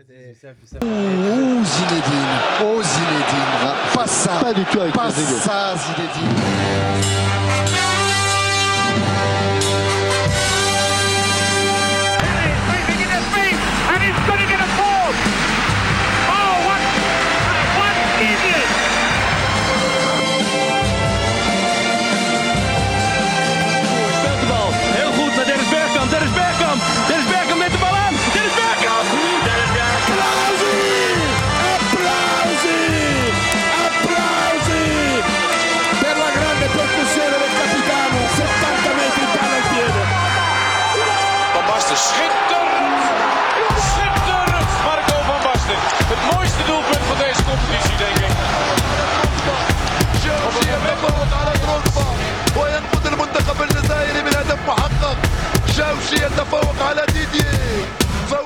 [0.00, 7.37] Oh Zinedine, oh Zinedine, pas ça, Pas du tout avec pas ça Zinedine.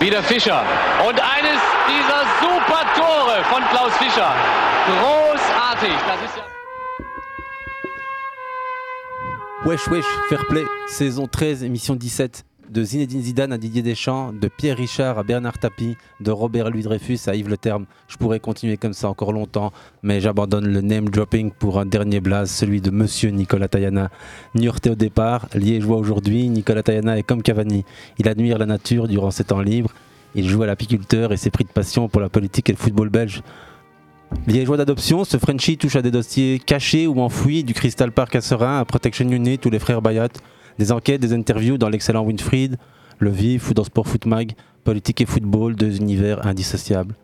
[0.00, 0.62] Wieder Fischer.
[1.06, 4.34] Und eines dieser super Tore von Klaus Fischer.
[4.86, 5.94] Großartig.
[6.06, 6.52] Das ist ja
[9.64, 12.51] Wesh Wesh, Fair Play, saison 13, émission 17.
[12.72, 16.82] De Zinedine Zidane à Didier Deschamps, de Pierre Richard à Bernard Tapie, de Robert Louis
[16.82, 17.84] Dreyfus à Yves Le Terme.
[18.08, 22.20] Je pourrais continuer comme ça encore longtemps, mais j'abandonne le name dropping pour un dernier
[22.20, 24.10] blaze, celui de Monsieur Nicolas Tayana.
[24.54, 27.84] Niortais au départ, liégeois aujourd'hui, Nicolas Tayana est comme Cavani.
[28.18, 29.92] Il admire la nature durant ses temps libres.
[30.34, 33.10] Il joue à l'apiculteur et s'est pris de passion pour la politique et le football
[33.10, 33.42] belge.
[34.46, 38.40] Liégeois d'adoption, ce Frenchie touche à des dossiers cachés ou enfouis du Crystal Park à
[38.40, 40.30] Serein, à Protection Unit ou les frères Bayat,
[40.78, 42.76] des enquêtes, des interviews dans l'excellent Winfried,
[43.18, 44.52] le vif ou dans Sport Foot Mag,
[44.84, 47.14] politique et football, deux univers indissociables.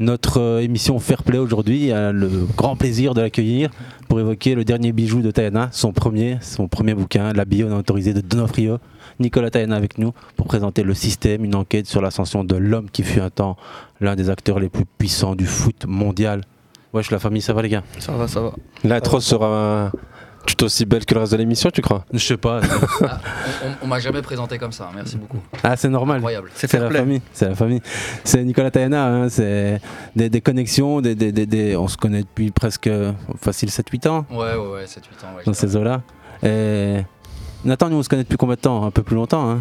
[0.00, 3.68] Notre euh, émission Fair Play aujourd'hui a le grand plaisir de l'accueillir
[4.08, 7.76] pour évoquer le dernier bijou de Tayana, son premier, son premier bouquin, La bio non
[7.76, 8.78] autorisée de Donofrio.
[9.18, 13.02] Nicolas Tayana avec nous pour présenter le système, une enquête sur l'ascension de l'homme qui
[13.02, 13.58] fut un temps
[14.00, 16.44] l'un des acteurs les plus puissants du foot mondial.
[16.94, 17.84] Wesh la famille, ça va les gars?
[17.98, 18.52] Ça va, ça va.
[18.82, 19.92] L'intro sera
[20.46, 22.04] tout aussi belle que le reste de l'émission, tu crois?
[22.12, 22.60] Je sais pas.
[23.02, 23.18] Ah,
[23.64, 25.38] on on- on m'a jamais présenté comme ça, merci beaucoup.
[25.62, 26.16] ah c'est normal.
[26.18, 26.50] Incroyable.
[26.54, 27.80] C'est la famille, c'est la famille.
[28.24, 29.80] C'est Nicolas Tayana, hein, c'est
[30.16, 32.90] des, des connexions, des, des- des- des- on se connaît depuis presque
[33.40, 35.36] facile 7-8 ans Ouais, ouais, ouais, 7-8 ans.
[35.36, 36.02] Ouais, dans ces eaux-là.
[36.42, 37.02] Et
[37.64, 38.84] Nathan, nous on se connaît depuis combien de temps?
[38.84, 39.60] Un peu plus longtemps, hein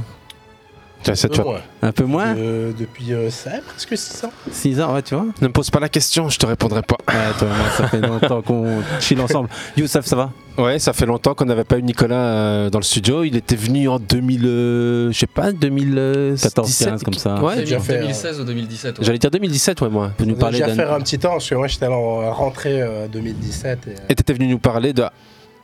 [1.04, 1.62] Tu vois, ça, tu vois.
[1.82, 4.32] Un peu moins Euh, depuis euh, ça, presque 6 ans.
[4.52, 6.98] 6 ans, ouais, tu vois Ne me pose pas la question, je te répondrai pas.
[7.08, 9.48] Ouais, toi et moi, ça fait longtemps qu'on chill ensemble.
[9.78, 10.32] Youssef, ça va?
[10.58, 13.24] Ouais, ça fait longtemps qu'on n'avait pas eu Nicolas euh, dans le studio.
[13.24, 16.42] Il était venu en 2000, euh, je sais pas, 2017.
[16.54, 17.42] 14, 15, comme ça.
[17.42, 19.00] Ouais, J'ai déjà fait, 2016 ou 2017.
[19.00, 19.06] ouais.
[19.06, 20.12] j'allais dire 2017, ouais, moi.
[20.18, 22.82] Pour nous parler déjà d'un faire un petit temps, parce que moi j'étais en rentrée
[22.82, 23.80] euh, 2017.
[23.88, 25.04] Et, euh, Et t'étais venu nous parler de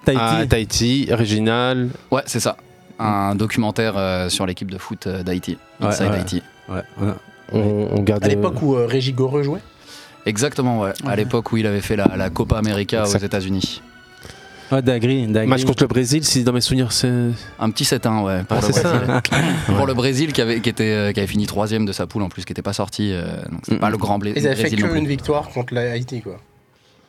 [0.06, 0.24] Tahiti.
[0.24, 1.90] Ah, Tahiti, original.
[2.10, 2.56] Ouais, c'est ça.
[3.00, 5.58] Un documentaire euh, sur l'équipe de foot euh, d'Haïti.
[5.82, 6.16] Ouais, Inside ouais.
[6.18, 6.44] Haïti.
[6.70, 7.16] Ouais, on a-
[7.54, 8.24] On, on garde.
[8.24, 9.60] à l'époque où euh, Régis Goreux jouait?
[10.26, 10.94] Exactement, ouais.
[11.06, 13.18] À l'époque où il avait fait la, la Copa América aux.
[13.18, 13.82] États-Unis.
[14.72, 15.48] Ouais, Dagri, Dagri.
[15.48, 17.12] Match contre le Brésil, si dans mes souvenirs, c'est.
[17.60, 18.44] Un petit 7-1, ouais.
[18.46, 18.72] Pour, Ah, le.
[18.72, 19.22] Brésil.
[19.78, 22.30] pour le Brésil qui avait, qui, était, qui avait fini troisième de sa poule en
[22.30, 23.12] plus, qui n'était pas sorti.
[23.14, 23.80] euh, donc c'est Mm.
[23.80, 25.00] pas le grand blé- Ils avaient fait Brésil non que plus.
[25.02, 26.38] une victoire contre la Haïti, quoi.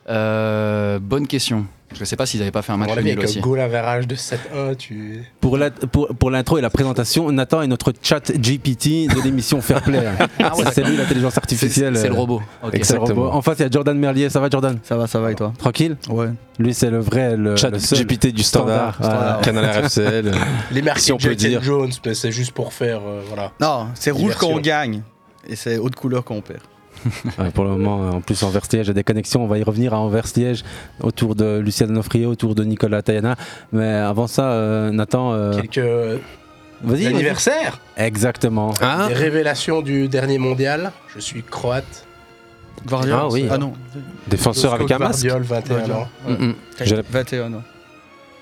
[0.09, 1.65] Euh, bonne question.
[1.93, 3.39] Je sais pas s'ils avaient pas fait un match nul avec aussi.
[3.39, 5.23] un goal average de 7-1, tu.
[5.39, 9.61] Pour la- pour, pour l'intro et la présentation, Nathan est notre chat GPT de l'émission
[9.61, 10.03] Fair Play.
[10.43, 11.97] Ah ouais, c'est lui l'intelligence artificielle.
[11.97, 12.41] c'est le robot.
[12.61, 12.71] Ok.
[12.81, 13.11] c'est le robot.
[13.11, 13.33] Exactement.
[13.35, 14.29] En face, il y a Jordan Merlier.
[14.29, 16.27] Ça va, Jordan Ça va, ça va et toi Tranquille Ouais.
[16.59, 17.99] Lui, c'est le vrai, le, Chat le seul.
[18.05, 19.39] GPT du standard, Standard, voilà.
[19.43, 20.31] Canal RFCL.
[20.71, 21.61] Les merci Si on peut dire.
[21.63, 22.99] Jones, mais c'est juste pour faire.
[23.05, 23.51] euh, voilà.
[23.61, 25.03] Non, c'est rouge quand on gagne.
[25.47, 26.59] Et c'est haute couleur quand on perd.
[27.39, 29.43] Ouais, pour le moment, en plus, Anvers Liège a des connexions.
[29.43, 30.63] On va y revenir à Anvers Liège
[31.01, 33.35] autour de Lucien Donofrio, autour de Nicolas Tayana.
[33.71, 35.33] Mais avant ça, euh, Nathan.
[35.33, 36.19] euh, Quelques
[36.83, 37.07] Vas-y.
[37.07, 38.73] anniversaires, Exactement.
[38.81, 40.91] Ah, des révélations du dernier mondial.
[41.15, 42.05] Je suis croate.
[42.85, 43.47] Guardiola Ah oui.
[43.49, 43.73] Ah non.
[44.27, 45.25] défenseur avec un masque.
[45.25, 46.07] Guardiol, 21 ans.
[46.27, 46.55] Mm, mm.
[46.83, 47.63] J'ai la- 21 ans.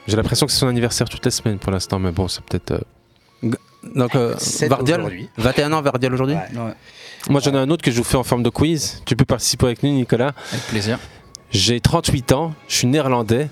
[0.08, 2.84] J'ai l'impression que c'est son anniversaire toutes les semaines pour l'instant, mais bon, c'est peut-être.
[3.44, 3.50] euh,
[3.94, 4.36] Donc, euh,
[4.82, 5.30] aujourd'hui.
[5.38, 6.60] 21 ans, Vardiol aujourd'hui Ouais.
[6.60, 6.74] Ouais.
[7.30, 9.02] Moi, j'en ai un autre que je vous fais en forme de quiz.
[9.06, 10.34] Tu peux participer avec nous, Nicolas.
[10.52, 11.00] Avec plaisir.
[11.52, 13.50] J'ai 38 ans, je suis néerlandais.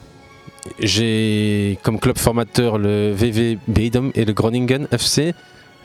[0.79, 5.33] J'ai comme club formateur le VV Beidum et le Groningen FC.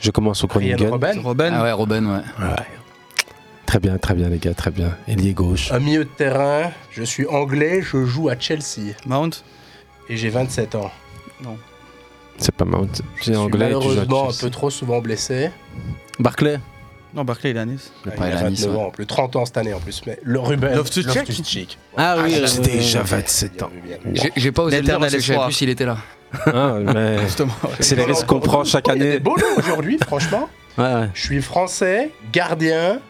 [0.00, 0.88] Je commence au Groningen.
[0.88, 2.22] Robben, Robben Ah ouais, Robin, ouais.
[3.66, 4.96] Très bien, très bien, les gars, très bien.
[5.06, 5.70] Ailier gauche.
[5.72, 6.70] un milieu de terrain.
[6.90, 9.30] Je suis anglais, je joue à Chelsea Mount
[10.08, 10.90] et j'ai 27 ans.
[12.38, 12.64] C'est pas.
[13.16, 13.66] Je C'est anglais.
[13.66, 15.50] malheureusement un peu trop souvent blessé.
[16.18, 16.58] Barclay
[17.14, 17.92] Non, Barclay, il est à Nice.
[18.06, 18.82] Il a à Nice, 29 ouais.
[18.86, 20.02] ans, plus 30 ans cette année en plus.
[20.06, 21.78] Mais le Ruben Loftus-Cheek.
[21.96, 23.70] Ah oui, Ah, euh, c'est déjà 27 ans.
[24.14, 25.98] J'ai- J'ai pas osé le dire parce que je savais plus s'il était là.
[26.46, 27.52] Ah, mais Justement.
[27.80, 29.18] c'est les risques qu'on prend chaque année.
[29.20, 30.48] noms aujourd'hui, franchement.
[30.76, 31.08] Ouais, ouais.
[31.14, 33.00] Je suis français, gardien,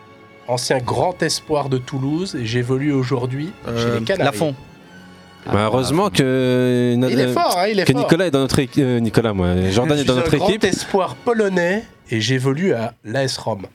[0.46, 4.24] ancien grand espoir de Toulouse et j'évolue aujourd'hui chez Euh, les Canaries.
[4.24, 4.54] Lafont.
[5.52, 8.02] Bah, heureusement que, Il est fort, hein, il est que fort.
[8.02, 8.84] Nicolas est dans notre équipe.
[8.84, 9.70] Nicolas, moi.
[9.70, 10.64] Jordan je est dans suis notre un grand équipe.
[10.64, 13.66] espoir polonais et j'évolue à l'AS Rome.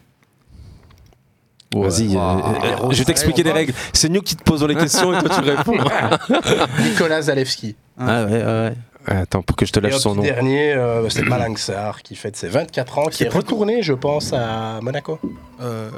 [1.76, 3.74] Vas-y, euh, euh, je vais t'expliquer les règles.
[3.94, 5.74] C'est nous qui te posons les questions et toi tu réponds.
[6.84, 7.76] Nicolas Zalewski.
[8.00, 8.74] Ah ouais, ouais, ouais.
[9.06, 10.22] Attends, pour que je te Et lâche son nom.
[10.22, 14.80] dernier, euh, c'est Malinxar qui fête ses 24 ans, qui est retourné, je pense, à
[14.82, 15.20] Monaco.
[15.62, 15.90] Euh,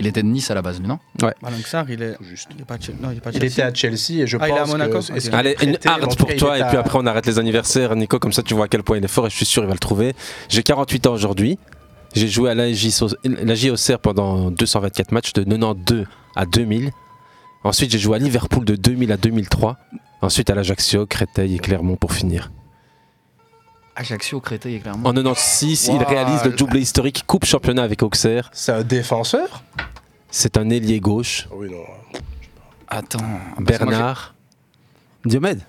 [0.00, 0.98] Il était de Nice à la base, non
[1.42, 2.16] Malinxar, il est.
[2.54, 2.98] Il est pas de Chelsea.
[3.02, 3.52] Non, il est pas de Il Chelsea.
[3.52, 5.34] était à Chelsea et je Ah, il est à pense Monaco que...
[5.34, 7.94] Allez, une hard pour toi et puis après on arrête les anniversaires.
[7.94, 9.62] Nico, comme ça tu vois à quel point il est fort et je suis sûr
[9.62, 10.14] il va le trouver.
[10.48, 11.58] J'ai 48 ans aujourd'hui.
[12.14, 16.90] J'ai joué à la JOCR pendant 224 matchs de 92 à 2000.
[17.62, 19.76] Ensuite j'ai joué à Liverpool de 2000 à 2003.
[20.22, 22.50] Ensuite à l'Ajaccio, Créteil et Clermont pour finir.
[24.00, 25.06] Ajaccio, Créteil et Clermont.
[25.08, 28.50] En 96, il réalise le doublé historique Coupe Championnat avec Auxerre.
[28.54, 29.62] C'est un défenseur
[30.30, 31.46] C'est un ailier gauche.
[31.52, 31.84] Oui, non.
[32.88, 33.18] Attends.
[33.20, 34.34] moi, j'ai- Bernard
[35.26, 35.60] Diomède.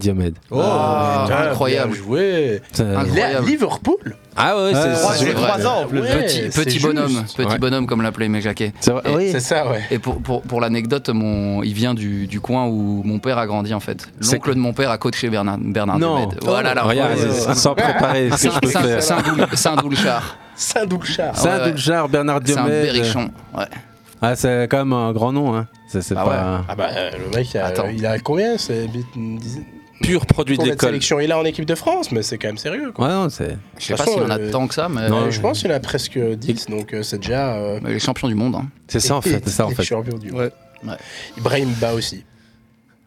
[0.00, 0.34] Diomède.
[0.50, 1.94] Oh, Ah, putain, incroyable.
[1.94, 2.60] joué.
[2.72, 3.46] Ça- Il est à Incroyable.
[3.46, 5.46] Liverpool Ah ouais, c'est ouais, c'est- c'est vrai.
[5.58, 6.00] 3 ans en plus.
[6.00, 6.82] Ouais, Petit, juste.
[6.86, 7.58] bonhomme, petit Ouais.
[7.58, 8.72] bonhomme comme l'appelait Aimé Jacquet.
[8.80, 9.02] c'est vrai.
[9.06, 9.28] Et- Oui.
[9.32, 9.82] C'est ça, ouais.
[9.90, 13.46] Et pour, pour, pour l'anecdote, mon, il vient du, du coin où mon père a
[13.46, 14.06] grandi en fait.
[14.20, 16.16] C'est- L'oncle de mon père a coaché Bernard, Bernard Non.
[16.20, 16.38] Diomède.
[16.42, 17.54] Voilà la Regarde, ouais, c'est- ouais.
[17.54, 19.02] sans préparer ce que je peux faire.
[19.02, 20.36] Saint-Doulchard.
[20.54, 21.32] Saint-Doulchard.
[21.34, 21.38] Ah.
[21.38, 23.30] Saint-Doulchard, Bernard C'est un berrichon.
[23.56, 23.64] Ouais.
[24.22, 25.56] Ah, c'est quand même un grand nom.
[25.56, 25.66] Hein.
[25.88, 26.64] C'est c'est Ah pas.
[26.68, 27.86] Ah bah, euh, le mec, il a, Attends.
[27.90, 28.86] il a combien C'est
[29.16, 29.64] une dizaine
[30.02, 30.88] Pur produit de l'école.
[30.90, 32.90] sélections il a en équipe de France, mais c'est quand même sérieux.
[32.92, 33.06] Quoi.
[33.08, 33.56] Ouais, non, c'est.
[33.78, 35.60] Je sais pas s'il en a euh, tant que ça, mais, non, Euh, je pense
[35.60, 37.54] qu'il en a presque 10, donc euh, c'est déjà.
[37.56, 38.54] euh, mais il est champion du monde.
[38.56, 38.66] hein.
[38.88, 39.40] C'est ça en fait.
[39.44, 39.82] c'est ça, en il est fait.
[39.84, 40.40] champion du monde.
[40.40, 40.50] Ouais.
[40.88, 40.96] Ouais.
[41.36, 42.24] Ibrahim Ba aussi.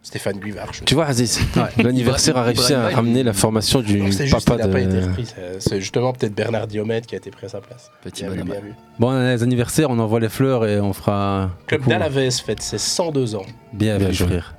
[0.06, 0.74] Stéphane Guivard.
[0.74, 1.40] je Tu vois, Aziz,
[1.78, 5.02] l'anniversaire a réussi à ramener la formation du Non, C'est juste papa pas été de.
[5.02, 5.26] repris.
[5.60, 7.90] c'est- justement peut-être Bernard Diomède qui a été pris à sa place.
[8.04, 8.56] Petit Bien bien.
[9.00, 11.52] Bon, les anniversaires, on envoie les fleurs et on fera.
[11.68, 13.46] Club d'Alaves fête ses 102 ans.
[13.72, 14.28] Bien, Bien joué.
[14.28, 14.56] frère.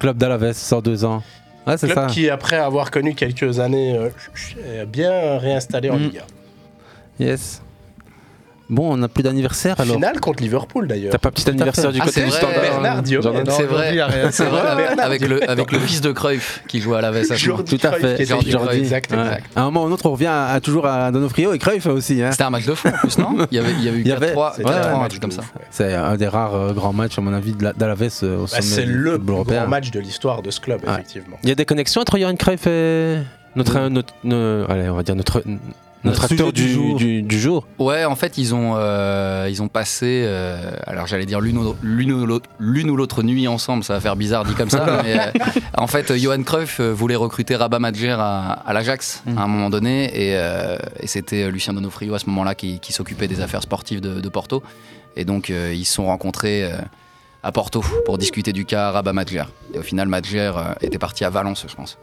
[0.00, 1.22] Club d'Alaves, 102 ans.
[1.68, 2.06] Ouais, Club ça.
[2.06, 4.08] qui, après avoir connu quelques années, euh,
[4.82, 6.02] est bien réinstallé en Mm.
[6.02, 6.22] Liga.
[7.20, 7.62] Yes.
[8.70, 9.94] Bon, on n'a plus d'anniversaire alors.
[9.96, 11.10] Finale contre Liverpool d'ailleurs.
[11.12, 13.02] T'as pas petit anniversaire du Ah, côté du standard Bernard
[13.56, 14.30] C'est vrai, il y a rien.
[14.30, 14.60] c'est vrai,
[14.98, 17.34] avec, le, avec le fils de Cruyff qui joue à la VS.
[17.36, 18.24] Jordi Tout à fait.
[18.26, 18.78] Jordi.
[18.78, 19.14] Exact.
[19.56, 21.86] À un moment ou un autre, on revient à, à toujours à Donofrio et Cruyff
[21.86, 22.22] aussi.
[22.22, 22.30] Hein.
[22.32, 24.00] C'était un match de fou en plus, non il y, avait, il y avait eu
[24.02, 25.42] Il y avait- 4-3, C'était 4-3, un un match truc de comme ça.
[25.70, 28.42] C'est un des rares euh, grands matchs, à mon avis, de la- d'Alaves euh, au
[28.42, 31.38] Bah, sommet c'est le grand match de l'histoire de ce club, effectivement.
[31.42, 33.16] Il y a des connexions entre Johan Cruyff et
[33.56, 35.42] notre, notre, no- allez, on va dire notre,
[36.08, 36.96] notre acteur du du, jour.
[36.96, 37.66] du, du jour.
[37.78, 41.74] Ouais, en fait, ils ont, euh, ils ont passé, euh, alors j'allais dire l'une ou,
[41.82, 42.26] l'une ou
[42.96, 45.30] l'autre- nuit ensemble, ça va faire bizarre dit comme ça, mais euh,
[45.76, 50.04] en fait, Johan Cruyff voulait recruter Rabat Madjer à, à l'Ajax à un moment donné,
[50.14, 54.00] et, euh, et c'était Lucien Donofrio à ce moment-là qui, qui s'occupait des affaires sportives
[54.00, 54.62] de, de Porto,
[55.16, 56.76] et donc euh, ils se sont rencontrés euh,
[57.42, 59.44] à Porto pour discuter du cas Rabat Madjer.
[59.74, 61.98] Et au final, Madjer euh, était parti à Valence, je pense.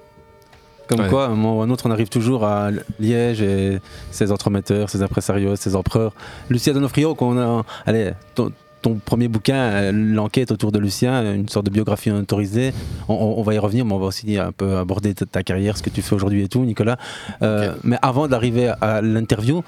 [0.87, 1.09] Comme Ouais.
[1.09, 3.79] quoi, à un moment ou à un autre, on arrive toujours à Liège et
[4.11, 6.13] ses entremetteurs, ses impresarios, ses empereurs.
[6.49, 7.63] Lucien Donofrio, qu'on a.
[7.87, 8.51] Allez, ton,
[8.83, 12.71] ton premier bouquin, l'enquête autour de Lucien, une sorte de biographie autorisée.
[13.09, 15.41] On, on- on va y revenir, mais on va aussi un peu aborder ta, ta
[15.41, 16.97] carrière, ce que tu fais aujourd'hui et tout, Nicolas.
[17.41, 19.63] Euh, Mais avant d'arriver à l'interview,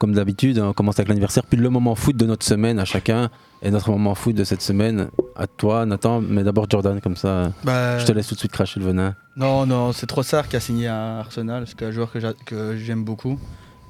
[0.00, 3.30] comme d'habitude, on commence avec l'anniversaire, puis le moment foot de notre semaine à chacun.
[3.62, 7.52] Et notre moment foot de cette semaine, à toi, Nathan, mais d'abord Jordan, comme ça,
[7.62, 9.14] Bah, je te laisse tout de suite cracher le venin.
[9.36, 11.64] Non, non, c'est Trossard qui a signé à Arsenal.
[11.66, 13.38] C'est un joueur que j'a- que j'aime beaucoup.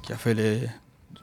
[0.03, 0.59] Qui a fait les.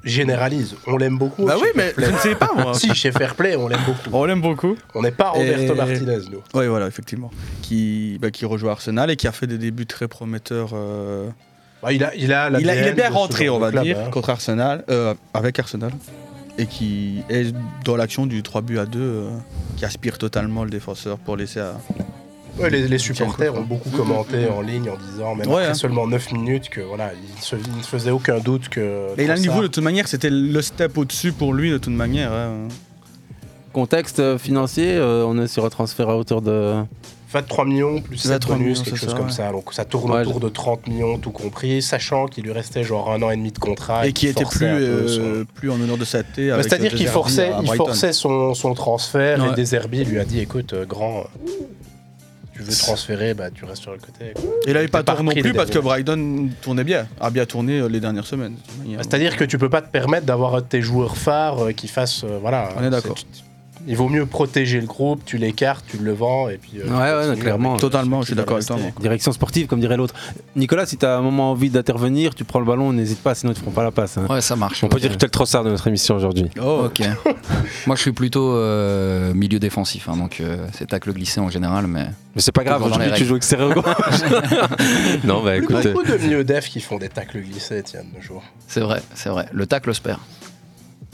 [0.05, 1.45] Généralise, on l'aime beaucoup.
[1.45, 2.73] Bah oui, mais je ne sais pas moi.
[2.75, 4.11] si, chez Fairplay, on l'aime beaucoup.
[4.17, 4.77] On l'aime beaucoup.
[4.95, 6.39] On n'est pas Roberto Et- Martinez, nous.
[6.55, 7.31] Oui, voilà, effectivement.
[7.63, 10.71] Qui, bah, qui rejoue Arsenal et qui a fait des débuts très prometteurs.
[10.73, 11.29] euh,
[11.83, 13.99] Bah, il, a, il, a Il, a- il est bien rentré, on va club, dire,
[14.01, 14.11] hein.
[14.11, 15.93] contre Arsenal, euh, avec Arsenal.
[16.61, 17.55] Et qui est
[17.85, 19.29] dans l'action du 3 buts à 2, euh,
[19.77, 21.75] qui aspire totalement le défenseur pour laisser à.
[22.59, 25.75] Ouais, les, les supporters ont beaucoup commenté en ligne en disant, même Ouais, après hein.
[25.75, 29.07] seulement 9 minutes, que voilà, il, se, il ne faisait aucun doute que.
[29.17, 31.71] Mais il a le Trossard- niveau de toute manière, c'était le step au-dessus pour lui
[31.71, 32.33] de toute manière.
[32.33, 32.67] hein.
[33.73, 36.75] Contexte euh, financier, euh, on est sur un transfert à hauteur de.
[37.31, 39.33] 23 millions plus 7 23 bonus, quelque chose ça, comme ouais.
[39.33, 39.53] ça.
[39.53, 43.11] Donc ça tourne Ouais, autour de 30 millions tout compris, sachant qu'il lui restait genre
[43.13, 44.07] un an et demi de contrat.
[44.07, 46.51] Et qui était plus, euh, son- plus en honneur de sa tête.
[46.51, 49.55] Bah, C'est-à-dire qu'il forçait, il forçait son, son transfert et Ouais.
[49.55, 51.51] Deserbi lui a dit écoute, euh, grand, euh,
[52.55, 54.33] tu veux transférer, bah, tu restes sur le côté.
[54.35, 54.43] quoi.
[54.67, 55.79] Et là, il pas tort non plus parce que.
[55.79, 58.55] Brighton tournait bien, a bien tourné euh, les dernières semaines.
[58.85, 62.25] Bah, C'est-à-dire que tu peux pas te permettre d'avoir tes joueurs phares euh, qui fasse.
[62.25, 62.71] euh, voilà.
[62.79, 63.17] On est d'accord.
[63.91, 66.73] Il vaut mieux protéger le groupe, tu l'écartes, tu le vends et puis.
[66.79, 67.77] euh, Ouais, ouais, continues non, clairement.
[67.79, 68.77] Totalement, je suis d'accord avec toi.
[69.01, 70.15] Direction sportive, comme dirait l'autre.
[70.57, 73.53] Nicolas, si tu as un moment envie d'intervenir, tu prends le ballon, n'hésite pas, sinon
[73.53, 74.19] ils ne feront pas la passe.
[74.19, 74.27] hein.
[74.29, 74.85] Ouais, ça marche.
[74.85, 76.51] On peut dire que tu es le trossard de notre émission aujourd'hui.
[76.63, 77.01] Oh, Ok.
[77.87, 81.87] Moi, je suis plutôt euh, milieu défensif, hein, donc euh, c'est tacle glissé en général,
[81.87, 82.05] mais
[82.35, 83.85] Mais c'est pas grave, aujourd'hui tu joues extérieur gauche.
[85.25, 85.77] non, bah Il y écoute.
[85.87, 88.43] a beaucoup de mieux def qui font des tacles glissés, tiens, de nos jours.
[88.67, 89.47] c'est vrai, c'est vrai.
[89.53, 90.19] Le tacle se perd.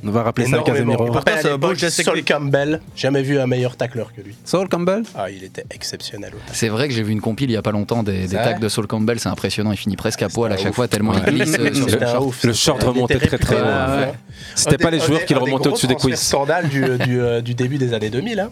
[0.06, 0.58] On va rappeler ça.
[0.58, 1.06] Casemiro.
[1.06, 2.22] Pourtant, c'est beau geste Sol.
[2.24, 4.34] Campbell, jamais vu un meilleur tacleur que lui.
[4.44, 5.02] Saul Campbell?
[5.16, 6.32] Ah, il était exceptionnel.
[6.52, 8.68] C'est vrai que j'ai vu une compile il y a pas longtemps des, des de
[8.68, 10.76] Saul Campbell, c'est impressionnant, il finit presque à poil à chaque ouf.
[10.76, 11.20] fois tellement Ouais.
[11.28, 12.30] il glisse euh.
[12.44, 13.96] Le short remontait très, très réputé, loin.
[14.00, 14.12] ouais.
[14.54, 16.14] C'était pas des- les joueurs des- qui le remontaient au-dessus des quiz.
[16.18, 18.48] scandale du, euh, du début des années 2000.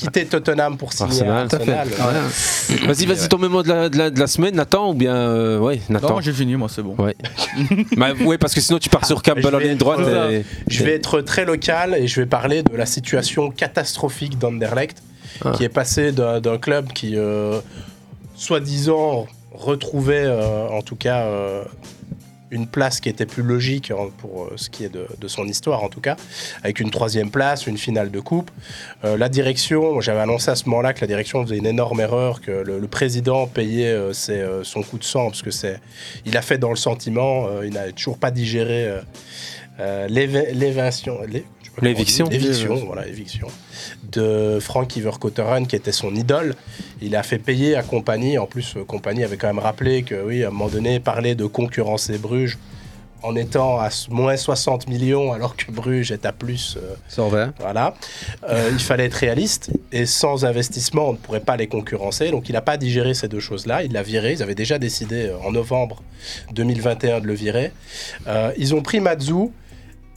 [0.00, 1.48] Quitter Tottenham pour signer Arsenal.
[1.52, 1.88] Arsenal.
[2.86, 5.14] Vas-y, vas-y, ton mémo de la, de la, de la semaine, Nathan, ou bien.
[5.14, 6.10] euh, ouais, Nathan.
[6.14, 6.94] Non, j'ai fini, moi, c'est bon.
[6.98, 7.14] Ouais.
[7.96, 10.00] bah, ouais, parce que sinon tu pars sur Campbell en ligne droite.
[10.00, 14.38] être- et- Je vais être très local et je vais parler de la situation catastrophique
[14.38, 15.02] d'Anderlecht,
[15.44, 15.52] Ah.
[15.54, 17.60] qui est passé d'un d'un club qui, euh,
[18.34, 21.62] soi-disant, retrouvait euh, en tout cas euh,
[22.50, 25.82] une place qui était plus logique hein, pour euh, ce qui est de, son histoire
[25.84, 26.16] en tout cas,
[26.62, 28.50] avec une troisième place, une finale de coupe.
[29.04, 32.40] Euh, la direction, j'avais annoncé à ce moment-là que la direction faisait une énorme erreur,
[32.40, 35.80] que le, président payait euh, ses, son coup de sang parce que c'est,
[36.26, 39.00] il a fait dans le sentiment, il n'a toujours pas digéré
[39.80, 40.08] euh,
[41.82, 42.28] euh, L'éviction.
[42.28, 43.48] l'éviction, voilà, l'éviction
[44.12, 46.54] de Frank Ivercotteren qui était son idole.
[47.00, 48.38] Il a fait payer à Compagnie.
[48.38, 51.34] En plus, euh, Compagnie avait quand même rappelé que, oui, à un moment donné, parler
[51.34, 52.58] de concurrencer Bruges
[53.22, 56.78] en étant à moins 60 millions alors que Bruges est à plus.
[56.78, 57.52] euh, Sur vert.
[57.60, 57.94] voilà.
[58.48, 62.30] Euh, il fallait être réaliste et sans investissement, on ne pourrait pas les concurrencer.
[62.30, 63.82] Donc il n'a pas digéré ces deux choses-là.
[63.82, 64.32] Il l'a viré.
[64.32, 66.02] Ils avaient déjà décidé euh, en novembre
[66.54, 67.72] 2021 de le virer.
[68.26, 69.52] Euh, ils ont pris Mazou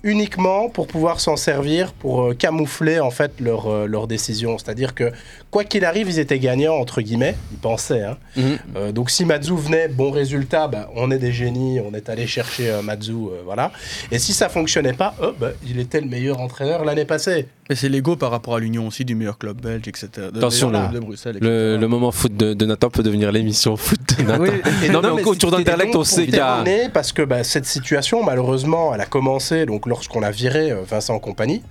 [0.03, 4.57] uniquement pour pouvoir s'en servir pour euh, camoufler en fait leur, euh, leur décision.
[4.57, 5.11] C'est-à-dire que
[5.49, 7.35] quoi qu'il arrive, ils étaient gagnants entre guillemets.
[7.51, 8.01] Ils pensaient.
[8.03, 8.17] hein.
[8.35, 8.57] Mhm.
[8.75, 12.27] Euh, donc si Mazou venait, bon résultat, bah, on est des génies, on est allé
[12.27, 13.71] chercher euh, euh, voilà.
[14.11, 17.47] Et si ça fonctionnait pas, bah, il était le meilleur entraîneur l'année passée.
[17.69, 20.09] Mais c'est l'ego par rapport à l'union aussi du meilleur club belge, etc.
[20.33, 21.37] De, Attention, de, le- de Bruxelles.
[21.37, 21.49] etc.
[21.49, 24.43] Le, le moment foot de, de Nathan peut devenir l'émission foot de Nathan.
[24.83, 26.63] Et non, mais mais autour c'était d'Interlect, on sait qu'il y a.
[26.93, 31.17] Parce que bah, cette situation, malheureusement, elle a commencé donc lorsqu'on a viré euh, Vincent
[31.19, 31.63] Compagnie.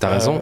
[0.00, 0.36] T'as raison.
[0.36, 0.40] Euh,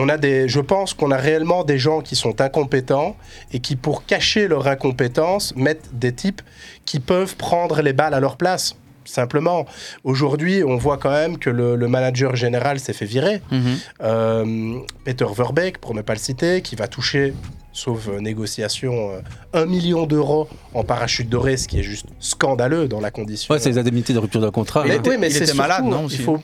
[0.00, 3.16] on a des, je pense qu'on a réellement des gens qui sont incompétents
[3.52, 6.42] et qui, pour cacher leur incompétence, mettent des types
[6.84, 8.76] qui peuvent prendre les balles à leur place.
[9.08, 9.64] Simplement.
[10.04, 13.40] Aujourd'hui, on voit quand même que le, le manager général s'est fait virer.
[13.50, 13.76] Mhm.
[14.02, 17.32] Euh, Peter Verbeek, pour ne pas le citer, qui va toucher,
[17.72, 19.20] sauf euh, négociation, euh,
[19.54, 23.54] un million d'euros en parachute doré, ce qui est juste scandaleux dans la condition.
[23.54, 24.84] Ouais, c'est les indemnités de rupture de contrat.
[24.86, 25.02] Mais hein.
[25.06, 26.38] oui, mais c'est malade, non, aussi il faut...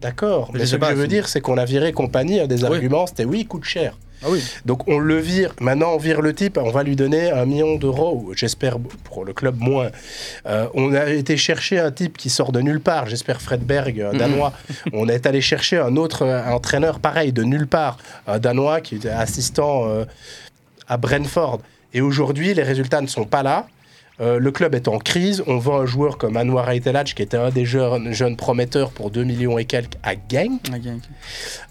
[0.00, 2.74] D'accord, mais ce que je veux dire, c'est qu'on a viré compagnie, un des Oui.
[2.74, 3.96] arguments, c'était oui, il coûte cher.
[4.22, 4.42] Ah oui.
[4.64, 5.54] Donc on le vire.
[5.60, 9.32] Maintenant, on vire le type, on va lui donner un million d'euros, j'espère pour le
[9.32, 9.90] club moins.
[10.46, 14.00] Euh, on a été chercher un type qui sort de nulle part, j'espère Fred Berg,
[14.00, 14.52] un danois.
[14.92, 18.96] on est allé chercher un autre euh, entraîneur pareil, de nulle part, un danois qui
[18.96, 20.04] était assistant euh,
[20.88, 21.60] à Brentford.
[21.92, 23.66] Et aujourd'hui, les résultats ne sont pas là.
[24.20, 25.42] Euh, le club est en crise.
[25.48, 29.10] On vend un joueur comme Anwar Aitelaj, qui était un des jeunes, jeunes prometteurs pour
[29.10, 30.62] 2 millions et quelques à Genk.
[30.70, 31.00] Gang.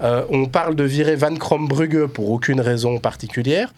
[0.02, 3.74] Euh, on parle de virer Van Krombrugge pour aucune raison particulière.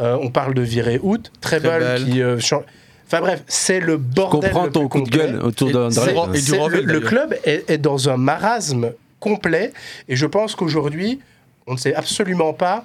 [0.00, 2.04] Euh, on parle de virer Hout, Treble Treble.
[2.04, 2.64] qui euh, chan-
[3.06, 4.50] Enfin bref, c'est le bordel.
[4.50, 6.28] Comprends le ton plus coup de gueule autour Et de c'est- Anderlecht.
[6.34, 9.72] et du C'est- Revel, le, le club est, est dans un marasme complet
[10.08, 11.20] et je pense qu'aujourd'hui,
[11.66, 12.84] on ne sait absolument pas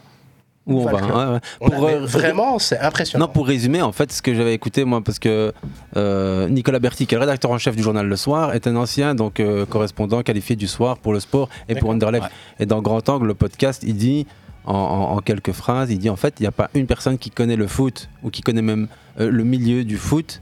[0.66, 0.94] Où on va.
[0.94, 1.40] ouais, ouais.
[1.60, 3.26] On Pour, euh, vraiment, c'est impressionnant.
[3.28, 5.52] Non, pour résumer, en fait, ce que j'avais écouté, moi, parce que
[5.98, 8.76] euh, Nicolas Berti, qui est le rédacteur en chef du journal Le Soir, est un
[8.78, 12.10] ancien donc euh, correspondant qualifié du soir pour le sport et pour D'accord.
[12.10, 12.28] Anderlecht.
[12.60, 14.26] Et dans Grand Angle, le podcast, il dit,
[14.66, 17.18] en, en- en quelques phrases, il dit en fait, il n'y a pas une personne
[17.18, 18.88] qui connaît le foot ou qui connaît même
[19.20, 20.42] euh, le milieu du foot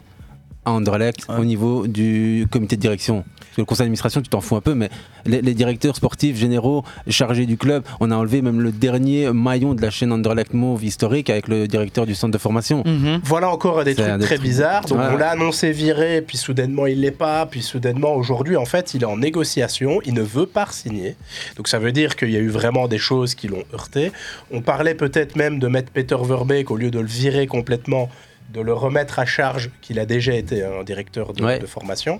[0.65, 1.35] à Anderlecht Ouais.
[1.39, 3.23] au niveau du comité de direction.
[3.39, 4.89] Parce que le conseil d'administration, tu t'en fous un peu, mais
[5.25, 9.73] les, les directeurs sportifs généraux chargés du club, on a enlevé même le dernier maillon
[9.73, 12.83] de la chaîne Anderlecht Mauve historique avec le directeur du centre de formation.
[13.23, 14.85] Voilà encore des trucs des très trucs- bizarres.
[14.85, 18.93] Donc on l'a annoncé viré, puis soudainement il l'est pas, puis soudainement aujourd'hui en fait
[18.93, 21.15] il est en négociation, il ne veut pas signer.
[21.57, 24.11] Donc ça veut dire qu'il y a eu vraiment des choses qui l'ont heurté.
[24.51, 28.09] On parlait peut-être même de mettre Peter Verbeek au lieu de le virer complètement
[28.53, 31.59] de le remettre à charge, qu'il a déjà été un directeur de, Ouais.
[31.59, 32.19] de formation.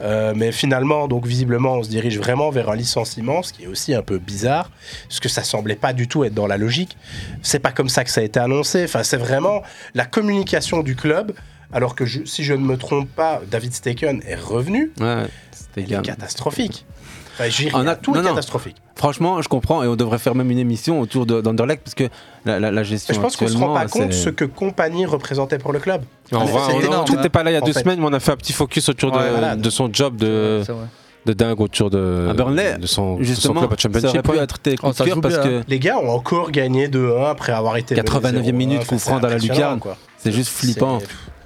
[0.00, 3.66] Euh, mais finalement, donc visiblement, on se dirige vraiment vers un licenciement, ce qui est
[3.66, 4.70] aussi un peu bizarre,
[5.08, 6.96] parce que ça semblait pas du tout être dans la logique.
[7.42, 8.84] C'est pas comme ça que ça a été annoncé.
[8.84, 9.62] Enfin, c'est vraiment
[9.94, 11.32] la communication du club.
[11.72, 14.92] Alors que je- si je ne me trompe pas, David Steken est revenu.
[15.00, 16.86] Ouais, c'était catastrophique.
[17.34, 18.28] Enfin, j'ai On a- tout non, est non.
[18.30, 18.76] catastrophique.
[18.96, 22.04] Franchement, je comprends et on devrait faire même une émission autour de- d'Anderlecht parce que
[22.44, 25.58] la, la- la gestion je pense qu'on se rend pas compte ce que compagnie représentait
[25.58, 26.02] pour le club.
[26.32, 27.04] On- hein.
[27.10, 27.80] n'était pas là il y a deux fait.
[27.80, 29.56] semaines, mais on a fait un petit focus autour de, Ouais, voilà.
[29.56, 30.62] de son job de,
[31.26, 34.00] de dingue autour de, À Burnley, de son, de son Justement, club à ça aurait
[34.00, 34.30] Championship.
[34.32, 37.76] pu être tes Oh, parce bien, que Les gars ont encore gagné 2-1 après avoir
[37.76, 37.94] été.
[37.96, 39.80] 89e minute, coup franc dans la lucarne.
[40.18, 40.98] c'est juste flippant.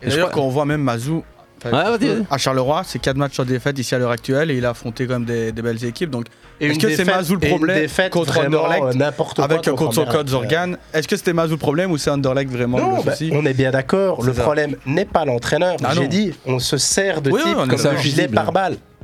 [0.03, 1.25] Et d'ailleurs, quand on voit même Mazou
[1.65, 2.25] enfin, Ouais, vas-y, vas-y.
[2.31, 5.07] à Charleroi, c'est 4 matchs sans défaite ici à l'heure actuelle et il a affronté
[5.07, 6.11] quand même des, des belles équipes.
[6.11, 6.27] Donc,
[6.61, 9.75] Et est-ce que c'est Mazou le problème défaite contre Anderlecht euh, n'importe quoi avec contre
[9.77, 12.97] contre son code Zorgan Est-ce que c'était Mazou le problème ou c'est Anderlecht vraiment Non,
[12.99, 13.31] le bah, souci?
[13.33, 14.23] on est bien d'accord.
[14.23, 14.43] Le ça.
[14.43, 15.77] problème n'est pas l'entraîneur.
[15.85, 18.23] Ah J'ai dit, on se sert de Oui, type oui, on est comme un gilet
[18.27, 18.35] Visible.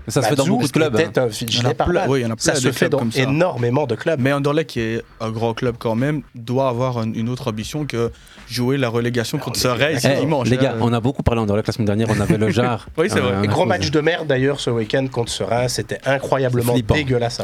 [0.08, 0.94] Ça se fait dans beaucoup de clubs.
[0.96, 0.98] hein.
[1.16, 2.08] un Il y en gilet a plein- pare-balles.
[2.10, 3.20] oui, il y en a Ça plein se de fait dans ça.
[3.22, 4.20] énormément de clubs.
[4.20, 7.86] Mais Anderlecht, qui est un grand club quand même, doit avoir un- une autre ambition
[7.86, 8.10] que
[8.48, 10.48] jouer la relégation contre Serres Eh, dimanche.
[10.50, 10.62] les hein.
[10.62, 12.08] gars, on a beaucoup parlé d'Anderlecht la semaine dernière.
[12.10, 12.86] On avait le jar.
[12.98, 13.32] Oui, c'est vrai.
[13.32, 17.40] Euh, gros match de merde d'ailleurs ce week-end contre Serein, c'était incroyablement dégueulasse.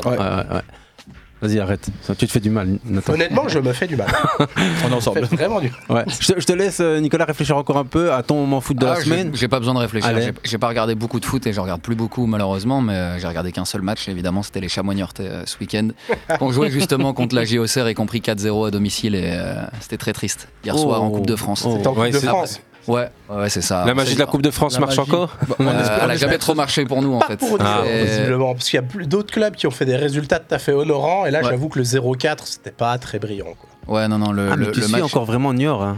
[1.42, 1.88] Vas-y, arrête.
[2.02, 3.14] Ça, tu te fais du mal, Nathan.
[3.14, 4.09] Honnêtement, je me fais du mal.
[4.87, 5.26] On est ensemble.
[5.30, 5.99] Je vraiment du mal.
[5.99, 6.04] Ouais.
[6.20, 8.76] Je, te, je te laisse, euh, Nicolas, réfléchir encore un peu à ton moment foot
[8.76, 9.30] de Ah, la j'ai- semaine.
[9.35, 10.11] J'ai pas besoin de réfléchir.
[10.20, 13.18] J'ai- J'ai pas regardé beaucoup de foot et j'en regarde plus beaucoup malheureusement, mais euh,
[13.18, 14.06] j'ai regardé qu'un seul match.
[14.09, 15.88] Évidemment, c'était les Chamois Niortais euh, ce week-end.
[16.40, 20.12] On jouait justement contre la JOCR et compris 4-0 à domicile et euh, c'était très
[20.12, 20.49] triste.
[20.64, 21.11] Hier soir en.
[21.11, 21.62] Coupe de France.
[21.66, 21.70] Oh.
[21.70, 22.61] En Coupe Ouais, de France.
[22.89, 23.85] Ouais, ouais, c'est ça.
[23.85, 25.11] La magie de la Coupe de France La marche magie.
[25.11, 27.37] encore Euh, espère- elle a jamais trop marché pour nous en fait.
[27.37, 30.39] pour Ah, visiblement, parce qu'il y a plus d'autres clubs qui ont fait des résultats
[30.39, 31.49] tout à fait honorants, et là Ouais.
[31.51, 33.55] j'avoue que le 0-4 c'était pas très brillant.
[33.59, 33.95] quoi.
[33.97, 35.03] Ouais, non, non, le, Ah, mais le- tu le suis match.
[35.03, 35.83] encore vraiment Niort.
[35.83, 35.97] Hein.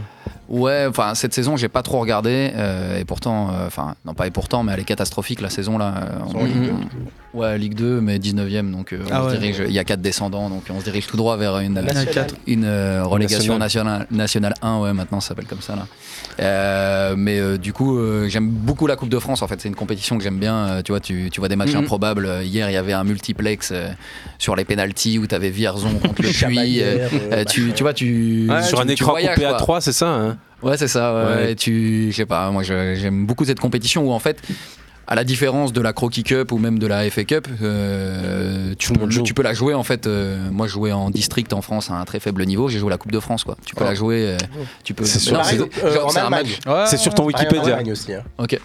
[0.49, 4.27] Ouais, enfin cette saison j'ai pas trop regardé euh, et pourtant, euh, enfin non pas
[4.27, 5.93] et pourtant, mais elle est catastrophique la saison là.
[5.97, 6.71] euh, on- Ligue
[7.33, 9.63] on- ouais, Ligue 2, mais 19e, donc euh, on Ah se dirige.
[9.67, 11.77] Il y a quatre descendants, donc on se dirige tout droit vers une,
[12.65, 15.87] euh, relégation nationale, nationale 1, ouais, maintenant ça s'appelle comme ça là.
[16.39, 19.41] Euh, mais euh, du coup, euh, j'aime beaucoup la Coupe de France.
[19.43, 20.55] En fait, c'est une compétition que j'aime bien.
[20.55, 21.81] Euh, tu vois, tu, tu vois des matchs Mhm.
[21.83, 22.27] improbables.
[22.43, 23.87] Hier, il y avait un multiplex euh,
[24.39, 26.81] sur les pénalties où tu avais Vierzon contre le Puy.
[26.81, 29.57] Euh, euh, euh, tu, tu vois, tu Sur tu- un tu écran coupé à quoi.
[29.57, 31.13] 3, c'est ça hein Ouais, c'est ça.
[31.13, 31.35] Ouais.
[31.35, 31.51] Ouais.
[31.51, 34.41] Et tu, je sais pas, moi j'aime beaucoup cette compétition où en fait,
[35.07, 38.93] à la différence de la Croquis Cup ou même de la FA Cup, euh, tu,
[38.93, 40.07] peux, tu la jouer en fait.
[40.07, 42.69] euh, moi, je jouais en district en France à un très faible niveau.
[42.69, 43.57] J'ai joué la Coupe de France, quoi.
[43.65, 43.87] Tu peux Oh.
[43.87, 44.25] la jouer.
[44.29, 44.37] euh,
[44.85, 45.03] tu peux.
[45.03, 46.83] C'est Euh.
[46.83, 47.81] Ouais, sur ton en Wikipédia.
[47.91, 48.13] Aussi.
[48.13, 48.23] hein.
[48.37, 48.57] Ok.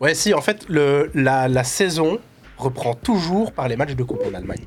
[0.00, 2.18] Ouais, si, en fait, le, la, la saison
[2.60, 4.60] reprend toujours par les matchs de coupe en Allemagne.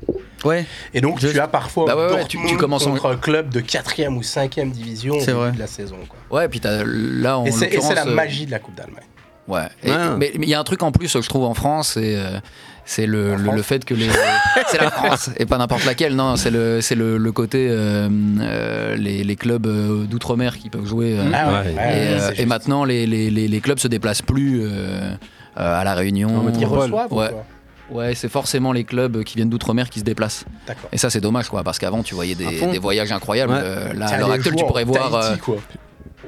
[0.44, 2.90] Ouais, Et donc, Juste- tu as parfois Bah ouais, ouais, Dortmund tu- tu commences en-
[2.90, 5.52] contre un club de 4 ou 5 division au début vrai.
[5.52, 5.96] de la saison.
[6.06, 6.40] quoi.
[6.40, 8.74] Ouais, puis t'as là en Et c'est et c'est la euh, magie de la Coupe
[8.74, 9.04] d'Allemagne.
[9.48, 9.62] Ouais.
[9.82, 9.96] Et- Ouais.
[10.18, 12.38] Mais il y a un truc en plus que je trouve en France, c'est euh,
[12.86, 14.08] c'est le, fait que les
[14.68, 16.14] c'est la France et pas n'importe laquelle.
[16.14, 18.08] Non, c'est le c'est le, le côté euh,
[18.40, 19.66] euh, les, les clubs
[20.08, 21.16] d'outre-mer qui peuvent jouer.
[21.18, 24.62] euh, Ah ouais, et, euh, et maintenant, les, les, les, les clubs se déplacent plus
[24.62, 25.14] euh, euh,
[25.56, 26.28] à la Réunion.
[26.36, 27.28] En Ils reçoivent ou Ouais.
[27.30, 27.44] quoi?
[27.90, 30.44] Ouais, c'est forcément les clubs qui viennent d'outre-mer qui se déplacent.
[30.66, 30.88] D'accord.
[30.92, 33.52] Et ça, c'est dommage, quoi, parce qu'avant, tu voyais des, voyages incroyables.
[33.52, 33.60] Ouais.
[33.62, 35.10] Euh, là, à l'heure actuelle, tu pourrais voir.
[35.10, 35.56] Tahiti, euh, quoi.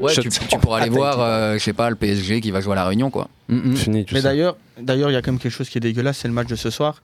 [0.00, 2.72] ouais, tu, tu pourrais aller voir, euh, je sais pas, le PSG qui va jouer
[2.72, 3.28] à la Réunion, quoi.
[3.48, 3.76] Mm, mm.
[3.76, 6.28] Fini, mais d'ailleurs, d'ailleurs, il y a quand même quelque chose qui est dégueulasse, c'est
[6.28, 7.00] le match de ce soir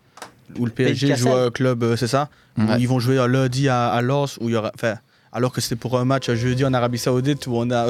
[0.58, 3.28] où le PSG joue à un club, euh, c'est ça Où ils vont jouer un
[3.28, 4.96] lundi à, à Lens, où il y aura, enfin,
[5.32, 7.86] alors que c'était pour un match jeudi en Arabie Saoudite où on a,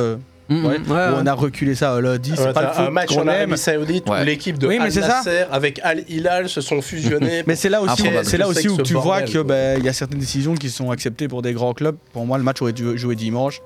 [0.49, 2.33] Mm, ouais, mm, où on a reculé ça un lundi.
[2.35, 3.29] C'est Ouais, pas le foot un match qu'on en aime.
[3.51, 4.23] Arabie Saoudite Ouais.
[4.23, 4.93] où l'équipe de Oui, Al.
[4.93, 7.45] Nasser avec Al Hilal se sont fusionnés.
[7.47, 9.89] Mais c'est là aussi, c'est là aussi que où tu vois que ben, il y
[9.89, 11.97] a certaines décisions qui sont acceptées pour des grands clubs.
[12.13, 13.63] Pour moi, le match aurait dû jouer dimanche.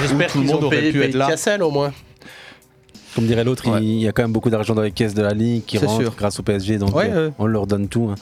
[0.00, 1.26] J'espère tout le monde aurait payé pu être là.
[1.28, 1.92] Cassel au moins.
[3.14, 3.82] Comme dirait l'autre, Ouais.
[3.82, 6.00] il y a quand même beaucoup d'argent dans les caisses de la Ligue qui rentre
[6.00, 6.14] sûr.
[6.16, 7.32] grâce au PSG, donc Ouais, euh, ouais.
[7.40, 8.08] on leur donne tout.
[8.12, 8.14] hein.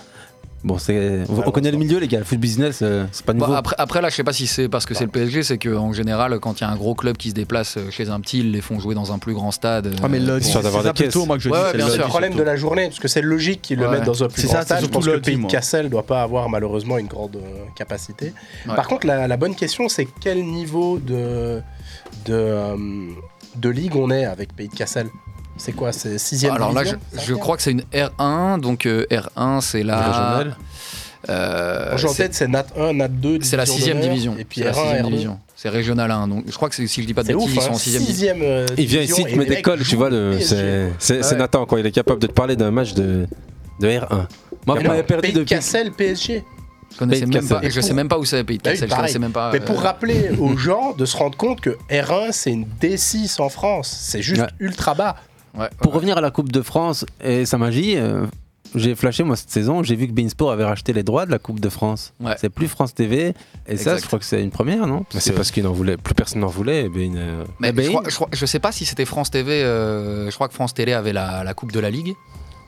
[0.65, 2.19] Bon, c'est, on, connaît le milieu, les gars.
[2.19, 3.57] Le foot business, euh, c'est pas Bah, nouveau.
[3.59, 5.93] après, après, là, je sais pas si c'est parce que c'est le PSG, c'est qu'en
[5.93, 8.41] général, quand il y a un gros club qui se déplace euh, chez un petit,
[8.41, 9.95] ils les font jouer dans un plus grand stade.
[10.03, 11.83] Ah, mais le euh, c'est d'avoir plutôt, moi que je Ouais, dis.
[11.83, 12.45] ouais, c'est le problème surtout.
[12.45, 14.59] de la journée, parce que c'est logique qu'ils le mettent dans un plus grand ça,
[14.61, 14.79] c'est stade.
[14.79, 15.47] Je surtout pense que le pays de.
[15.47, 18.33] Cassel doit pas avoir malheureusement une grande euh, capacité.
[18.69, 18.75] Ouais.
[18.75, 21.61] Par contre, la, la bonne question, c'est quel niveau de,
[22.27, 22.77] de, euh,
[23.55, 25.07] de ligue on est avec Pays de Cassel
[25.59, 28.87] C'est quoi C'est 6 Alors là, je, division je crois que c'est une R1, donc
[28.87, 29.99] euh, R1, c'est la.
[29.99, 30.57] Régionale.
[31.29, 33.41] euh, en c'est- tête, c'est Nat 1, Nat 2.
[33.43, 34.37] c'est la division sixième d'honneur, division.
[34.39, 35.09] Et puis C'est la R1, sixième R2.
[35.11, 35.39] division.
[35.57, 36.29] C'est régional 1.
[36.29, 37.63] Donc je crois que c'est- si je dis pas de C'est bêtises, ouf, ils hein,
[37.67, 38.35] sont en sixième division.
[38.35, 38.43] sixième.
[38.43, 40.11] euh, Il vient ici, il te met des cols, tu vois.
[40.41, 41.37] C'est.
[41.37, 41.81] Nathan, quoi.
[41.81, 43.27] Il est capable de te parler d'un match de,
[43.81, 44.27] de R1.
[44.67, 45.43] Moi, non, m'avez perdu de.
[45.45, 46.45] Cassel, PSG.
[46.93, 47.61] Je connaissais même pas.
[47.69, 49.09] Je sais même pas où c'est Pays de Bah oui, Cassel.
[49.13, 49.51] Je même pas.
[49.53, 53.41] Mais pour euh, rappeler aux gens de se rendre compte que R1, c'est une D6
[53.43, 53.95] en France.
[54.01, 54.49] C'est juste Ouais.
[54.61, 55.17] ultra bas.
[55.57, 58.27] Ouais, Pour revenir à la Coupe de France et sa magie, euh,
[58.75, 61.39] j'ai flashé moi cette saison, j'ai vu que Beansport avait racheté les droits de la
[61.39, 62.13] Coupe de France.
[62.21, 62.35] Ouais.
[62.39, 63.33] C'est plus France TV
[63.67, 65.05] et ça, je crois que c'est une première, non?
[65.15, 66.85] Mais c'est parce qu'il n'en voulait, plus personne n'en voulait.
[66.85, 69.63] et euh, Mais je, crois, je, crois- je sais pas si c'était France TV.
[69.63, 72.15] euh, je crois que France Télé avait la, la Coupe de la Ligue.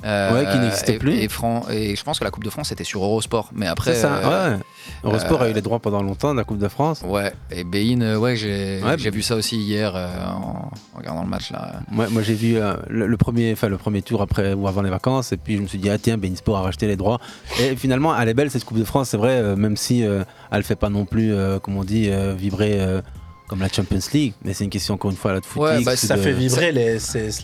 [0.05, 1.15] Euh, Ouais, qui n'existait plus.
[1.19, 3.51] Et, Fran- et je pense que la Coupe de France était sur Eurosport.
[3.55, 3.95] Mais après.
[3.95, 4.61] C'est ça, euh, ouais.
[5.05, 7.03] Eurosport euh, a eu les droits pendant longtemps de la Coupe de France.
[7.07, 8.97] Ouais, et Bein, euh, ouais, j'ai Ouais.
[8.97, 11.81] vu ça aussi hier euh, en, en regardant le match là.
[11.95, 14.91] Ouais, moi j'ai vu euh, le, le premier, le premier tour après ou avant les
[14.91, 17.19] vacances, et puis je me suis dit ah tiens, Bein Sport a racheté les droits.
[17.61, 20.25] Et finalement, elle est belle cette Coupe de France, c'est vrai, euh, même si euh,
[20.51, 23.03] elle fait pas non plus, euh, comme on dit, euh, vibrer euh,
[23.51, 25.61] comme la Champions League, mais c'est une question encore une fois là de foot.
[25.61, 27.01] Ouais, bah, ça fait vibrer les,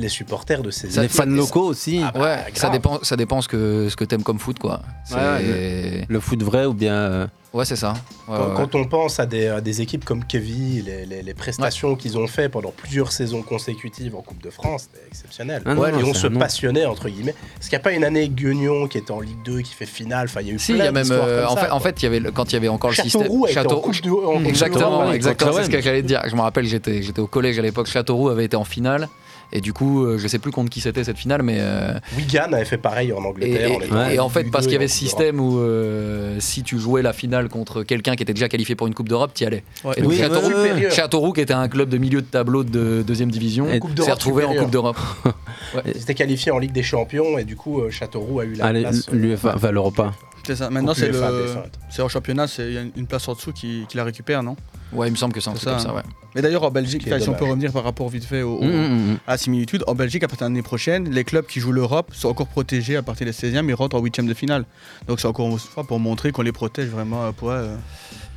[0.09, 2.01] supporters de ces les fans locaux aussi.
[2.01, 4.83] Ah bah, ouais, ça dépend, ça dépend ce que ce que t'aimes comme foot quoi.
[5.11, 7.29] Le foot vrai ou bien.
[7.57, 7.95] Ouais, c'est ça.
[8.29, 11.23] Ouais, Quand, ouais, quand on pense à des, à des équipes comme Kevin, les, les-
[11.23, 15.63] les prestations qu'ils ont fait pendant plusieurs saisons consécutives en Coupe de France, c'était exceptionnel.
[15.65, 17.35] Ah non, Ouais, non, et on c'est se passionnait, entre guillemets.
[17.59, 19.87] Est-ce qu'il n'y a pas une année Guignon qui était en Ligue 2, qui fait
[19.87, 21.03] finale Enfin, il y a eu Si, plein y a même.
[21.05, 22.57] d'histoires euh, comme en, ça, fait, en fait, il y avait le- quand il y
[22.57, 23.23] avait encore le système.
[23.23, 25.53] Châteauroux été en Coupe de- en Coupe exactement, exactement.
[25.55, 26.23] C'est ce que j'allais dire.
[26.27, 27.87] Je me rappelle, j'étais au collège à l'époque.
[27.87, 29.09] Châteauroux avait été en finale.
[29.53, 31.59] Et du coup, euh, je sais plus contre qui c'était cette finale, mais.
[31.61, 33.69] euh, Wigan avait fait pareil en et, Angleterre.
[33.71, 36.37] et- en étant et en fait, parce 2 qu'il y avait ce système où euh,
[36.41, 39.33] si tu jouais la finale contre quelqu'un qui était déjà qualifié pour une Coupe d'Europe,
[39.35, 39.63] tu y allais.
[39.85, 39.95] Ouais.
[39.97, 40.91] Et donc Oui, Châteauroux, ouais, ouais, ouais.
[40.91, 43.67] Châteauroux, qui était un club de milieu de tableau de deuxième division,
[44.03, 44.55] s'est retrouvé en.
[44.55, 44.99] Coupe d'Europe.
[45.87, 48.93] Ils étaient qualifiés en Ligue des Champions et du coup, Châteauroux a eu la euh,
[49.13, 50.13] l'UEFA, enfin l'Europa.
[50.47, 50.71] C'est ça.
[50.71, 51.21] Maintenant, c'est le...
[51.91, 54.43] c'est en championnat, c'est- il y a une place en dessous qui, qui la récupère,
[54.43, 54.57] non?
[54.93, 56.03] Ouais, il me semble que c'est un truc comme ça, ouais.
[56.35, 58.69] Mais d'ailleurs, en Belgique, si on peut revenir par rapport vite fait au, au- Mm,
[58.69, 59.19] mm, mm.
[59.27, 62.11] à la similitude, en Belgique, à partir de l'année prochaine, les clubs qui jouent l'Europe
[62.15, 64.65] sont encore protégés à partir des 16e et rentrent en 8e de finale.
[65.09, 67.51] Donc c'est encore une fois pour montrer qu'on les protège vraiment euh, pour.
[67.51, 67.75] euh,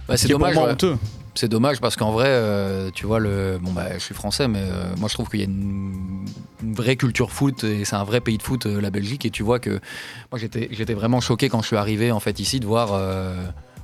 [0.08, 0.56] Bah, c'est dommage.
[0.58, 0.72] ouais.
[0.72, 0.98] honteux.
[1.36, 3.60] C'est dommage parce qu'en vrai, euh, tu vois, le...
[3.62, 6.26] bon, bah, je suis français, mais euh, moi je trouve qu'il y a une...
[6.64, 9.26] une vraie culture foot et c'est un vrai pays de foot, euh, la Belgique.
[9.26, 9.80] Et tu vois que
[10.32, 13.00] moi j'étais vraiment choqué quand je suis arrivé en fait ici de voir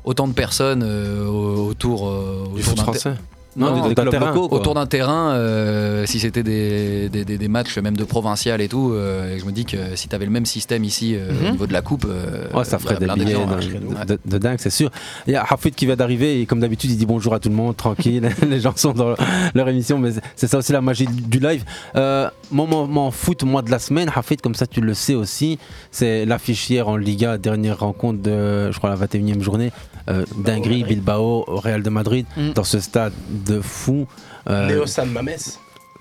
[0.04, 3.14] autant de personnes au- autour, euh, Du autour foot français?
[3.56, 4.34] Non, Non, des- des d'un clubs terrain.
[4.34, 4.58] locaux, quoi.
[4.60, 8.68] autour d'un terrain, euh, si c'était des, des, des- des matchs même de provincial et
[8.68, 11.30] tout, euh, et je me dis que si tu avais le même système ici euh,
[11.48, 13.54] au niveau de la coupe, euh, Ouais, ça ferait des plein de billets gens, de,
[13.54, 14.06] hein.
[14.06, 14.90] de- de dingue, c'est sûr.
[15.28, 17.50] Il y a Hafid qui vient d'arriver et comme d'habitude, il dit bonjour à tout
[17.50, 18.30] le monde, tranquille.
[18.50, 19.16] Les gens sont dans
[19.54, 21.64] leur émission, mais c'est ça aussi la magie du live.
[21.96, 25.60] Euh, mon moment foot, mois de la semaine, Hafid, comme ça tu le sais aussi,
[25.92, 29.72] c'est l'affiche hier en Liga, dernière rencontre de, je crois, la 21e journée.
[30.10, 32.52] Euh, dinguerie, Bilbao, au Real de Madrid, Mm.
[32.54, 33.14] dans ce stade
[33.48, 34.08] de fou.
[34.50, 35.30] Euh, Léo San Mames.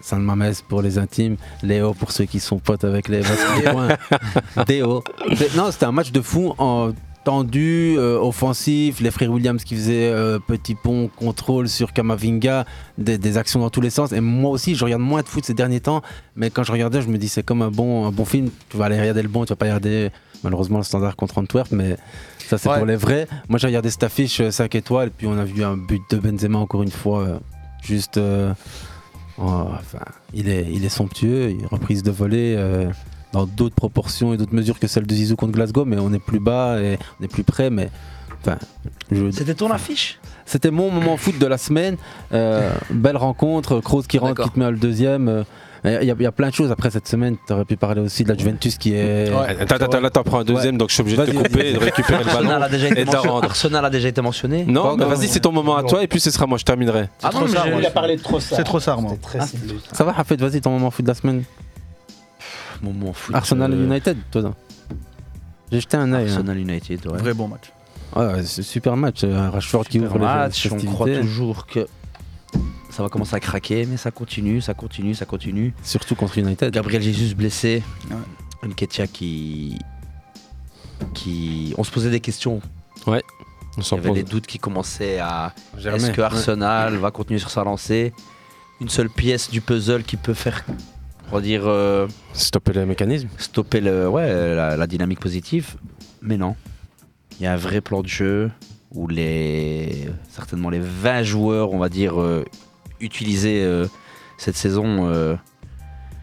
[0.02, 3.22] San Mames pour les intimes, Léo pour ceux qui sont potes avec les.
[4.66, 5.02] Déo.
[5.56, 6.92] Non, c'était un match de fou en
[7.24, 12.66] tendu, euh, offensif, les frères Williams qui faisaient euh, petit pont, contrôle sur Kamavinga,
[12.98, 14.12] des, des actions dans tous les sens.
[14.12, 16.02] Et moi aussi, je regarde moins de foot ces derniers temps,
[16.36, 18.50] mais quand je regardais, je me dis c'est comme un bon, un bon film.
[18.68, 20.10] Tu vas aller regarder le bon, tu vas pas regarder
[20.44, 21.96] malheureusement le standard contre Antwerp, mais
[22.46, 22.76] ça c'est Ouais.
[22.78, 23.26] pour les vrais.
[23.48, 26.18] Moi j'ai regardé cette affiche euh, 5 étoiles, puis on a vu un but de
[26.18, 27.38] Benzema encore une fois, euh,
[27.82, 28.16] juste.
[28.18, 28.52] euh,
[29.36, 29.98] Oh, enfin,
[30.32, 32.88] il est, il est somptueux, il reprise de volée euh,
[33.32, 36.20] dans d'autres proportions et d'autres mesures que celle de Zizou contre Glasgow, mais on est
[36.20, 37.68] plus bas et on est plus près.
[37.68, 37.90] Mais
[38.40, 38.58] enfin,
[39.10, 40.20] je- C'était ton affiche?
[40.46, 41.96] c'était mon moment foot de la semaine.
[42.32, 45.26] Euh, belle rencontre, Kroos qui rentre, qui te met le deuxième.
[45.28, 45.42] euh,
[45.86, 47.36] Il y, a- il y a plein de choses après cette semaine.
[47.46, 49.30] Tu aurais pu parler aussi de la Juventus qui est.
[49.60, 51.72] Attends, attends, là, t'en prends un deuxième, donc je suis obligé de te couper et
[51.74, 53.28] de récupérer le ballon Arsenal a déjà et été de la mentionné.
[53.32, 53.44] rendre.
[53.44, 56.20] Arsenal a déjà été mentionné Non, bah vas-y, c'est ton moment à toi et puis
[56.20, 57.08] ce sera moi, je terminerai.
[57.22, 58.56] Ah non, mais Il a parlé de Trossard.
[58.56, 59.10] C'est Trossard, moi.
[59.12, 59.74] C'était très ciblé.
[59.92, 61.44] Ça va, Hafid, vas-y, ton moment foot de la semaine.
[62.82, 63.34] Moment foot.
[63.34, 64.54] Arsenal euh, United, toi.
[65.70, 66.28] J'ai jeté un œil.
[66.28, 66.32] hein.
[66.34, 67.18] Arsenal United, ouais.
[67.18, 67.72] Vrai bon match.
[68.16, 69.22] Ouais, ouais, c'est super match.
[69.24, 71.86] euh, Rashford qui ouvre les match, on croit toujours que
[72.94, 75.74] ça va commencer à craquer, mais ça continue, ça continue, ça continue.
[75.82, 76.72] Surtout contre United.
[76.72, 77.82] Gabriel Jesus blessé,
[78.64, 79.78] Nketiah qui
[81.12, 82.60] qui, on se posait des questions.
[83.06, 83.22] Ouais.
[83.76, 84.18] On Il s'en y avait pose.
[84.18, 85.52] des doutes qui commençaient à.
[85.76, 86.26] Est-ce que ouais.
[86.26, 88.12] Arsenal va continuer sur sa lancée?
[88.80, 90.64] Une seule pièce du puzzle qui peut faire,
[91.30, 93.28] on va dire, euh, Stopper le mécanisme.
[93.38, 95.74] stopper le, ouais, la, la dynamique positive.
[96.22, 96.54] Mais non.
[97.40, 98.50] Il y a un vrai plan de jeu
[98.92, 102.44] où les, certainement les 20 joueurs, on va dire, euh,
[103.04, 103.86] utilisés euh,
[104.38, 105.36] cette saison euh,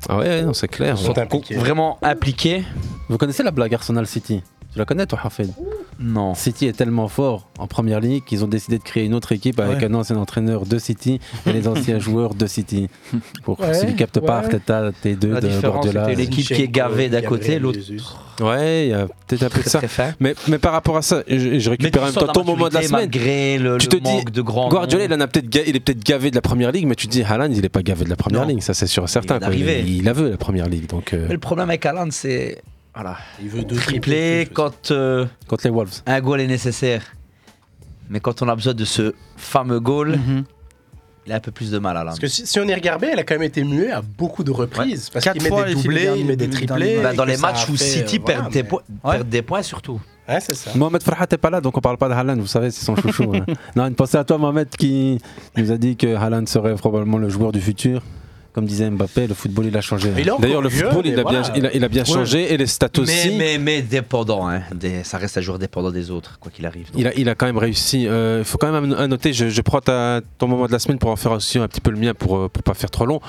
[0.10, 0.98] Ah ouais, ouais, non, c'est clair.
[0.98, 1.56] Sont impliqués.
[1.56, 2.64] vraiment impliqués.
[3.10, 4.42] Vous connaissez la blague Arsenal City?
[4.74, 5.54] Tu la connais, toi, Hafid?
[6.00, 6.34] Non.
[6.34, 9.60] City est tellement fort en première ligue qu'ils ont décidé de créer une autre équipe
[9.60, 9.86] avec Ouais.
[9.86, 12.88] un ancien entraîneur de City et les anciens joueurs de City.
[13.44, 14.46] Pour Ouais, celui qui capte pas ouais.
[14.46, 16.06] Arteta, T2 La de Guardiola.
[16.06, 17.80] c'était l'équipe qui est gavée d'un côté, l'autre
[18.42, 19.80] Ouais, il y a peut-être un peu de ça.
[20.20, 22.74] Mais, mais par rapport à ça, je, je récupère en même temps ton moment de
[22.74, 23.02] la semaine.
[23.02, 25.62] Malgré le, Tu le te dis, manque de grands Guardiola, il, en a peut-être ga-
[25.68, 27.70] il est peut-être gavé de la première ligue, mais tu te dis, Haaland, il est
[27.70, 28.48] pas gavé de la première Non.
[28.48, 29.40] ligue, ça c'est sûr et certain.
[29.52, 31.14] Il, il la veut la première ligue, donc.
[31.14, 32.62] euh, Mais le problème avec Haaland, c'est
[32.94, 34.50] voilà, Il veut deux tripler triplés.
[34.54, 36.02] quand euh, Contre les Wolves.
[36.06, 37.04] un goal est nécessaire.
[38.10, 40.44] Mais quand on a besoin de ce fameux goal, Mhm.
[41.28, 42.06] Il a un peu plus de mal à là.
[42.08, 44.44] Parce que si, si on y regardait, elle a quand même été muée à beaucoup
[44.44, 45.12] de reprises.
[45.12, 47.00] Parce qu'il met fois, des doublés, il met des triplés.
[47.04, 48.82] Bah, dans les ça a matchs où fait, City euh, voilà, perd, des mais- points,
[49.04, 50.02] perd des points surtout.
[50.28, 50.72] Ouais, c'est ça.
[50.74, 52.96] Mohamed Farhat n'est pas là, donc on parle pas de Haaland, vous savez, c'est son
[52.96, 53.32] chouchou.
[53.36, 53.46] hein.
[53.76, 55.20] Non, une pensée à toi, Mohamed, qui
[55.58, 58.02] nous a dit que Haaland serait probablement le joueur du futur.
[58.54, 60.12] Comme disait Mbappé, le football, il a changé.
[60.14, 61.54] Mais il est encore D'ailleurs, le football, il a, bien, voilà.
[61.56, 62.10] il a, il a bien Ouais.
[62.14, 63.32] changé et les stats Mais, aussi.
[63.38, 64.62] mais, mais dépendant, hein.
[64.76, 66.88] Des- ça reste un joueur dépendant des autres, quoi qu'il arrive.
[66.98, 68.08] Il a, il a quand même réussi.
[68.08, 70.80] Euh, Il faut quand même un- noter, je, je prends ta- ton moment de la
[70.80, 73.06] semaine pour en faire aussi un petit peu le mien pour ne pas faire trop
[73.06, 73.22] long.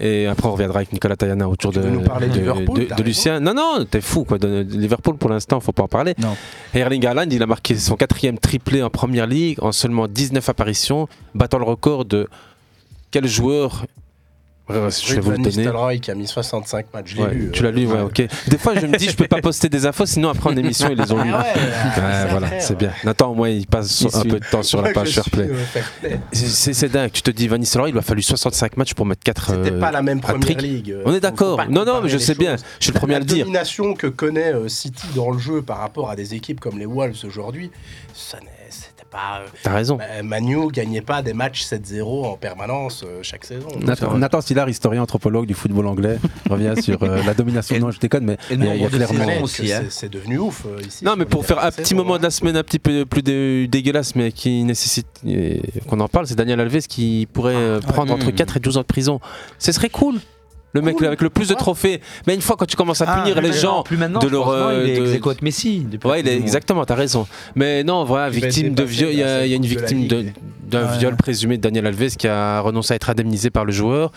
[0.00, 2.84] Et après, on reviendra avec Nicolas Tayana autour de, nous parler de de, Liverpool, de-
[2.86, 3.04] t'as de raison.
[3.04, 3.40] Lucien.
[3.40, 4.24] Non, non, t'es fou.
[4.24, 4.38] Quoi.
[4.38, 6.14] De, de Liverpool, pour l'instant, faut pas en parler.
[6.18, 6.34] Non.
[6.72, 11.06] Erling Haaland, il a marqué son quatrième triplé en première ligue en seulement 19 apparitions,
[11.34, 12.26] battant le record de
[13.12, 13.84] quel joueur
[14.70, 15.48] Euh, Je vais vous le donner.
[15.48, 17.50] Nistelrooy qui a mis 65 matchs, je l'ai Ouais, lu.
[17.52, 18.22] tu l'as lu, ouais, ok.
[18.48, 20.88] Des fois, je me dis, je peux pas poster des infos, sinon après en émission,
[20.90, 21.30] ils les ont lus.
[21.34, 21.70] Ah ouais, Ouais,
[22.22, 22.90] c'est voilà, c'est bien.
[23.04, 24.30] Nathan, au moins, il passe Il un suit.
[24.30, 25.50] peu de temps sur la page Fairplay.
[25.50, 26.16] euh.
[26.32, 27.10] C'est- dingue.
[27.12, 29.78] Tu te dis, Van Nistelrooy, il lui a fallu 65 matchs pour mettre 4 C'était
[29.78, 30.96] pas la même première ligue.
[31.04, 31.60] On est d'accord.
[31.68, 32.56] Non, non, mais je sais bien.
[32.78, 33.44] Je suis le premier à le La dire.
[33.44, 36.86] domination que connaît euh, City dans le jeu par rapport à des équipes comme les
[36.86, 37.70] Wolves aujourd'hui,
[38.14, 38.46] ça n'est-
[39.14, 39.40] pas.
[39.42, 39.96] euh, T'as raison.
[39.96, 43.68] bah, Manu gagnait pas des matchs 7-0 en permanence euh, chaque saison.
[43.80, 46.18] Nathan, Nathan Stillard, historien anthropologue du football anglais,
[46.50, 47.78] revient sur euh, la domination.
[47.78, 49.42] non, je déconne, mais il y a, y clairement.
[49.42, 49.84] aussi, hein.
[49.88, 51.04] C'est devenu ouf euh, ici.
[51.04, 53.66] Non, mais pour faire un petit moment de la semaine un petit peu plus dé-
[53.68, 58.12] dégueulasse, mais qui nécessite euh, qu'on en parle, c'est Daniel Alves qui pourrait euh, prendre
[58.12, 58.32] entre Mm.
[58.34, 59.20] 4 et 12 ans de prison.
[59.58, 60.16] Ce serait cool.
[60.74, 62.00] Le mec avec le plus de trophées.
[62.26, 64.72] Mais une fois, quand tu commences à Ah, punir les gens plus de leur.
[64.72, 65.86] il est de- ex Messi.
[66.04, 67.26] Ouais, il est, exactement, t'as raison.
[67.54, 69.10] Mais non, voilà, victime de viol.
[69.12, 70.24] Il y a, y une victime d'un
[70.90, 70.98] Ouais.
[70.98, 74.10] viol présumé de Daniel Alves qui a renoncé à être indemnisé par le joueur.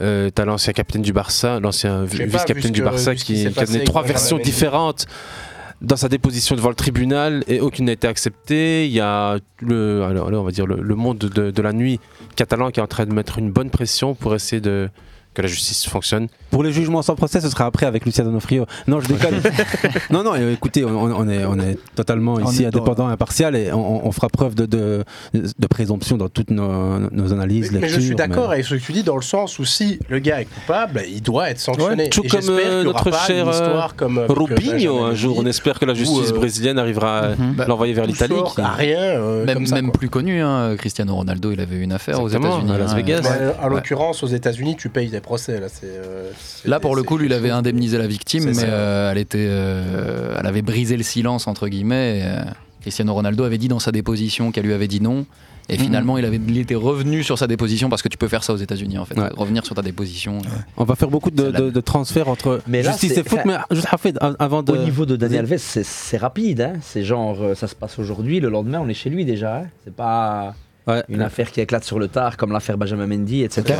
[0.00, 4.38] Euh, T'as l'ancien capitaine du Barça, l'ancien vice-capitaine du Barça qui, a donné trois versions
[4.38, 5.04] différentes
[5.82, 8.86] dans sa déposition devant le tribunal et aucune n'a été acceptée.
[8.86, 12.00] Il y a le, alors, on va dire le, le monde de, de la nuit
[12.36, 14.88] catalan qui est en train de mettre une bonne pression pour essayer de
[15.34, 16.28] que la justice fonctionne.
[16.50, 18.66] Pour les jugements sans procès, ce sera après avec Lucia Donofrio.
[18.86, 19.40] Non, je déconne.
[20.10, 23.12] non, non, euh, écoutez, on, on est, on est totalement On ici est indépendant et
[23.12, 27.72] impartial et on, on fera preuve de, de, de présomption dans toutes nos, nos analyses,
[27.72, 29.64] Mais, mais je suis d'accord mais- avec ce que tu dis dans le sens où
[29.64, 32.04] si le gars est coupable, il doit être sanctionné.
[32.04, 35.38] Ouais, tout Et comme euh, notre cher avec, euh, Rubinho un jour.
[35.38, 37.60] On espère que la justice où, euh, brésilienne arrivera Mhm.
[37.60, 38.34] à l'envoyer vers l'Italie.
[38.54, 38.98] qui- à rien.
[38.98, 42.28] euh, même ça, même plus connu, hein, Cristiano Ronaldo, il avait eu une affaire aux
[42.28, 42.70] États-Unis.
[42.72, 42.96] à Las hein.
[42.96, 43.22] Vegas.
[43.30, 45.58] Euh, en l'occurrence, aux États-Unis, tu payes des procès.
[45.60, 45.86] Là, c'est.
[45.86, 49.10] euh, c'est- Là, pour le coup, lui, il avait indemnisé la victime, C'est mais euh,
[49.12, 52.18] elle, était, euh, elle avait brisé le silence, entre guillemets.
[52.18, 52.42] et, euh,
[52.82, 55.24] Cristiano Ronaldo avait dit dans sa déposition qu'elle lui avait dit non.
[55.68, 55.84] Et Mhm.
[55.84, 58.52] finalement, il, avait, il était revenu sur sa déposition parce que tu peux faire ça
[58.52, 59.16] aux États-Unis, en fait.
[59.16, 59.28] Ouais.
[59.36, 60.38] Revenir sur ta déposition.
[60.76, 63.38] On va faire beaucoup de, de- de transferts entre Mais là, justice c'est- et foot,
[63.44, 64.72] mais juste Hafid, av- avant de.
[64.72, 66.60] Au niveau de Daniel Alves, c'est- c'est rapide.
[66.62, 66.72] Hein.
[66.82, 69.58] C'est genre, ça se passe aujourd'hui, le lendemain, on est chez lui déjà.
[69.58, 69.66] hein.
[69.84, 70.54] C'est pas
[70.88, 71.04] Ouais.
[71.08, 73.74] une affaire qui éclate sur le tard comme l'affaire Benjamin Mendy, etc.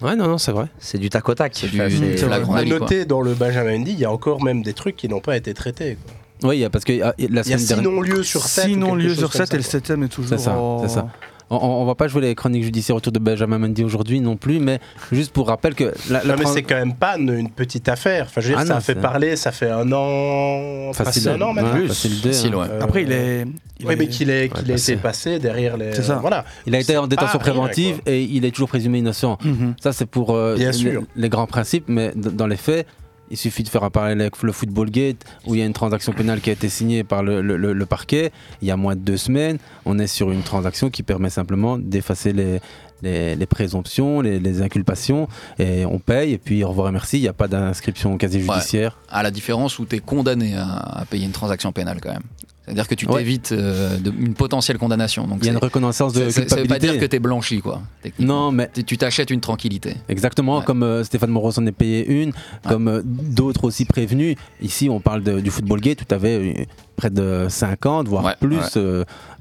[0.00, 0.66] Ouais, non, non, c'est vrai.
[0.78, 1.52] C'est du tac au tac.
[1.54, 5.20] C'est noter dans le Benjamin Mendy, il y a encore même des trucs qui n'ont
[5.20, 5.96] pas été traités.
[6.40, 6.50] quoi.
[6.50, 8.64] Oui, parce que la Il y a semaine six non-lieux sur 7.
[8.66, 10.38] Six non-lieux sur 7 et le 7ème est toujours.
[10.38, 11.08] C'est ça, c'est ça.
[11.50, 14.36] On, on- on va pas jouer les chroniques judiciaires autour de Benjamin Mendy aujourd'hui non
[14.36, 14.80] plus, mais
[15.12, 17.88] juste pour rappel que la, la Non, mais c'est quand même pas une, une petite
[17.88, 18.26] affaire.
[18.28, 20.92] Enfin, je veux dire, Ah ça non, a fait parler, ça fait un an.
[20.92, 21.86] Facile, un an ouais, maintenant.
[21.88, 22.58] facile deux, Facile, hein.
[22.58, 22.66] ouais.
[22.70, 23.44] Euh, Après, il est.
[23.80, 24.92] il Oui, est- mais qu'il ait, qu'il Ouais, ait passé.
[24.92, 25.92] été passé derrière les.
[25.94, 26.16] C'est ça.
[26.16, 26.44] Voilà.
[26.66, 29.38] Il a été en détention préventive et il est toujours présumé innocent.
[29.44, 29.74] Mhm.
[29.80, 31.02] Ça, c'est pour euh, Bien les, sûr.
[31.16, 32.86] les grands principes, mais d- dans les faits,
[33.30, 35.72] il suffit de faire un parallèle avec le Football Gate, où il y a une
[35.72, 38.76] transaction pénale qui a été signée par le, le- le- le parquet il y a
[38.76, 39.58] moins de deux semaines.
[39.84, 42.60] On est sur une transaction qui permet simplement d'effacer les,
[43.02, 47.18] les, les présomptions, les, les inculpations, et on paye, et puis au revoir et merci,
[47.18, 48.28] il n'y a pas d'inscription Ouais.
[48.28, 48.98] judiciaire.
[49.10, 52.22] À la différence où tu es condamné à, à payer une transaction pénale, quand même.
[52.68, 53.18] C'est-à-dire que tu Ouais.
[53.18, 55.26] t'évites euh, une potentielle condamnation.
[55.26, 56.92] Donc Il y a une reconnaissance de c'est- ça veut pas culpabilité.
[56.92, 57.80] dire que tu es blanchi, quoi.
[58.18, 59.94] Non, mais Tu- t'achètes une tranquillité.
[60.08, 60.64] Exactement, Ouais.
[60.64, 62.32] comme euh, Stéphane Moreau s'en est payé une,
[62.68, 64.36] comme euh, d'autres aussi prévenus.
[64.60, 66.64] Ici, on parle de- du Football Gate, tout avait euh,
[66.96, 68.58] près de 50, voire plus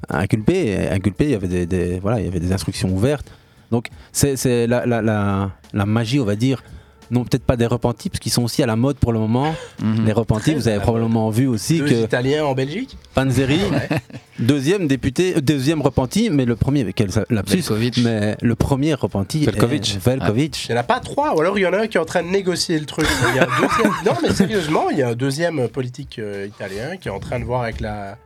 [0.09, 0.87] inculpés.
[0.89, 3.25] Inculpés, il y avait des, des- voilà, il y avait des instructions ouvertes.
[3.71, 6.63] Donc, c'est c'est la, la- la- la magie, on va dire.
[7.11, 9.55] Non, peut-être pas des repentis, parce qu'ils sont aussi à la mode pour le moment.
[9.81, 10.05] Mhm.
[10.05, 13.59] Les repentis, vous avez probablement vu aussi Deux que Italiens en Belgique Panzeri,
[14.39, 17.97] deuxième député, euh, deuxième repenti, mais le premier, quel lapsus, Velkovic.
[18.03, 19.97] mais le premier repenti, Velkovic.
[20.03, 20.65] Velkovic.
[20.69, 22.01] Il n'y en a pas trois, ou alors il y en a un qui est
[22.01, 23.07] en train de négocier le truc.
[23.29, 26.47] Il y a un deuxième- Non, mais sérieusement, il y a un deuxième politique euh,
[26.47, 28.17] italien qui est en train de voir avec la,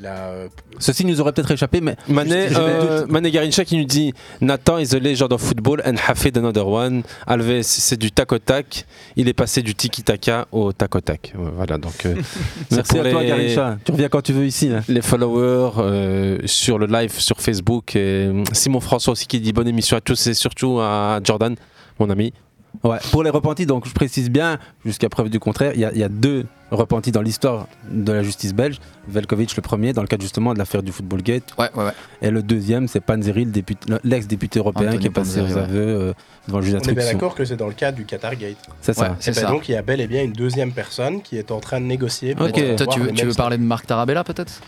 [0.00, 1.96] la, euh, Ceci nous aurait peut-être échappé, mais.
[2.08, 3.06] Mané, euh.
[3.08, 7.02] Mané Garincha qui nous dit Nathan is a legend of football and Hafid another one.
[7.26, 8.86] Alves, c'est du tac au tac.
[9.16, 11.32] Il est passé du tiki-taka au tac au tac.
[11.36, 12.06] Voilà, donc.
[12.06, 12.14] euh,
[12.72, 13.78] Merci à toi, Garincha.
[13.84, 14.70] Tu reviens quand tu veux ici.
[14.74, 14.82] hein.
[14.88, 17.94] les followers euh, sur le live sur Facebook.
[17.96, 21.54] Et Simon François aussi qui dit bonne émission à tous et surtout à Jordan,
[22.00, 22.32] mon ami.
[22.82, 25.92] Ouais, pour les repentis, donc je précise bien, jusqu'à preuve du contraire, il y, a-
[25.92, 28.78] il y a deux repentis dans l'histoire de la justice belge.
[29.06, 31.54] Velkovic, le premier, dans le cadre justement de l'affaire du Football Gate.
[31.58, 31.90] Ouais, ouais, ouais.
[32.20, 35.58] Et le deuxième, c'est Panzeri, le député- le- l'ex-député européen qui est passé Panzeri, aux
[35.58, 36.12] aveux euh,
[36.48, 37.18] devant le juge on est bien d'instruction.
[37.18, 38.56] d'accord que c'est dans le cadre du Qatar Gate.
[38.80, 39.16] C'est ça.
[39.22, 39.46] Et ben ça.
[39.48, 41.86] donc il y a bel et bien une deuxième personne qui est en train de
[41.86, 42.34] négocier.
[42.34, 42.52] Pour Toi,
[42.86, 44.60] tu veux, tu même veux parler de Marc Tarabella peut-être?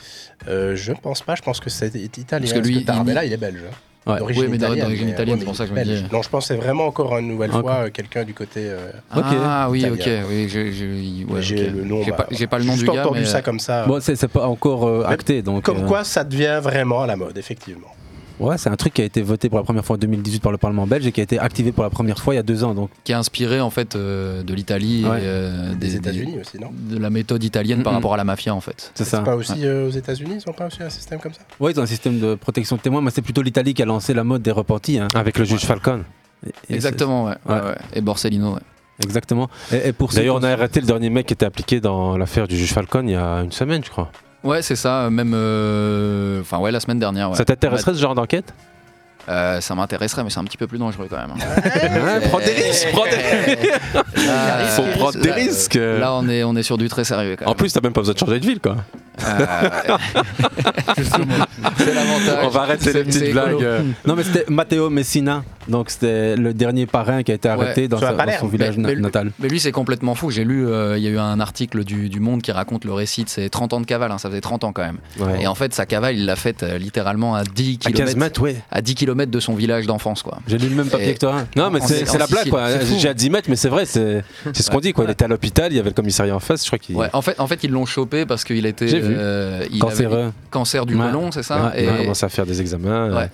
[0.49, 2.47] Euh, je pense pas, je pense que c'est italien.
[2.49, 3.61] Parce que lui, Tarabella, il- il est belge.
[3.69, 3.75] hein.
[4.07, 4.19] Ouais.
[4.19, 6.05] D'origine Oui, mais italienne, d'origine mais, italienne, ouais, c'est pour ça que je me dis.
[6.13, 8.61] Non, je pense que c'est vraiment encore une nouvelle fois euh, quelqu'un du côté.
[8.67, 9.25] euh, Ok.
[9.27, 10.09] Ah oui, ok.
[10.29, 11.75] Oui, j'ai j'ai- ouais, J'ai ok.
[11.75, 12.03] le nom.
[12.05, 13.85] J'ai bah, pas, pas le nom j'ai du gars, entendu mais ça comme ça.
[13.85, 15.65] Bon, c'est c'est pas encore euh, acté, donc.
[15.65, 17.89] Comme euh, quoi, ça devient vraiment à la mode, effectivement.
[18.39, 20.53] Ouais, c'est un truc qui a été voté pour la première fois en 2018 par
[20.53, 22.43] le Parlement belge et qui a été activé pour la première fois il y a
[22.43, 22.75] deux ans.
[22.75, 25.21] Donc, qui est inspiré en fait euh, de l'Italie Ouais.
[25.21, 26.71] et euh, Des États-Unis aussi, non?
[26.73, 28.93] de la méthode italienne par rapport à la mafia en fait.
[28.95, 29.21] c'est ça.
[29.23, 31.41] Pas aussi euh, aux États-Unis, ils ont pas aussi un système comme ça?
[31.61, 33.87] Ouais, ils ont un système de protection de témoins, mais c'est plutôt l'Italie qui a
[33.87, 34.99] lancé la mode des repentis.
[34.99, 35.09] hein.
[35.15, 36.03] Avec le juge Falcon.
[36.69, 37.35] Et Exactement, ouais.
[37.49, 37.61] ouais, Ouais.
[37.63, 37.75] ouais.
[37.95, 38.61] Et Borsellino, ouais.
[39.03, 39.49] Exactement.
[39.73, 41.81] Et, et pour ceux D'ailleurs, on qui- a arrêté le dernier mec qui était impliqué
[41.81, 44.11] dans l'affaire du juge Falcon il y a une semaine, je crois.
[44.47, 45.33] Ouais, c'est ça, même.
[45.35, 47.31] euh, Enfin, ouais, la semaine dernière.
[47.31, 47.37] Ouais.
[47.37, 48.55] Ça t'intéresserait ce genre d'enquête?
[49.29, 51.31] Euh, Ça m'intéresserait, mais c'est un petit peu plus dangereux quand même.
[51.33, 51.39] hein.
[52.05, 53.17] Ouais, prends des risques, prends des
[54.25, 55.75] Là, Faut euh, prendre des là, risques.
[55.75, 57.51] Là, on est, on est sur du très sérieux quand même.
[57.51, 58.77] En plus, t'as même pas besoin de changer de ville, quoi.
[59.27, 59.97] Euh,
[60.97, 62.39] c'est l'avantage.
[62.45, 63.63] On va arrêter les petites blagues.
[63.65, 63.83] euh.
[64.07, 65.43] Non, mais c'était Matteo Messina.
[65.69, 68.95] Donc, c'était le dernier parrain qui a été arrêté Ouais, dans, sa- son village Mais-
[68.95, 69.33] mais natal.
[69.39, 70.31] Mais lui, c'est complètement fou.
[70.31, 72.93] J'ai lu, euh, il y a eu un article du, du Monde qui raconte le
[72.93, 74.11] récit de ses 30 ans de cavale.
[74.13, 74.99] hein, ça faisait 30 ans quand même.
[75.19, 75.43] Ouais.
[75.43, 78.19] Et en fait, sa cavale, il l'a faite euh, littéralement à 10 À 15 km,
[78.19, 78.57] mètres, ouais.
[78.71, 80.23] à 10 km de son village d'enfance.
[80.23, 80.39] quoi.
[80.47, 81.45] J'ai lu le même papier Et- que toi.
[81.57, 82.69] Non, mais c'est la blague, quoi.
[82.99, 84.23] J'ai à 10 mètres, mais c'est vrai, c'est
[84.55, 85.05] ce qu'on dit, quoi.
[85.05, 86.97] Il était à l'hôpital, il y avait le commissariat en face, je crois qu'il.
[86.97, 89.15] Ouais, en fait, en fait, ils l'ont chopé parce qu'il était J'ai vu.
[89.17, 90.19] euh, il Cancéreux.
[90.19, 91.73] avait cancer du côlon, c'est ça?
[91.79, 93.29] Il a commencé à faire des examens.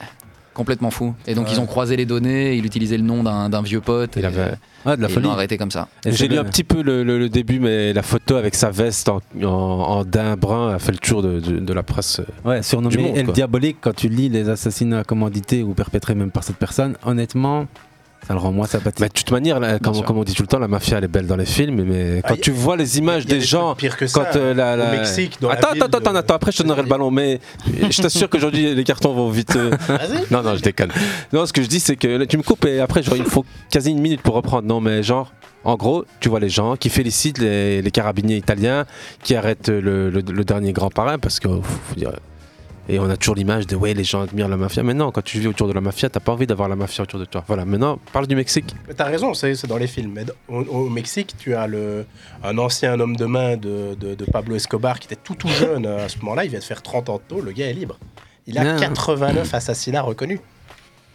[0.52, 0.54] Ouais.
[0.54, 1.14] Complètement fou.
[1.26, 4.12] Et donc ils ont croisé les données, il utilisait le nom d'un d'un vieux pote.
[4.16, 5.26] Il et, avait- Ouais, de la et ils folie.
[5.26, 5.88] l'ont arrêté comme ça.
[6.04, 9.08] J'ai lu un petit peu le, le- le début, mais la photo avec sa veste
[9.08, 12.20] en, en, en daim brun a fait le tour de, de- de la presse.
[12.44, 13.34] Ouais, Du surnommé monde, El quoi.
[13.34, 17.66] Diabolique, quand tu lis les assassinats commandités ou perpétrés même par cette personne, honnêtement,
[18.26, 19.00] ça le rend moins sympathique.
[19.00, 21.08] Mais de toute manière, là, comme, on dit tout le temps, la mafia elle est
[21.08, 23.74] belle dans les films, mais Ah, quand y- tu vois les images des des gens.
[23.74, 24.20] pires que ça.
[24.32, 26.52] Quand euh, la, la- Au Mexique, dans la attends, ville attends, attends, de- attends, après
[26.52, 29.56] je te donnerai le ballon, mais je t'assure qu'aujourd'hui les cartons vont vite.
[29.56, 30.24] euh, Vas-y.
[30.30, 30.90] Non, non, je déconne.
[31.32, 33.24] Non, ce que je dis, c'est que là, tu me coupes et après, genre, il
[33.24, 34.66] me faut quasi une minute pour reprendre.
[34.68, 35.32] Non, mais genre,
[35.64, 38.85] en gros, tu vois les gens qui félicitent les, les carabiniers italiens,
[39.22, 42.12] qui arrêtent le, le- le dernier grand parrain, parce que, faut, faut dire.
[42.88, 44.82] Et on a toujours l'image de ouais, les gens admirent la mafia.
[44.82, 47.04] Mais non, quand tu vis autour de la mafia, t'as pas envie d'avoir la mafia
[47.04, 47.44] autour de toi.
[47.46, 48.74] Voilà, maintenant, parle du Mexique.
[48.88, 50.12] Mais T'as raison, c'est c'est dans les films.
[50.14, 52.04] Mais au, au Mexique, tu as le,
[52.42, 55.86] un ancien homme de main de, de- de Pablo Escobar qui était tout tout jeune
[55.86, 56.44] à ce moment-là.
[56.44, 57.40] Il vient de faire 30 ans de taux.
[57.40, 57.98] Le gars est libre.
[58.48, 58.80] Il a Non.
[58.80, 60.40] 89 assassinats reconnus.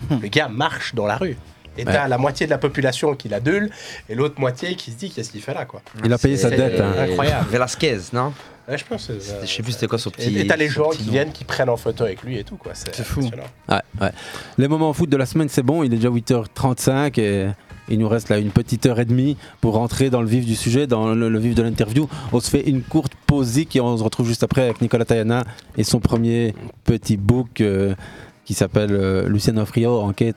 [0.10, 1.36] Le gars marche dans la rue.
[1.78, 3.70] Et t'as la moitié de la population qui l'adule
[4.10, 5.82] et l'autre moitié qui se dit qu'est-ce qu'il fait là quoi?
[6.04, 6.80] Il a payé sa dette.
[6.80, 6.94] hein.
[6.98, 7.48] Incroyable.
[7.52, 8.34] Velasquez, non?
[8.68, 9.08] Ouais, je pense.
[9.08, 10.38] que c'est- Je sais plus c'était quoi son petit.
[10.38, 11.12] Et t'as les gens qui nom.
[11.12, 12.74] viennent, qui prennent en photo avec lui et tout quoi.
[12.74, 13.22] C'est fou.
[13.70, 14.12] Ouais, ouais.
[14.58, 15.84] Les moments foot de la semaine, c'est bon.
[15.84, 17.48] Il est déjà 8h35 et
[17.90, 20.56] il nous reste là une petite heure et demie pour rentrer dans le vif du
[20.56, 22.10] sujet, dans le, le vif de l'interview.
[22.34, 25.46] On se fait une courte pause et on se retrouve juste après avec Nicolas Tayana
[25.78, 26.54] et son premier
[26.84, 27.96] petit book euh,
[28.44, 30.36] qui s'appelle euh, Luciano Frio, enquête.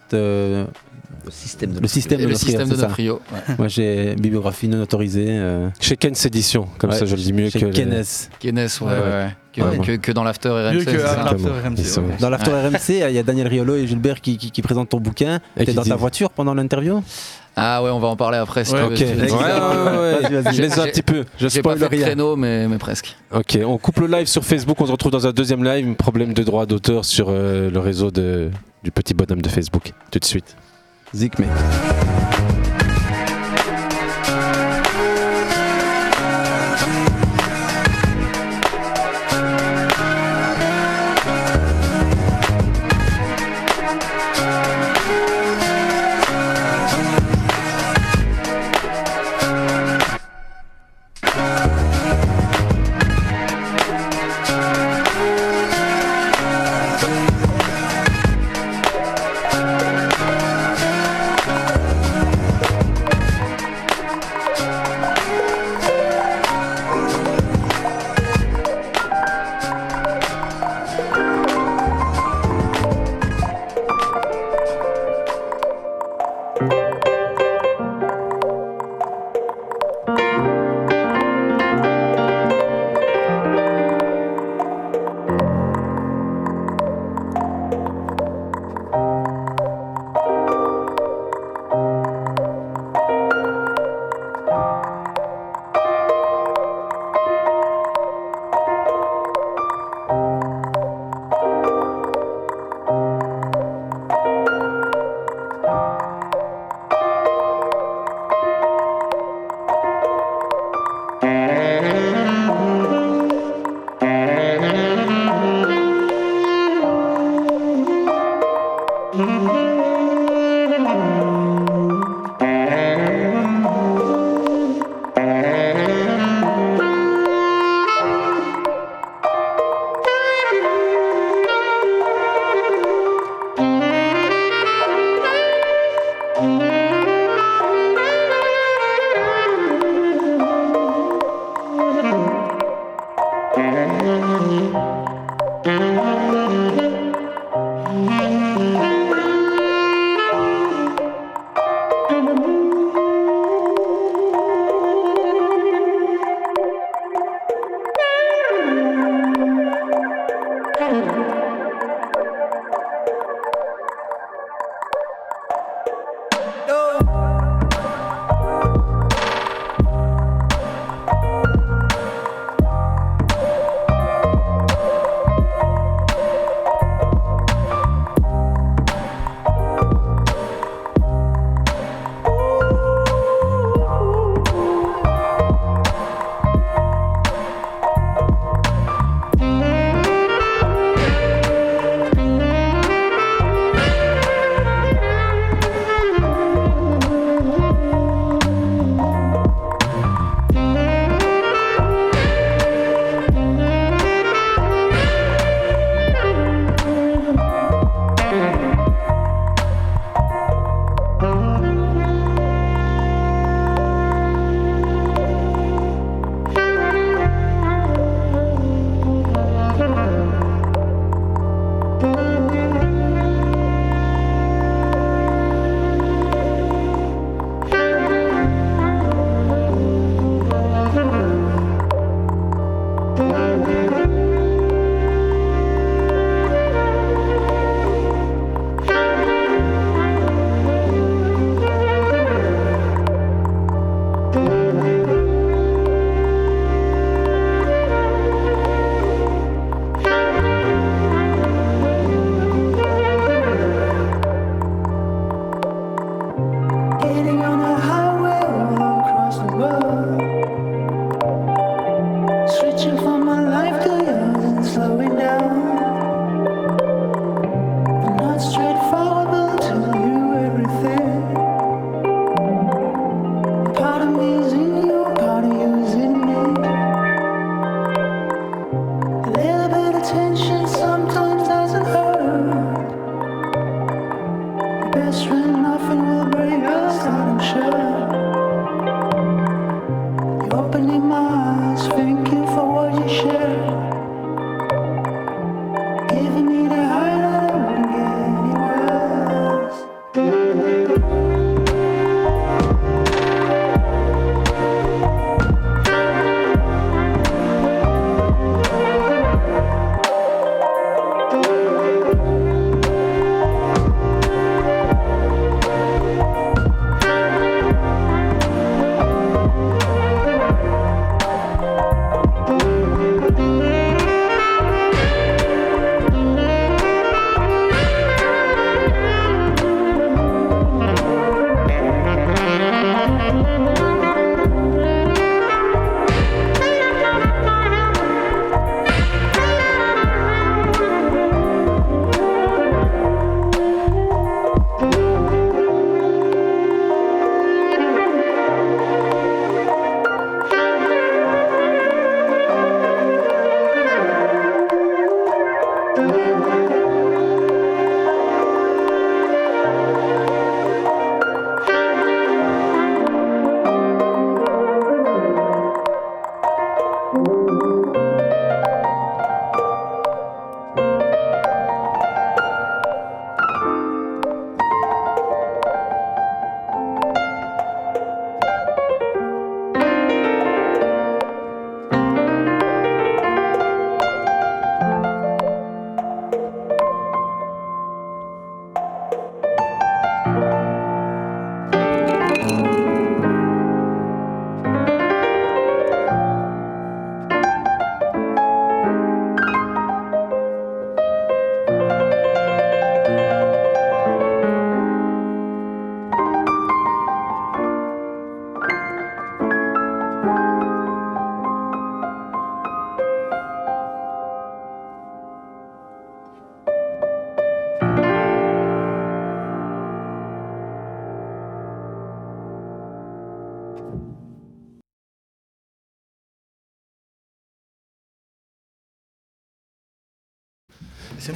[1.25, 3.19] Le système de le système de le système de ouais.
[3.59, 5.27] Moi j'ai bibliographie non autorisée.
[5.29, 7.67] euh, Chez Ken's Édition, comme ouais, ça je le dis mieux chez que.
[7.67, 8.31] Guinness,
[8.81, 9.29] ouais, ouais, ouais.
[9.53, 10.75] Que, Ouais, que- que dans l'after RMC.
[10.75, 11.55] Mieux que c'est ça à l'after Exactement.
[11.71, 11.79] RMC.
[11.79, 12.17] Ils sont- ouais.
[12.21, 15.01] Dans l'After RMC, il y a Daniel Riolo et Gilbert qui, qui, qui présentent ton
[15.01, 15.41] bouquin.
[15.57, 17.03] Et T'es dans ta dit- voiture pendant l'interview?
[17.57, 18.65] Ah ouais, on va en parler après.
[18.65, 19.13] si Ouais, tu veux.
[19.13, 20.55] Ok, ouais, ouais, ouais, Vas-y, vas-y.
[20.55, 21.25] Je les ai un petit peu.
[21.37, 22.07] Je J'ai pas spoil fait rien.
[22.07, 23.17] créneau, mais, mais presque.
[23.35, 25.95] Ok, on coupe le live sur Facebook, on se retrouve dans un deuxième live.
[25.97, 28.51] Problème de droit d'auteur sur euh, le réseau de,
[28.85, 29.93] du petit bonhomme de Facebook.
[30.13, 30.55] Tout de suite.
[31.13, 32.20] Siegmix.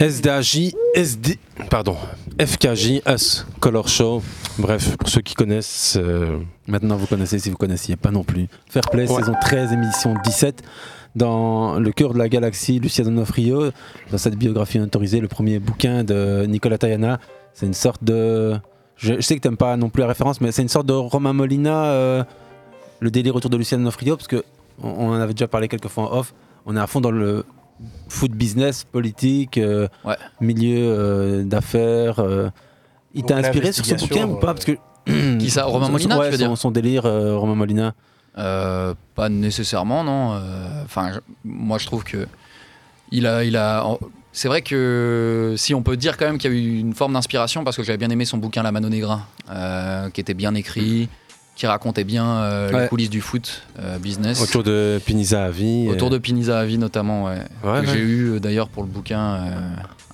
[0.00, 1.38] SDAJ, SD,
[1.70, 1.96] pardon,
[2.40, 4.22] FKJ, Us, Color Show.
[4.58, 8.48] Bref, pour ceux qui connaissent, euh, Maintenant, vous connaissez si vous connaissiez pas non plus.
[8.70, 9.18] Fair Play, Ouais.
[9.20, 10.62] saison 13, émission 17.
[11.14, 13.70] Dans le cœur de la galaxie, Lucien Donofrio,
[14.10, 17.20] dans cette biographie autorisée, le premier bouquin de Nicolas Tayana.
[17.52, 18.54] C'est une sorte de.
[18.96, 20.92] Je, je sais que t'aimes pas non plus la référence, mais c'est une sorte de
[20.94, 22.24] Romain Molina, euh,
[23.00, 24.42] le délire autour de Lucien Donofrio, parce que
[24.82, 26.32] on, on en avait déjà parlé quelques fois en off.
[26.66, 27.44] On est à fond dans le
[28.08, 29.88] foot business, politique, euh,
[30.40, 32.18] milieu euh, d'affaires.
[32.20, 32.50] euh.
[33.14, 34.54] Il t'a inspiré sur ce bouquin ou pas?
[34.54, 34.72] Parce que
[35.38, 37.94] Qui ça, Romain son- Molina, ouais, tu veux dire son, son délire, euh, Romain Molina.
[38.38, 40.40] Euh, pas nécessairement, non.
[40.84, 42.26] Enfin, moi, je trouve que
[43.12, 43.86] il a, il a.
[44.32, 47.12] C'est vrai que si on peut dire quand même qu'il y a eu une forme
[47.12, 49.20] d'inspiration parce que j'avais bien aimé son bouquin La Mano Negra,
[49.50, 51.08] euh, qui était bien écrit,
[51.56, 54.40] qui racontait bien euh, les coulisses du foot euh, business.
[54.42, 55.88] autour de Pinisa Avi.
[55.88, 57.38] Autour euh, de Pinisa Avi notamment, ouais.
[57.62, 57.92] Ouais, Que ouais.
[57.92, 59.50] J'ai eu euh, d'ailleurs pour le bouquin euh,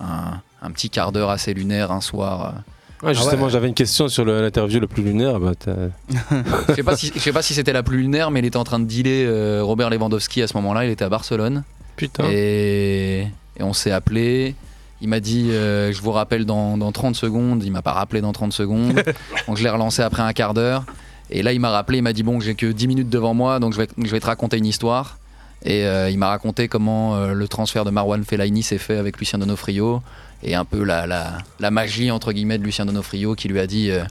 [0.01, 2.55] un, un petit quart d'heure assez lunaire un soir.
[3.03, 3.07] euh.
[3.07, 5.41] Ouais, justement, j'avais une question sur l'interview le plus lunaire.
[5.41, 5.53] Bah,
[6.69, 8.59] Je sais pas si, je sais pas si c'était la plus lunaire, mais il était
[8.59, 10.85] en train de dealer euh, Robert Lewandowski à ce moment-là.
[10.85, 11.63] Il était à Barcelone.
[11.97, 12.25] Putain.
[12.31, 13.21] Et,
[13.57, 14.55] et on s'est appelé.
[15.01, 17.65] Il m'a dit euh, Je vous rappelle dans, dans 30 secondes.
[17.65, 19.03] Il m'a pas rappelé dans 30 secondes.
[19.49, 20.85] donc je l'ai relancé après un quart d'heure.
[21.31, 21.99] Et là, il m'a rappelé.
[21.99, 24.21] Il m'a dit Bon, j'ai que 10 minutes devant moi, donc je vais, je vais
[24.21, 25.19] te raconter une histoire.
[25.65, 29.19] Et euh, il m'a raconté comment euh, le transfert de Marwan Fellaini s'est fait avec
[29.19, 30.03] Lucien Donofrio.
[30.43, 33.67] Et un peu la, la, la magie, entre guillemets, de Lucien Donofrio qui lui a
[33.67, 34.03] dit euh,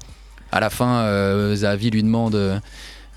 [0.52, 1.04] À la fin,
[1.56, 2.62] Zahavi lui demande.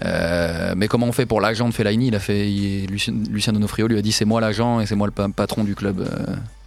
[0.03, 2.09] mais comment on fait pour l'agent de Fellaini?
[2.09, 4.95] Il a fait, il- Lucien, Lucien Donofrio lui a dit c'est moi l'agent et c'est
[4.97, 6.01] moi le pa- patron du club.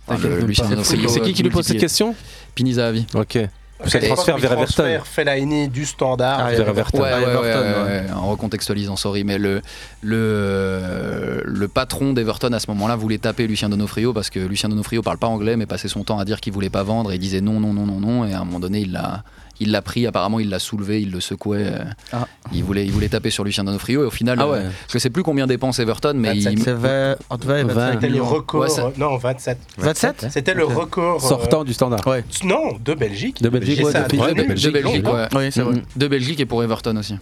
[0.07, 0.21] enfin,
[0.69, 2.15] Donofrio, C'est qui qui lui pose cette question?
[2.53, 3.05] Pinisa Avi.
[3.15, 3.39] Ok.
[3.83, 4.65] C'est le Et- transfert vers Everton.
[4.73, 6.97] transfert Fellaini du standard Ah, vers Everton.
[7.01, 7.83] Ouais, ouais, Everton, ouais, ouais.
[7.83, 9.61] ouais, ouais, en recontextualisant, sorry, mais le,
[10.01, 15.01] le, le patron d'Everton à ce moment-là voulait taper Lucien Donofrio parce que Lucien Donofrio
[15.01, 17.19] parle pas anglais, mais passait son temps à dire qu'il voulait pas vendre et il
[17.19, 19.23] disait non, non, non, non, non, et à un moment donné, il l'a.
[19.59, 21.63] Il l'a pris, apparemment il l'a soulevé, il le secouait.
[21.65, 22.27] euh, Ah.
[22.53, 24.57] il, voulait, il voulait taper sur Lucien Donofrio et au final, Ah ouais.
[24.59, 26.53] euh, je sais plus combien dépense Everton, mais 27.
[26.53, 28.61] il, C'est 20, entre 20 et 25 C'était le record.
[28.61, 29.57] Ouais, ça- euh, non, 27.
[29.77, 31.23] 27 C'était le record.
[31.23, 32.05] euh, Sortant du standard.
[32.05, 32.23] Ouais.
[32.43, 33.41] Non, de Belgique.
[33.41, 35.15] De Belgique, de Belgique, de Belgique, longtemps.
[35.15, 35.27] ouais.
[35.35, 35.81] Oui, c'est vrai.
[35.95, 37.15] De Belgique et pour Everton aussi.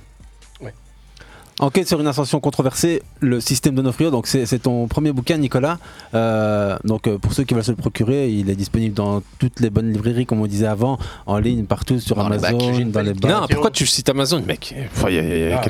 [1.59, 4.09] Enquête sur une ascension controversée, le système Donofrio.
[4.09, 5.77] Donc c'est ton premier bouquin, Nicolas.
[6.15, 9.59] Euh, donc euh, pour ceux qui veulent se le procurer, il est disponible dans toutes
[9.59, 10.97] les bonnes librairies, comme on disait avant,
[11.27, 12.53] en ligne, partout sur Dans les bacs.
[12.53, 13.31] Amazon, dans les bacs.
[13.31, 15.61] Non, pourquoi tu cites Amazon, mec Enfin, Il y a, y a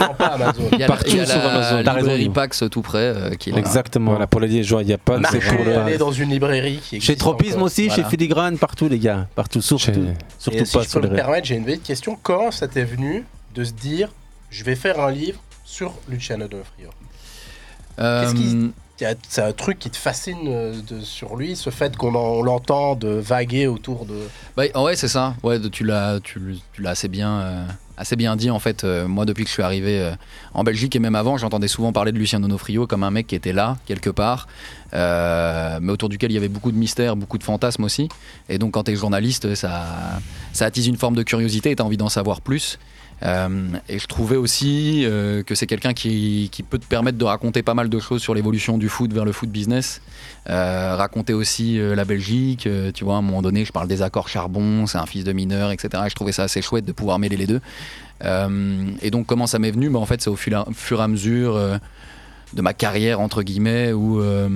[0.00, 0.62] Ah, pas Amazon.
[0.72, 1.76] Il y a, Partout il y a sur la Amazon.
[1.76, 2.28] Raison, librairie.
[2.28, 3.58] Pax tout près euh, qui est là.
[3.58, 4.10] Exactement.
[4.12, 5.96] Voilà, pour les liégeois, il n'y a pas de.
[5.98, 7.64] Dans une librairie qui Chez Tropisme encore.
[7.66, 8.02] aussi, Voilà.
[8.04, 11.08] chez Filigrane, partout les gars, partout, surtout, Chez- surtout Et si pas je sur peux
[11.08, 12.18] me permettre, j'ai une petite question.
[12.22, 13.24] Comment ça t'est venu
[13.54, 14.08] de se dire
[14.52, 16.90] je vais faire un livre sur Luciano Donofrio
[17.98, 18.72] Euh, Qu'est-ce qui-
[19.28, 22.42] C'est un truc qui te fascine euh, de- sur lui, ce fait qu'on en- on
[22.42, 24.14] l'entend de vaguer autour de.
[24.56, 25.34] Bah, ouais, c'est ça.
[25.42, 26.40] Ouais, de- tu l'as, tu,
[26.72, 27.64] tu l'as assez bien, euh,
[27.96, 28.84] assez bien dit en fait.
[28.84, 30.12] Euh, moi, depuis que je suis arrivé euh,
[30.54, 33.34] en Belgique et même avant, j'entendais souvent parler de Lucien Donofrio comme un mec qui
[33.34, 34.46] était là quelque part,
[34.92, 38.08] mais autour duquel il y avait beaucoup de mystères, beaucoup de fantasmes aussi.
[38.48, 39.84] Et donc, quand tu es journaliste, ça,
[40.52, 42.78] ça attise une forme de curiosité et tu as envie d'en savoir plus.
[43.24, 47.62] Euh, et je trouvais aussi euh, que c'est quelqu'un qui, peut te permettre de raconter
[47.62, 50.00] pas mal de choses sur l'évolution du foot vers le foot business.
[50.48, 54.28] Euh, raconter aussi la Belgique, tu vois, à un moment donné, je parle des accords
[54.28, 56.02] charbon, c'est un fils de mineur, etc.
[56.06, 57.60] Et je trouvais ça assez chouette de pouvoir mêler les deux.
[59.02, 59.90] Et donc, comment ça m'est venu?
[59.90, 61.78] Bah, En fait, c'est au fur, et à mesure
[62.54, 64.48] de ma carrière, entre guillemets, où euh,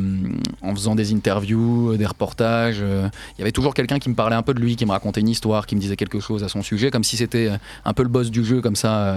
[0.63, 4.15] en faisant des interviews, euh, des reportages, euh, il y avait toujours quelqu'un qui me
[4.15, 6.45] parlait un peu de lui, qui me racontait une histoire, qui me disait quelque chose
[6.45, 7.51] à son sujet, comme si c'était
[7.85, 9.17] un peu le boss du jeu, comme ça.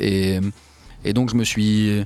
[0.00, 0.40] et
[1.12, 2.04] donc, je me suis.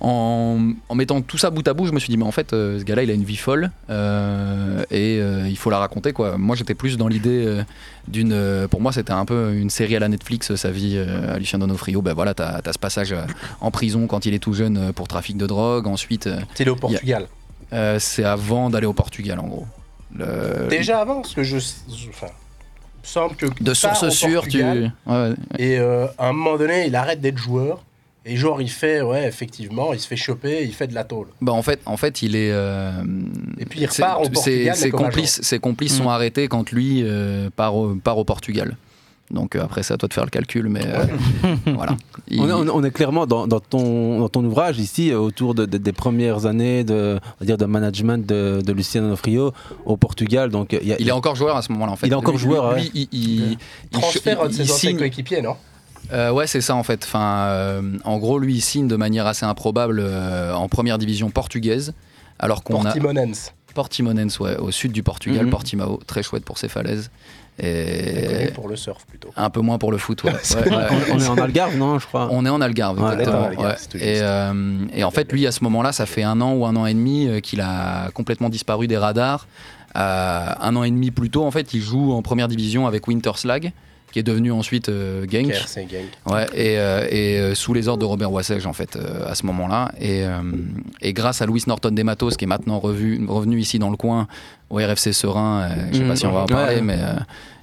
[0.00, 2.52] En, en mettant tout ça bout à bout, je me suis dit, mais en fait,
[2.54, 6.12] euh, ce gars-là, il a une vie folle euh, et euh, il faut la raconter.
[6.14, 6.38] Quoi.
[6.38, 7.60] Moi, j'étais plus dans l'idée
[8.08, 8.66] d'une.
[8.70, 12.00] pour moi, c'était un peu une série à la Netflix, sa vie à Lucien Donofrio.
[12.00, 13.14] Ben voilà, t'as as ce passage
[13.60, 15.86] en prison quand il est tout jeune pour trafic de drogue.
[15.86, 16.26] Ensuite.
[16.28, 17.26] euh, Il est au Portugal.
[17.98, 19.66] C'est avant d'aller au Portugal, en gros.
[20.16, 21.58] Le- Déjà avant, parce que je.
[22.08, 22.26] Enfin,
[23.02, 23.46] semble que.
[23.62, 24.62] De sources sûres, tu.
[24.64, 25.34] Ouais, ouais.
[25.58, 27.84] Et euh, à un moment donné, il arrête d'être joueur.
[28.26, 31.28] Et genre, il fait, ouais, effectivement, il se fait choper, il fait de la tôle.
[31.40, 32.50] Bah en fait, en fait, il est.
[32.52, 32.90] euh,
[33.58, 37.48] Et puis il repart au Portugal, Ses complices, ses complices sont arrêtés quand lui euh,
[37.54, 38.76] part, au, part au Portugal.
[39.30, 41.04] Donc euh, après, c'est à toi de faire le calcul, mais euh,
[41.74, 41.96] voilà.
[42.28, 45.78] Il- On est, on clairement dans, dans ton, dans ton ouvrage ici, autour de- de-
[45.78, 49.52] des premières années de, on va dire, de management de, de Lucien Donofrio
[49.86, 50.50] au Portugal.
[50.50, 52.08] Donc, il, y a- Il est encore joueur à ce moment-là, en fait.
[52.08, 52.90] Il est encore Lui- joueur, lui, ouais.
[52.92, 53.58] il, il- il-
[53.94, 55.54] un de ses anciens coéquipiers, non?
[56.12, 57.04] Euh, ouais, c'est ça en fait.
[57.04, 61.30] Enfin, euh, en gros, lui, il signe de manière assez improbable euh, en première division
[61.30, 61.92] portugaise,
[62.38, 63.52] alors qu'on a Portimonense.
[63.74, 65.50] Portimonense, ouais, au sud du Portugal, Mhm.
[65.50, 67.10] Portimao, très chouette pour ses falaises.
[67.62, 69.28] Et pour le surf plutôt.
[69.36, 70.32] un peu moins pour le foot, ouais.
[70.56, 70.86] Ouais, ouais.
[71.10, 72.28] On, on est en Algarve, non, je crois.
[72.32, 73.44] On est en Algarve, Ouais, exactement.
[73.48, 76.64] Algarve, Et, euh, et en fait, lui, à ce moment-là, ça fait un an ou
[76.64, 79.46] un an et demi qu'il a complètement disparu des radars.
[79.96, 83.06] Euh, un an et demi plus tôt, en fait, il joue en première division avec
[83.08, 83.72] Winterslag,
[84.12, 85.52] qui est devenu ensuite euh, Genk.
[86.26, 89.34] Ouais, et, euh, et, euh, sous les ordres de Robert Wassage, en fait, euh, à
[89.34, 89.92] ce moment-là.
[90.00, 90.40] Et, euh,
[91.00, 93.96] et grâce à Louis Norton des Matos, qui est maintenant revu, revenu ici dans le
[93.96, 94.26] coin,
[94.70, 96.48] au RFC Serein, euh, je sais pas si on va en Ouais.
[96.48, 97.14] parler, mais euh,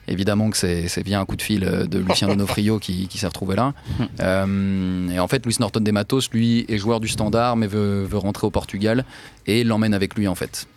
[0.09, 3.27] évidemment que c'est c'est via un coup de fil de Lucien Donofrio qui, qui s'est
[3.27, 3.73] retrouvé là.
[4.21, 8.03] Euh, et en fait, Louis Norton des Matos, lui, est joueur du standard, mais veut,
[8.03, 9.03] veut rentrer au Portugal,
[9.45, 10.67] et l'emmène avec lui, en fait.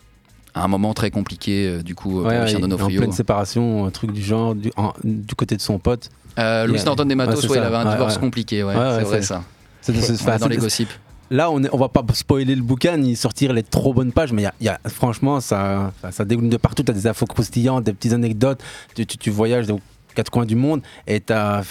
[0.53, 2.99] À un moment très compliqué, euh, du coup, pour Ouais, Lucien ouais, en Donofrio.
[3.01, 6.09] pleine séparation, un truc du genre, du, en- du côté de son pote.
[6.39, 6.81] Euh, Louis.
[6.85, 9.43] Norton des Matos, Ouais, il avait un divorce compliqué, ouais, c'est vrai ça.
[9.81, 10.91] C'est- dans les gossips.
[11.29, 14.33] Là, on, est, on va pas spoiler le bouquin ni sortir les trop bonnes pages,
[14.33, 16.83] mais y a- y a, franchement, ça, ça, dégoule de partout.
[16.83, 18.59] Tu as des infos croustillantes, des petites anecdotes.
[18.95, 19.79] Tu, tu- tu voyages aux
[20.13, 21.63] quatre coins du monde et tu as,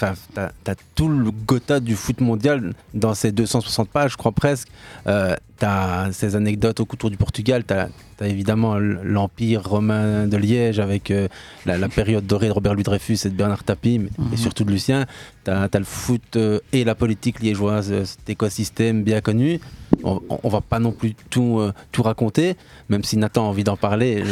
[0.95, 4.69] tout le Gotha du foot mondial dans ces 260 pages, je crois presque.
[5.05, 5.11] tu
[5.67, 7.65] as ces anecdotes au autour du Portugal.
[7.67, 7.89] Tu as,
[8.27, 11.29] évidemment l'Empire romain de Liège avec euh,
[11.67, 14.65] la, la période dorée de Robert Louis Dreyfus et de Bernard Tapie, mais- et surtout
[14.65, 15.07] de Lucien.
[15.45, 19.61] Tu as, le foot euh, et la politique liégeoise, euh, cet écosystème bien connu.
[20.05, 22.57] On, on- on va pas non plus tout, euh, tout raconter,
[22.89, 24.23] même si Nathan a envie d'en parler,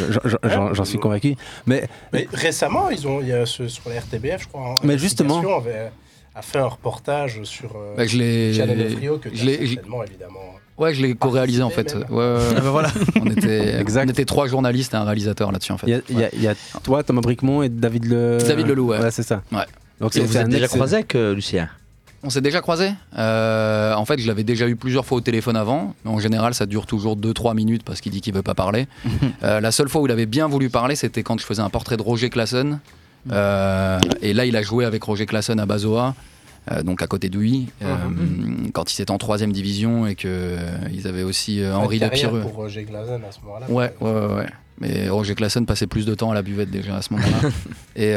[0.73, 1.35] j'en- suis convaincu.
[1.65, 4.71] Mais, Mais récemment, ils ont, il y a ce- sur la RTBF, je crois.
[4.71, 5.91] hein, Mais justement- avait-
[6.35, 9.63] a fait un reportage sur euh, Bah, je l'ai- Luciano Donofrio, que je tu l'ai-
[9.63, 10.39] as certainement, évidemment.
[10.79, 11.95] Ouais, je l'ai co-réalisé en fait.
[12.09, 12.37] Ouais, ouais.
[12.57, 12.89] Ah bah voilà.
[13.21, 14.07] on, était, Exact.
[14.07, 16.03] on était trois journalistes et un réalisateur là-dessus en fait.
[16.09, 18.37] il y a, y y toi, Thomas Bricmont et David Le...
[18.47, 19.11] David Leloup, ouais.
[19.11, 19.43] c'est ça.
[19.51, 19.65] Ouais.
[19.99, 21.69] Donc Et vous êtes déjà croisé avec euh, Lucien?
[22.21, 22.91] On s'est déjà croisés.
[23.17, 25.95] Euh, en fait, je l'avais déjà eu plusieurs fois au téléphone avant.
[26.03, 28.87] Mais en général, ça dure toujours 2-3 minutes parce qu'il dit qu'il veut pas parler.
[29.43, 31.69] Euh, la seule fois où il avait bien voulu parler, c'était quand je faisais un
[31.69, 32.79] portrait de Roger Classen.
[33.31, 36.13] Euh, et là, il a joué avec Roger Classen à Bazoa.
[36.71, 37.95] Euh, donc à côté d'Ouy, euh,
[38.73, 40.57] quand il était en troisième division et que euh,
[40.93, 42.41] ils avaient aussi euh, Henri de de Pireux.
[42.41, 43.65] pour Roger Glazen à ce moment-là.
[43.69, 44.47] Ouais, ouais, ouais, ouais.
[44.81, 47.49] Mais Roger Classen passait plus de temps à la buvette déjà à ce moment-là.
[47.97, 48.11] et,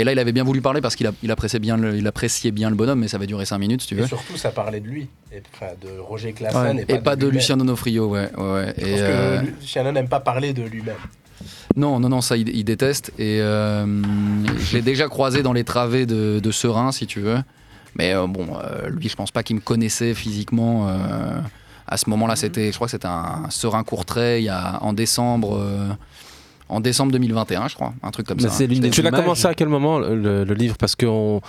[0.00, 2.50] et là, il avait bien voulu parler parce qu'il il appréciait, bien le, il appréciait
[2.50, 4.06] bien le bonhomme, mais ça avait duré 5 minutes, si tu Et veux.
[4.08, 6.84] surtout, ça parlait de lui, et, enfin, de Roger Classen, Ouais.
[6.88, 7.34] et, pas, de, lui-même.
[7.36, 8.30] Lucien Donofrio, ouais.
[8.36, 8.74] ouais, ouais.
[8.78, 10.96] Je Et, pense que Luciano n'aime pas parler de lui-même.
[11.76, 13.12] non, non, non, ça, il, il déteste.
[13.20, 13.86] Et euh,
[14.58, 17.38] je l'ai déjà croisé dans les travées de, de Serein, si tu veux.
[17.98, 20.88] Mais euh, bon, euh, lui, je pense pas qu'il me connaissait physiquement.
[20.88, 21.40] euh,
[21.90, 24.92] à ce moment-là, c'était, je crois que c'était un Serein Courtrai, il y a, en
[24.92, 25.56] décembre.
[25.58, 25.88] euh,
[26.70, 28.50] en décembre 2021, je crois, un truc comme Mais ça.
[28.50, 30.76] c'est des Tu l'as commencé à quel moment le, le livre?
[30.76, 31.40] Parce qu'on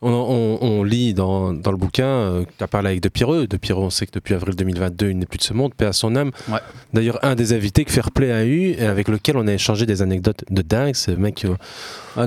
[0.00, 3.48] on, on- on lit dans, dans le bouquin, euh, tu as parlé avec De Pireux.
[3.48, 5.86] De Pireux, on sait que depuis avril 2022, il n'est plus de ce monde, paix
[5.86, 6.30] à son âme.
[6.48, 6.60] Ouais.
[6.94, 10.00] D'ailleurs, un des invités que Fairplay a eu, et avec lequel on a échangé des
[10.00, 11.56] anecdotes de dingue, ce mec, euh,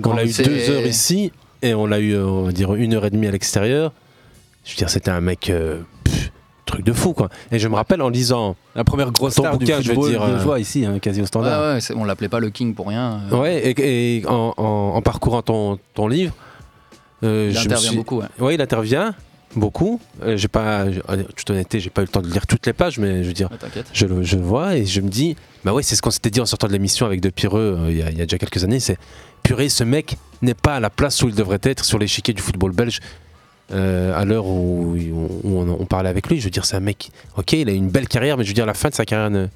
[0.03, 1.31] on l'a eu c'est- deux heures ici,
[1.61, 3.91] et on l'a eu, euh, on va dire, une heure et demie à l'extérieur.
[4.65, 5.49] Je veux dire, c'était un mec.
[5.49, 6.31] euh, pff,
[6.65, 9.65] truc de fou quoi et je me rappelle en lisant La première grosse star du
[9.65, 11.59] bouquin je veux football dire euh, ici, hein, quasi au standard.
[11.75, 13.19] Ouais, ouais, on l'appelait pas le King pour rien.
[13.31, 14.63] euh, Ouais, et, et en, en-
[14.95, 16.33] en parcourant ton, ton livre,
[17.23, 18.27] euh, Il je me intervient suis- beaucoup, ouais.
[18.39, 19.13] Ouais, il intervient
[19.55, 19.99] beaucoup.
[20.23, 20.85] Euh, j'ai pas,
[21.35, 23.33] toute honnêteté, j'ai pas eu le temps de lire toutes les pages, mais je veux
[23.33, 23.87] dire, t'inquiète.
[23.93, 25.35] je le je vois et je me dis,
[25.65, 27.91] bah ouais, c'est ce qu'on s'était dit en sortant de l'émission avec De Pireux euh,
[27.91, 28.97] il y, a- il y a déjà quelques années, c'est
[29.43, 32.41] purée, ce mec n'est pas à la place où il devrait être sur l'échiquier du
[32.41, 32.99] football belge.
[33.73, 36.81] euh, à l'heure où, où on, on parlait avec lui, je veux dire, c'est un
[36.81, 39.05] mec, ok, il a une belle carrière, mais je veux dire, la fin de sa
[39.05, 39.47] carrière ne,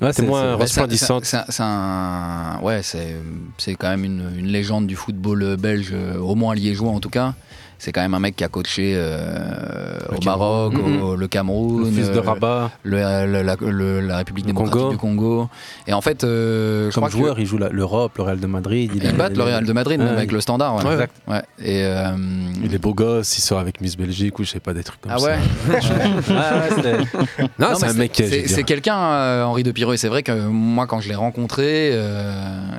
[0.00, 1.24] Ouais, c'est moins c'est- resplendissante.
[1.24, 3.16] c'est- c'est- c'est un- ouais, c'est
[3.58, 7.08] c'est quand même une, une légende du football belge, euh, au moins liégeois en tout
[7.10, 7.34] cas.
[7.78, 11.90] C'est quand même un mec qui a coaché euh, au Maroc, au, le Cameroun, Le
[11.90, 12.70] fils de euh, Rabat.
[12.84, 14.90] le- la, la- le- la République Le démocratique Congo.
[14.92, 15.48] du Congo.
[15.86, 18.90] Et en fait, euh, je Comme que- joueur, il joue l'Europe, le Real de Madrid.
[19.06, 20.76] A- battent le Real de Madrid, même Ouais, avec le standard.
[20.84, 20.92] Ouais.
[20.92, 21.14] Exact.
[21.28, 21.42] Ouais.
[21.62, 22.16] Et, euh,
[22.64, 25.00] Il est beau gosse, il sort avec Miss Belgique ou je sais pas des trucs
[25.02, 25.26] comme Ah ça.
[25.26, 25.38] ouais
[27.58, 28.12] Non, Non, c'est un mec.
[28.14, 31.90] C'est quelqu'un, euh, Henri de Pireux, et c'est vrai que moi, quand je l'ai rencontré,
[31.92, 32.32] euh,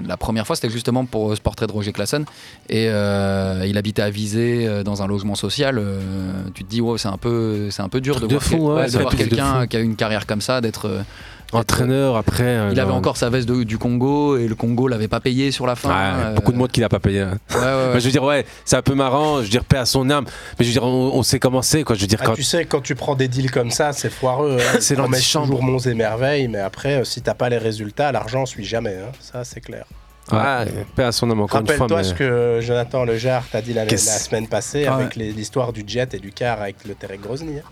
[0.08, 2.26] la première fois, c'était justement pour ce portrait de Roger Classen.
[2.70, 5.78] Et euh, il habitait à Visé, euh, dans un logement social.
[5.78, 6.00] euh,
[6.56, 8.96] tu te dis, wow, c'est un peu, c'est un peu dur de voir, quel- ouais,
[8.96, 10.88] ouais, quelqu'un qui a une carrière comme ça, d'être.
[10.88, 11.02] euh,
[11.54, 12.44] Entraîneur après.
[12.44, 15.52] euh, il avait encore sa veste de- du Congo et le Congo l'avait pas payé
[15.52, 15.88] sur la fin.
[15.90, 17.22] Ouais, euh, beaucoup de monde qui l'a pas payé.
[17.22, 17.38] hein.
[17.52, 17.64] ouais, ouais.
[17.94, 20.10] Bah, je veux dire, ouais, c'est un peu marrant, je veux dire, paix à son
[20.10, 20.26] âme.
[20.60, 21.96] Mais je veux dire, on, on sait comment c'est, quoi.
[21.96, 22.34] Je veux dire, Ah, quand.
[22.34, 24.58] tu sais, quand tu prends des deals comme ça, c'est foireux.
[24.60, 24.78] hein.
[24.82, 25.46] C'est l'antichambre.
[25.46, 28.96] toujours monts et merveilles, mais après, euh, si t'as pas les résultats, l'argent suit jamais.
[28.98, 29.12] hein.
[29.22, 29.86] Ça, c'est clair.
[30.32, 31.76] Ouais, paix à son âme encore une fois.
[31.76, 35.84] Rappelle-toi mais- ce que Jonathan Lejar t'a dit la, semaine passée Ah avec l'histoire du
[35.88, 37.60] jet et du car avec le Terek Grozny.
[37.60, 37.64] hein.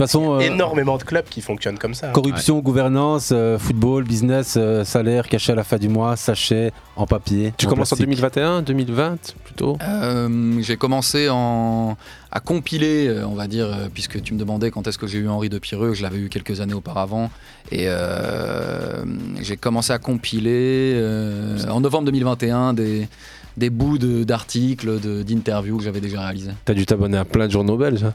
[0.00, 2.08] Façon, euh, énormément de clubs qui fonctionnent comme ça.
[2.08, 7.06] corruption, gouvernance, euh, football, business, euh, salaire caché à la fin du mois, sachet en
[7.06, 7.52] papier.
[7.56, 8.06] Tu commences en plastique.
[8.20, 9.78] 2021, 2020 plutôt?
[9.82, 11.96] Euh, j'ai commencé en,
[12.30, 15.48] à compiler, on va dire, puisque tu me demandais quand est-ce que j'ai eu Henri
[15.48, 17.30] de Pireux, je l'avais eu quelques années auparavant,
[17.72, 19.04] et euh,
[19.40, 23.08] j'ai commencé à compiler euh, en novembre 2021 des,
[23.56, 26.52] des bouts de- d'articles, de- d'interviews que j'avais déjà réalisés.
[26.64, 28.04] T'as dû t'abonner à plein de journaux belges.
[28.04, 28.14] hein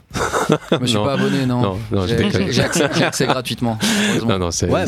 [0.72, 1.62] Je me suis pas abonné, non.
[1.62, 2.16] Non, non, je
[2.52, 2.62] J'ai-
[3.02, 3.78] accès, gratuitement.
[4.28, 4.70] Non, non, c'est.
[4.70, 4.86] Ouais.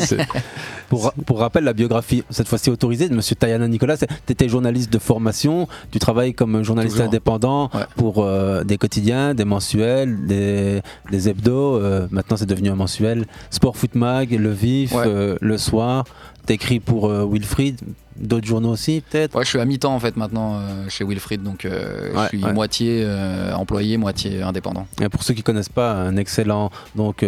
[0.88, 3.20] Pour, pour rappel, la biographie, cette fois-ci autorisée, de M.
[3.38, 7.08] Tayana Nicolas, tu étais journaliste de formation, tu travailles comme journaliste Toujours.
[7.08, 7.82] indépendant Ouais.
[7.96, 10.80] pour euh, des quotidiens, des mensuels, des,
[11.10, 15.02] des hebdos, euh, maintenant c'est devenu un mensuel, Sport Foot Mag, Le Vif, Ouais.
[15.06, 16.04] euh, Le Soir,
[16.46, 17.78] t'écris pour Wilfried,
[18.16, 19.36] d'autres journaux aussi peut-être?
[19.36, 22.28] Ouais, je suis à mi-temps en fait maintenant euh, chez Wilfried, donc euh, Ouais, je
[22.38, 22.52] suis ouais.
[22.54, 24.86] moitié euh, employé, moitié indépendant.
[25.02, 27.22] Et pour ceux qui connaissent pas, un excellent donc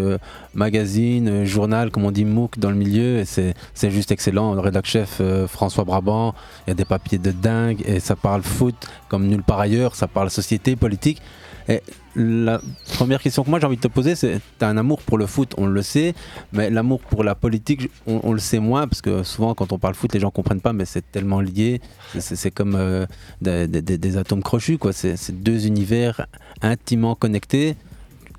[0.55, 4.55] magazine, journal, comme on dit MOOC dans le milieu, et c'est c'est juste excellent.
[4.55, 6.35] Le rédac chef euh, François Brabant,
[6.67, 8.75] il y a des papiers de dingue et ça parle foot
[9.09, 11.21] comme nulle part ailleurs, ça parle société, politique.
[11.69, 11.83] Et
[12.17, 12.61] la
[12.95, 15.19] première question que moi j'ai envie de te poser, c'est tu as un amour pour
[15.19, 16.15] le foot, on le sait,
[16.53, 19.95] mais l'amour pour la politique, on, le sait moins parce que souvent quand on parle
[19.95, 21.81] foot, les gens comprennent pas, mais c'est tellement lié.
[22.19, 23.07] C'est- comme euh,
[23.41, 24.93] des, atomes crochus, quoi.
[24.93, 26.27] C'est deux univers
[26.63, 27.77] intimement connectés.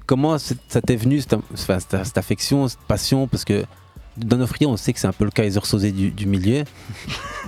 [0.06, 3.28] Comment ça t'est venu cette affection, cette passion?
[3.28, 3.64] Parce que
[4.24, 6.64] nos on sait que c'est un peu le Kaiser Sosé du, du milieu.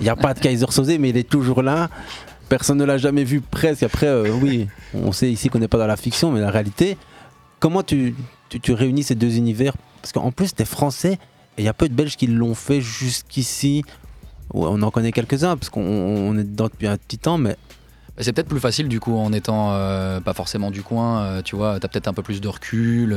[0.00, 1.88] Il n'y a pas de Kaiser Sosé, mais il est toujours là.
[2.48, 3.82] Personne ne l'a jamais vu presque.
[3.82, 6.96] Après, euh, oui, on sait ici qu'on n'est pas dans la fiction, mais la réalité.
[7.58, 8.14] Comment tu,
[8.48, 9.74] tu, tu réunis ces deux univers?
[10.02, 11.18] Parce qu'en plus, t'es français
[11.56, 13.82] et il y a peu de Belges qui l'ont fait jusqu'ici.
[14.52, 17.56] On en connaît quelques-uns parce qu'on on est dedans depuis un petit temps, mais
[18.16, 21.42] Bah, C'est peut-être plus facile du coup en étant euh, pas forcément du coin, euh,
[21.42, 23.16] tu vois, t'as peut-être un peu plus de recul,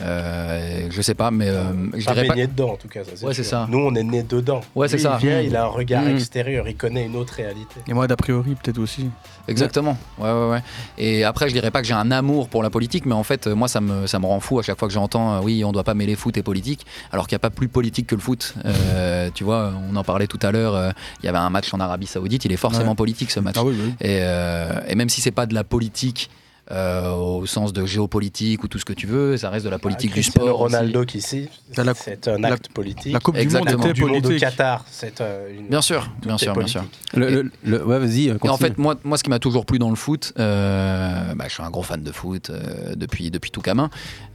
[0.00, 2.34] euh, je sais pas, mais euh, je Pas dirais pas.
[2.34, 3.00] baigné dedans en tout cas.
[3.04, 3.66] Ça, Ouais, c'est ça.
[3.70, 4.60] Nous, on est né dedans.
[4.74, 5.18] Ouais, c'est ça.
[5.20, 5.46] Il vient, Mm.
[5.46, 6.16] il a un regard Mm.
[6.16, 7.80] extérieur, il connaît une autre réalité.
[7.88, 9.10] Et moi, d'a priori, peut-être aussi.
[9.48, 9.96] Exactement.
[10.18, 10.62] Ouais, ouais, ouais.
[10.98, 13.46] Et après, je dirais pas que j'ai un amour pour la politique, mais en fait,
[13.46, 15.72] moi, ça me, ça me rend fou à chaque fois que j'entends, euh, oui, on
[15.72, 18.20] doit pas mêler foot et politique, alors qu'il n'y a pas plus politique que le
[18.20, 18.54] foot.
[18.64, 20.74] Euh, tu vois, on en parlait tout à l'heure.
[20.74, 20.90] euh,
[21.22, 22.96] Il y avait un match en Arabie Saoudite, il est forcément Ouais.
[22.96, 23.54] politique ce match.
[23.58, 23.94] Ah oui, oui.
[24.00, 26.28] Et, euh, et même si c'est pas de la politique.
[26.72, 29.78] Euh, au sens de géopolitique ou tout ce que tu veux, ça reste de la
[29.78, 30.60] politique du Ah, sport.
[30.60, 30.74] aussi.
[30.74, 31.80] Ronaldo qui ici, c'est
[32.28, 33.12] un la- acte politique.
[33.12, 33.84] la Coupe du Monde Exactement.
[33.84, 34.40] était du monde au politique.
[34.40, 36.80] Qatar, c'est euh, une- Bien sûr, tout bien sûr, bien sûr.
[36.82, 37.14] politique.
[37.14, 38.28] le, le- le- ouais, vas-y.
[38.28, 38.70] euh, Et en continue.
[38.70, 41.62] fait, moi, moi, ce qui m'a toujours plu dans le foot, euh, bah, je suis
[41.62, 43.88] un gros fan de foot euh, depuis, depuis tout gamin,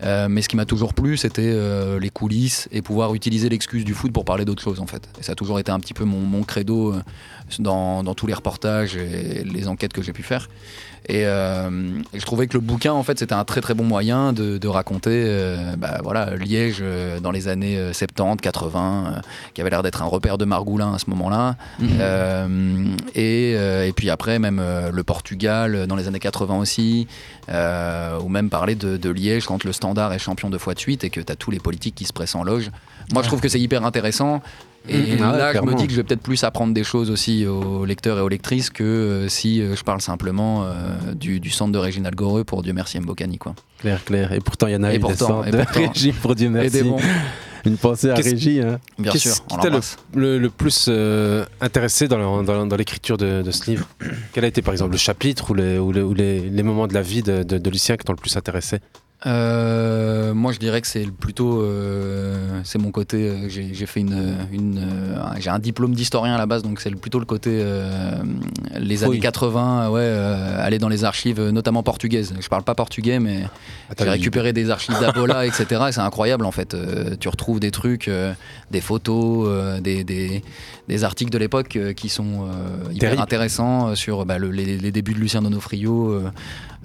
[0.04, 3.84] euh, mais ce qui m'a toujours plu, c'était euh, les coulisses et pouvoir utiliser l'excuse
[3.84, 5.08] du foot pour parler d'autre chose, en fait.
[5.20, 7.02] Et ça a toujours été un petit peu mon, mon credo euh,
[7.60, 10.48] dans, dans tous les reportages et les enquêtes que j'ai pu faire.
[11.08, 11.70] Et, euh,
[12.14, 14.58] et je trouvais que le bouquin, en fait, c'était un très très bon moyen de,
[14.58, 19.20] de raconter euh, bah, voilà, Liège euh, dans les années euh, 70, 80, euh,
[19.54, 21.56] qui avait l'air d'être un repère de Margoulin à ce moment-là.
[21.82, 27.08] Euh, et, et puis après, même le Portugal dans les années 80 aussi,
[27.50, 31.04] ou même parler de, de Liège quand le standard est champion deux fois de suite
[31.04, 32.72] et que tu as tous les politiques qui se pressent en loge.
[33.14, 34.42] Moi, je trouve que c'est hyper intéressant.
[34.90, 35.18] Et.
[35.22, 37.46] Ah ouais, là, je me dis que je vais peut-être plus apprendre des choses aussi
[37.46, 41.50] aux lecteurs et aux lectrices que euh, si euh, je parle simplement euh, du, du
[41.52, 43.38] centre de Réginald Goreux pour Dieu merci Mbokani.
[43.38, 43.54] Quoi.
[43.80, 44.32] Clair, clair.
[44.34, 45.80] Et pourtant, il y en a Et eu des pourtant, sortes et de pourtant.
[45.88, 46.70] régie, pour Dieu Et merci.
[46.72, 46.98] des bons,
[47.66, 48.60] Une pensée à Régie.
[48.60, 48.80] Hein.
[48.98, 49.98] bien Qu'est-ce sûr, qui t'a le, l'embrasse.
[50.16, 53.88] le- le plus euh, intéressé dans, le- dans- dans l'écriture de, de ce livre?
[54.34, 56.88] Quel a été par exemple le chapitre ou les, ou les, ou les- les moments
[56.88, 58.80] de la vie de, de- de Lucien qui t'ont le plus intéressé?
[59.28, 63.18] Euh, moi, je dirais que c'est plutôt, euh, c'est mon côté.
[63.30, 66.80] euh, j'ai j'ai fait une, une euh, j'ai un diplôme d'historien à la base, donc
[66.80, 68.14] c'est plutôt le côté euh,
[68.80, 72.34] les années 80, ouais, euh, aller dans les archives, notamment portugaises.
[72.40, 73.44] Je parle pas portugais, mais
[73.92, 75.66] Attends, j'ai récupéré des archives d'Abola, etc.
[75.90, 76.76] Et c'est incroyable en fait.
[77.20, 78.10] Tu retrouves des trucs,
[78.72, 80.42] des photos, des, des,
[80.88, 82.48] des articles de l'époque qui sont
[82.92, 83.22] hyper Terrible.
[83.22, 86.22] intéressants sur bah, le- les, les débuts de Lucien Donofrio.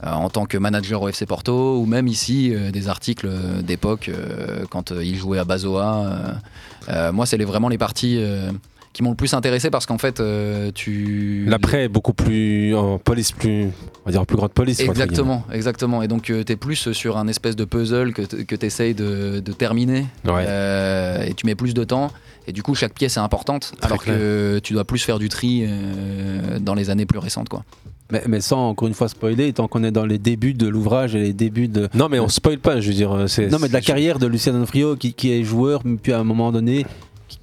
[0.03, 3.27] Euh, euh, en tant que manager au FC Porto, ou même ici euh, des articles
[3.29, 6.07] euh, d'époque euh, quand euh, il jouait à Bazoa.
[6.07, 6.33] euh,
[6.91, 8.51] euh, moi, c'est les- vraiment les parties euh,
[8.93, 11.45] qui m'ont le plus intéressé parce qu'en fait, euh, tu.
[11.49, 14.81] L'après est beaucoup plus en police, plus, on va dire en plus grande police.
[14.81, 16.03] Exactement, exactement.
[16.03, 18.23] Et donc, tu es plus sur un espèce de puzzle que
[18.57, 20.07] tu essayes de, de terminer.
[20.25, 20.45] Ouais.
[20.47, 22.11] Euh, et tu mets plus de temps.
[22.47, 23.73] Et du coup, chaque pièce est importante.
[23.81, 27.49] Très alors que tu dois plus faire du tri euh, dans les années plus récentes.
[27.49, 27.65] Quoi.
[28.13, 31.17] Mais, mais sans encore une fois spoiler, tant qu'on est dans les débuts de l'ouvrage
[31.17, 31.89] et les débuts de.
[31.95, 33.13] Non, mais on spoil pas, je veux dire.
[33.13, 36.21] euh, Non, mais de la carrière de Lucien Donofrio qui, qui est joueur, puis à
[36.21, 36.87] un moment donné,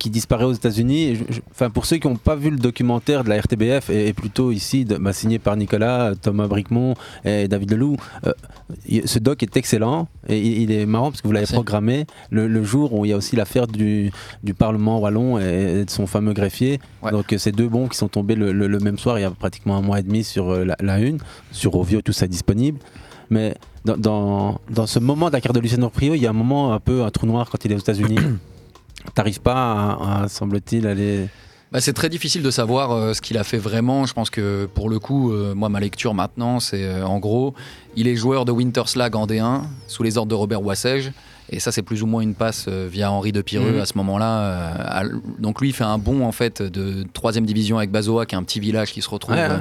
[0.03, 1.19] qui, disparaît aux États-Unis.
[1.51, 4.51] Enfin, pour ceux qui n'ont pas vu le documentaire de la RTBF, et, et plutôt
[4.51, 6.93] ici, de, bah, signé par Nicolas, Thomas Bricmont
[7.25, 7.97] et David Leloup,
[8.27, 8.33] euh,
[9.05, 12.47] ce doc est excellent et il, il est marrant parce que vous l'avez programmé le,
[12.47, 14.11] le jour où il y a aussi l'affaire du,
[14.43, 16.79] du Parlement wallon et, et de son fameux greffier.
[17.11, 19.25] Donc, euh, ces deux bons qui sont tombés le, le- le même soir, il y
[19.25, 21.17] a pratiquement un mois et demi sur euh, la, la une,
[21.51, 22.79] sur Ovio, tout ça disponible.
[23.29, 26.29] Mais dans, dans, dans ce moment de la carte de Luciano Prio, il y a
[26.29, 28.17] un moment un peu un trou noir quand il est aux États-Unis.
[29.15, 29.53] T'arrives pas
[29.99, 31.27] à, à, semble-t-il, aller.
[31.71, 34.05] Bah, c'est très difficile de savoir euh, ce qu'il a fait vraiment.
[34.05, 37.55] Je pense que pour le coup, euh, moi, ma lecture maintenant, c'est euh, en gros,
[37.95, 41.11] il est joueur de Winterslag en D1 sous les ordres de Robert Wassège.
[41.49, 43.81] Et ça, c'est plus ou moins une passe euh, via Henri de Pireux Mhm.
[43.81, 44.39] à ce moment-là.
[45.03, 48.35] euh, donc lui, il fait un bond en fait de troisième division avec Bazoa, qui
[48.35, 49.35] est un petit village qui se retrouve.
[49.35, 49.57] Ouais, ouais.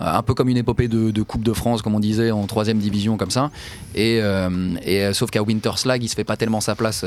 [0.00, 2.46] Euh, un peu comme une épopée de, de Coupe de France, comme on disait, en
[2.46, 3.50] troisième division, comme ça.
[3.94, 4.48] Et, euh,
[4.84, 7.04] et, euh, sauf qu'à Winterslag, il se fait pas tellement sa place.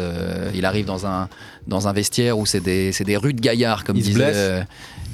[0.56, 1.30] il arrive dans un,
[1.68, 4.26] dans un vestiaire où c'est des, c'est des rudes gaillards, comme Il se disait.
[4.32, 4.66] blesse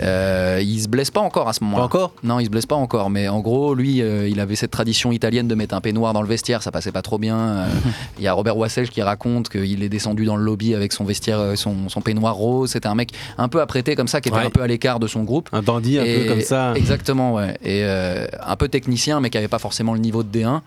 [0.02, 1.84] euh, il se blesse pas encore à ce moment-là.
[1.84, 3.10] Pas encore Non, il se blesse pas encore.
[3.10, 6.22] Mais en gros, lui, euh, il avait cette tradition italienne de mettre un peignoir dans
[6.22, 6.62] le vestiaire.
[6.64, 7.38] Ça passait pas trop bien.
[7.38, 7.68] Euh,
[8.18, 11.06] Il y a Robert Wassège qui raconte qu'il est descendu dans le lobby avec son
[11.06, 12.72] vestiaire, son, son peignoir rose.
[12.72, 14.46] C'était un mec un peu apprêté comme ça, qui était Ouais.
[14.46, 15.48] un peu à l'écart de son groupe.
[15.54, 16.74] Un dandy un Et- peu comme ça.
[16.76, 17.58] Exactement, ouais.
[17.66, 20.62] Et euh, un peu technicien, mais qui avait pas forcément le niveau de D1.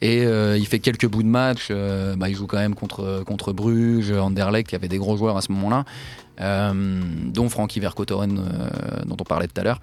[0.00, 1.68] Et euh, il fait quelques bouts de match.
[1.70, 5.36] euh, bah, il joue quand même contre, contre Bruges, Anderlecht, qui avait des gros joueurs
[5.36, 5.84] à ce moment-là,
[6.74, 9.80] dont Frankie Vercotteren, euh, dont on parlait tout à l'heure.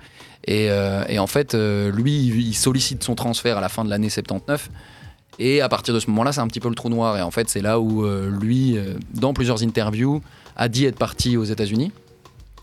[0.47, 0.69] Et,
[1.17, 4.69] en fait, lui, il sollicite son transfert à la fin de l'année 79.
[5.39, 7.17] Et à partir de ce moment-là, c'est un petit peu le trou noir.
[7.17, 8.77] Et en fait, c'est là où lui,
[9.13, 10.21] dans plusieurs interviews,
[10.55, 11.91] a dit être parti aux États-Unis.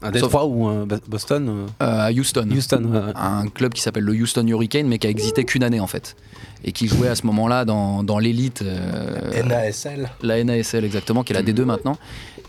[0.02, 2.48] Un Sauf- Détroit ou un Bo- Boston euh, euh, à Houston.
[2.50, 3.12] Houston, ouais, ouais.
[3.16, 6.14] Un club qui s'appelle le Houston Hurricane, mais qui a existé qu'une année en fait.
[6.64, 8.62] Et qui jouait à ce moment-là dans, dans l'élite.
[8.62, 10.08] euh, NASL.
[10.22, 11.96] la NASL exactement, qui est la D2 maintenant.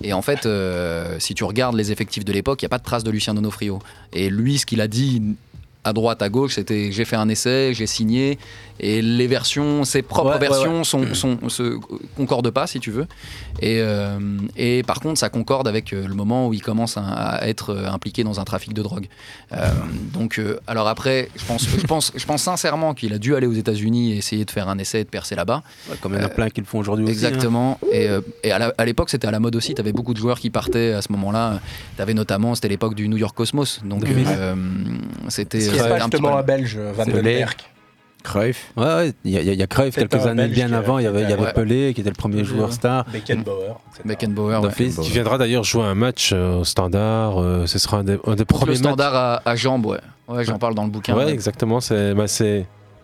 [0.02, 2.78] Et en fait, euh, si tu regardes les effectifs de l'époque, il n'y a pas
[2.78, 3.80] de trace de Lucien Donofrio.
[4.14, 5.22] Et lui, ce qu'il a dit
[5.84, 8.38] à droite, à gauche, c'était j'ai fait un essai, j'ai signé.
[8.82, 10.84] Et les versions, ses propres Ouais, versions, ouais.
[10.86, 11.78] Sont, sont- se
[12.16, 13.08] concordent pas, si tu veux.
[13.62, 14.18] Et, euh,
[14.56, 17.72] et par contre, ça concorde avec euh, le moment où il commence à, à être
[17.72, 19.08] euh, impliqué dans un trafic de drogue.
[19.52, 19.68] Euh,
[20.14, 23.48] donc, euh, alors après, je pense, je pense, je pense sincèrement qu'il a dû aller
[23.48, 25.62] aux États-Unis et essayer de faire un essai et de percer là-bas.
[26.00, 27.14] Comme il y en a plein qui le font aujourd'hui aussi.
[27.26, 27.28] hein.
[27.28, 27.80] Exactement.
[27.92, 29.76] Et, euh, et à l'époque, c'était à la mode aussi.
[29.76, 31.60] Tu avais beaucoup de joueurs qui partaient à ce moment-là.
[31.98, 33.82] Tu avais notamment, c'était l'époque du New York Cosmos.
[33.84, 34.06] Donc,
[35.28, 35.60] c'était.
[35.72, 37.22] Qui petit justement un belge, Van C'est den.
[37.24, 37.56] Berg.
[38.22, 38.74] Cruyff.
[38.76, 41.00] Ouais, ouais, il y a, y Cruyff quelques années Belge bien avant.
[41.00, 41.54] Il y avait, y avait ouais.
[41.54, 43.06] Pelé qui était le premier joueur star.
[43.06, 43.76] Beckenbauer.
[44.04, 44.90] Beckenbauer, ouais.
[45.02, 47.42] Qui viendra d'ailleurs jouer un match euh, au standard.
[47.42, 48.80] euh, ce sera un des, un des Le premiers matchs.
[48.80, 50.00] standard à, à jambes, ouais.
[50.28, 51.16] Ouais, j'en parle dans le bouquin.
[51.16, 51.80] Ouais, exactement.
[51.80, 52.26] C'est, bah,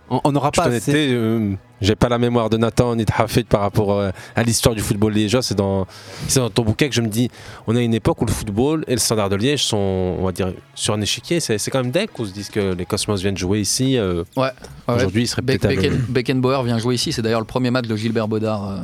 [0.09, 3.91] On n'aura pas euh, j'ai pas la mémoire de Nathan ni de Hafid par rapport
[3.93, 5.41] euh, à l'histoire du football liégeois.
[5.41, 5.85] C'est dans,
[6.27, 7.29] c'est dans ton bouquin que je me dis,
[7.67, 9.77] on a une époque où le football et le standard de Liège sont,
[10.19, 11.39] on va dire, sur un échiquier.
[11.39, 13.97] C'est, c'est quand même dingue qu'on se dise que les Cosmos viennent jouer ici.
[13.97, 14.43] euh, Ouais.
[14.43, 14.49] ouais,
[14.87, 14.95] ouais.
[14.95, 17.11] Aujourd'hui, il serait Be- peut-être à Becken- Beckenbauer vient jouer ici.
[17.11, 18.77] C'est d'ailleurs le premier match de Gilbert Baudard euh,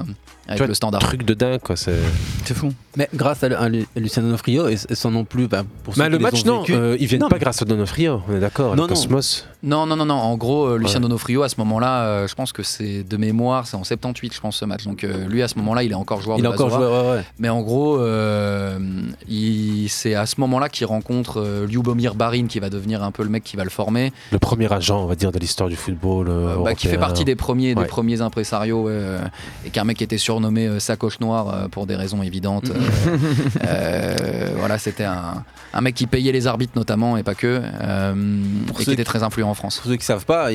[0.47, 1.01] avec vois, le standard.
[1.01, 1.75] truc de dingue, quoi.
[1.75, 1.95] C'est...
[2.45, 2.73] C'est fou.
[2.97, 5.47] Mais grâce à, à Lu- Luciano Donofrio et, et sans non plus.
[5.47, 7.29] bah, pour ceux Mais qui le les match, ont non, vécus- euh, ils viennent Non,
[7.29, 8.75] pas mais- grâce à Donofrio, on est d'accord.
[8.75, 8.95] Non, les non.
[8.95, 9.47] Cosmos.
[9.63, 10.15] Non, non, non, non.
[10.15, 11.03] En gros, euh, Lucien Ouais.
[11.03, 14.39] Donofrio, à ce moment-là, euh, je pense que c'est de mémoire, c'est en 78, je
[14.41, 14.85] pense, ce match.
[14.85, 16.85] Donc euh, lui, à ce moment-là, il est encore joueur Il de a encore joué,
[16.85, 17.23] ouais, ouais.
[17.39, 18.77] Mais en gros, euh,
[19.27, 23.23] il- c'est à ce moment-là qu'il rencontre euh, Lyubomir Barin, qui va devenir un peu
[23.23, 25.75] le mec qui va le former, Le premier agent, on va dire, de l'histoire du
[25.75, 26.27] football.
[26.29, 27.87] euh, bah, qui fait partie des premiers, des Ouais.
[27.87, 29.19] premiers impresarios, euh,
[29.65, 32.69] et qu'un mec qui était surnommé euh, Sacoche Noire euh, pour des raisons évidentes.
[32.69, 32.79] Euh,
[33.67, 38.13] euh, voilà, c'était un, un mec qui payait les arbitres notamment, et pas que, euh,
[38.79, 39.79] et qui était très influent en France.
[39.79, 40.49] Pour ceux qui savent pas,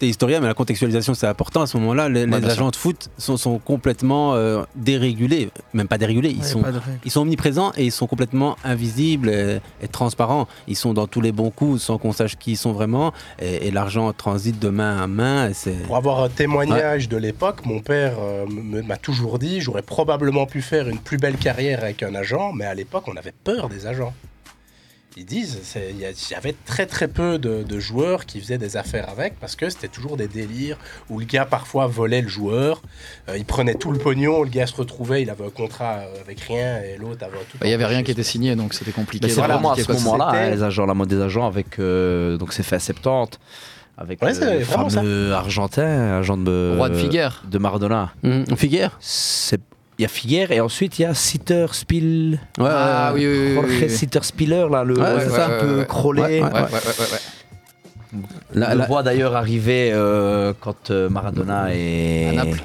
[0.00, 1.60] t'es historien, mais la contextualisation c'est important.
[1.62, 2.34] À ce moment-là, les, sûr.
[2.50, 6.30] agents de foot sont, sont complètement euh, dérégulés, même pas dérégulés.
[6.30, 6.62] Ils Ouais, sont,
[7.04, 10.48] ils sont omniprésents et ils sont complètement invisibles et, et transparents.
[10.66, 13.12] Ils sont dans tous les bons coups sans qu'on sache qui ils sont vraiment.
[13.40, 15.50] Et, et l'argent transite de main à main.
[15.86, 20.46] Pour avoir un témoignage de l'époque, mon père euh, me- m'a toujours dit j'aurais probablement
[20.46, 23.68] pu faire une plus belle carrière avec un agent, mais à l'époque, on avait peur
[23.68, 24.14] des agents.
[25.16, 25.58] Ils disent
[25.90, 29.56] il y, avait très très peu de, de joueurs qui faisaient des affaires avec parce
[29.56, 32.80] que c'était toujours des délires où le gars parfois volait le joueur,
[33.28, 36.20] euh, il prenait tout le pognon, le gars se retrouvait, il avait un contrat euh,
[36.20, 37.58] avec rien et l'autre avait tout.
[37.58, 39.28] Bah, Il y avait rien qui était signé, donc c'était compliqué.
[39.28, 41.78] C'est vraiment à ce moment-là, hein, les agents, la mode des agents avec.
[41.80, 43.38] euh, donc c'est fait à 70.
[43.98, 46.74] Avec Ouais, euh, le fameux argentin, agent de.
[46.76, 47.42] Roi de Figueres.
[47.50, 48.12] De Maradona.
[48.56, 48.96] Figuère?
[49.00, 49.60] C'est-
[50.00, 52.40] Il y a Figueres et ensuite il y a Sitter Spiel.
[52.58, 53.90] Ouais, Ah ouais, oui, oui, oui, Jorge oui, oui.
[53.90, 55.44] Sitter Spiller, là, le Ouais, ça.
[55.44, 56.22] un peu Ouais, ouais, crôlé.
[56.22, 58.20] ouais, Ouais, ouais, ouais, ouais, ouais.
[58.54, 62.28] La- On le la- voit d'ailleurs arriver euh, quand euh, Maradona est.
[62.30, 62.62] À Naples.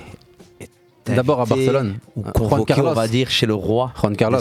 [0.62, 0.70] est
[1.14, 1.98] D'abord à Barcelone.
[2.16, 2.92] Ou Juan convoqué, Carlos.
[2.92, 3.92] on va dire, chez le roi.
[4.00, 4.40] Juan Carlos,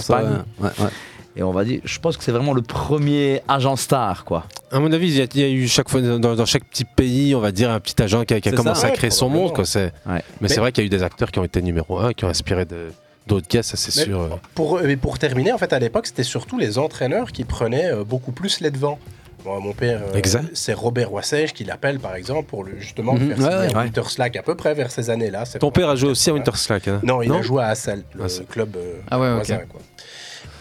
[1.37, 4.45] Et on va dire, je pense que c'est vraiment le premier agent star, quoi.
[4.71, 6.65] À mon avis, il y, a, il y a eu chaque fois dans, dans chaque
[6.65, 8.87] petit pays, on va dire, un petit agent qui a, qui a C'est commencé ça,
[8.87, 9.53] à ouais, créer son monde.
[9.53, 9.65] Quoi.
[9.75, 9.91] Ouais.
[10.07, 12.13] Mais, Mais- c'est vrai qu'il y a eu des acteurs qui ont été numéro un,
[12.13, 12.93] qui ont inspiré de-
[13.27, 14.21] d'autres gars, ça c'est sûr.
[14.21, 14.29] euh.
[14.55, 18.05] Pour, mais pour terminer, en fait, à l'époque, c'était surtout les entraîneurs qui prenaient euh,
[18.05, 18.99] beaucoup plus les devants.
[19.45, 20.47] Moi, mon père, euh, Exact.
[20.55, 23.81] c'est Robert Wassège qui l'appelle, par exemple, pour le, justement Mhm, faire ouais, signer ouais.
[23.81, 25.45] à Winterslack à peu près vers ces années-là.
[25.45, 28.05] C'est Ton père a joué aussi à Winterslack hein Non, il a joué à Hasselt,
[28.15, 29.35] le Ah, club euh, Ah ouais, ok.
[29.35, 29.59] voisin.
[29.69, 29.81] Quoi.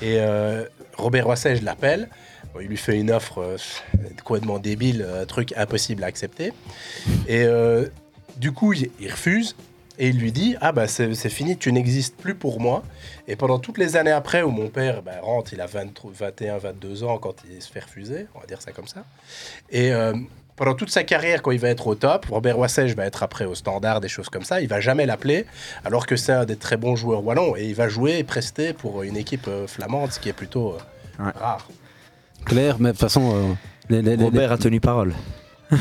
[0.02, 0.66] Et euh,
[0.98, 2.10] Robert Wassège l'appelle.
[2.54, 3.58] Bon, il lui fait une offre euh,
[4.24, 6.54] complètement débile, un truc impossible à accepter.
[7.28, 7.88] Et euh,
[8.38, 9.56] du coup, il, refuse.
[10.00, 12.84] Et il lui dit Ah, bah c'est fini, tu n'existes plus pour moi.
[13.28, 16.58] Et pendant toutes les années après, où mon père bah, rentre, il a 20 21,
[16.58, 19.06] 22 ans quand il se fait refuser, on va dire ça comme ça.
[19.70, 20.14] Et euh,
[20.56, 23.45] pendant toute sa carrière, quand il va être au top, Robert Wassège va être après
[23.45, 25.45] au standard, des choses comme ça, il va jamais l'appeler,
[25.86, 27.56] alors que c'est un des très bons joueurs wallons.
[27.56, 30.76] Et il va jouer et prester pour une équipe euh, flamande, ce qui est plutôt
[31.20, 31.68] euh, rare.
[32.45, 33.34] Clair, mais de toute façon.
[33.36, 33.54] euh,
[33.89, 35.14] les- les- les- Robert a tenu parole.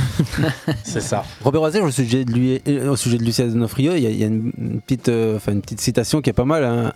[0.85, 1.25] C'est ça.
[1.43, 4.17] Robert Oisel, au sujet de lui, au sujet de Lucien Donofrio, il y a, il
[4.17, 6.65] y a une, petite, euh, enfin, une petite citation qui est pas mal.
[6.65, 6.93] hein.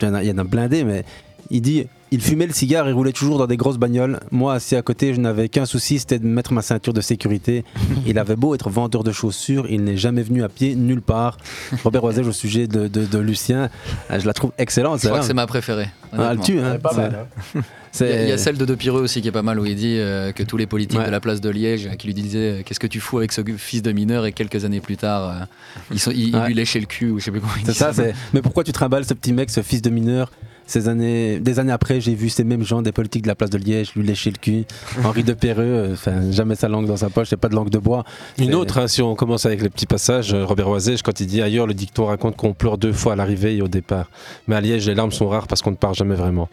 [0.00, 1.04] Il y en a, il y en a blindé, mais
[1.50, 4.20] il dit il fumait le cigare et roulait toujours dans des grosses bagnoles.
[4.30, 7.64] Moi, assis à côté, je n'avais qu'un souci, c'était de mettre ma ceinture de sécurité.
[8.06, 11.38] il avait beau être vendeur de chaussures, il n'est jamais venu à pied nulle part.
[11.82, 13.70] Robert Oisel, au sujet de, de- de Lucien,
[14.10, 15.00] euh, je la trouve excellente.
[15.02, 15.88] Je crois que c'est ma préférée.
[16.16, 16.78] Ah, elle tue, hein.
[16.78, 17.26] Pas C'est- mal.
[17.56, 17.60] hein.
[18.00, 19.98] Il y, a, y celle de Depireux aussi qui est pas mal où il dit
[19.98, 21.04] euh, que tous les politiques Ouais.
[21.04, 23.42] de la place de Liège qui lui disaient euh, qu'est-ce que tu fous avec ce
[23.58, 25.44] fils de mineur et quelques années plus tard euh,
[25.90, 26.46] ils, sont, ils, ils Ouais.
[26.46, 28.14] lui léchaient le cul ou je sais plus comment il C'est ça, c'est.
[28.32, 30.32] Mais pourquoi tu trimbales ce petit mec, ce fils de mineur?
[30.72, 33.50] Ces années, Des années après, j'ai vu ces mêmes gens des politiques de la place
[33.50, 34.64] de Liège lui lécher le cul.
[35.04, 37.68] Henri de Perreux, euh, enfin, jamais sa langue dans sa poche, c'est pas de langue
[37.68, 38.04] de bois.
[38.38, 41.26] Une autre, hein, si on commence avec les petits passages, euh, Robert Oisège, quand il
[41.26, 44.08] dit ailleurs, le dicton raconte qu'on pleure deux fois à l'arrivée et au départ.
[44.48, 46.48] Mais à Liège, les larmes sont rares parce qu'on ne part jamais vraiment.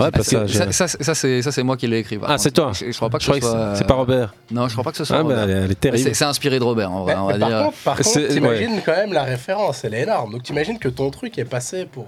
[0.00, 1.98] Ouais, Parce que Passage, ça, euh, ça, c'est- ça, c'est ça, c'est moi qui l'ai
[1.98, 2.18] écrit.
[2.26, 4.34] Ah, c'est toi Je, je crois pas que Je ce c'est- c'est pas Robert.
[4.50, 5.16] Non, je crois pas que ce soit.
[5.18, 5.42] Ah, bah, Robert.
[5.44, 6.04] elle est- elle est terrible.
[6.08, 7.62] C'est c'est inspiré de Robert, en vrai, Mais- on va par dire.
[7.64, 10.32] contre, par contre, C'est- t'imagines quand même la référence, elle est énorme.
[10.32, 12.06] Donc t'imagines que ton truc est passé pour.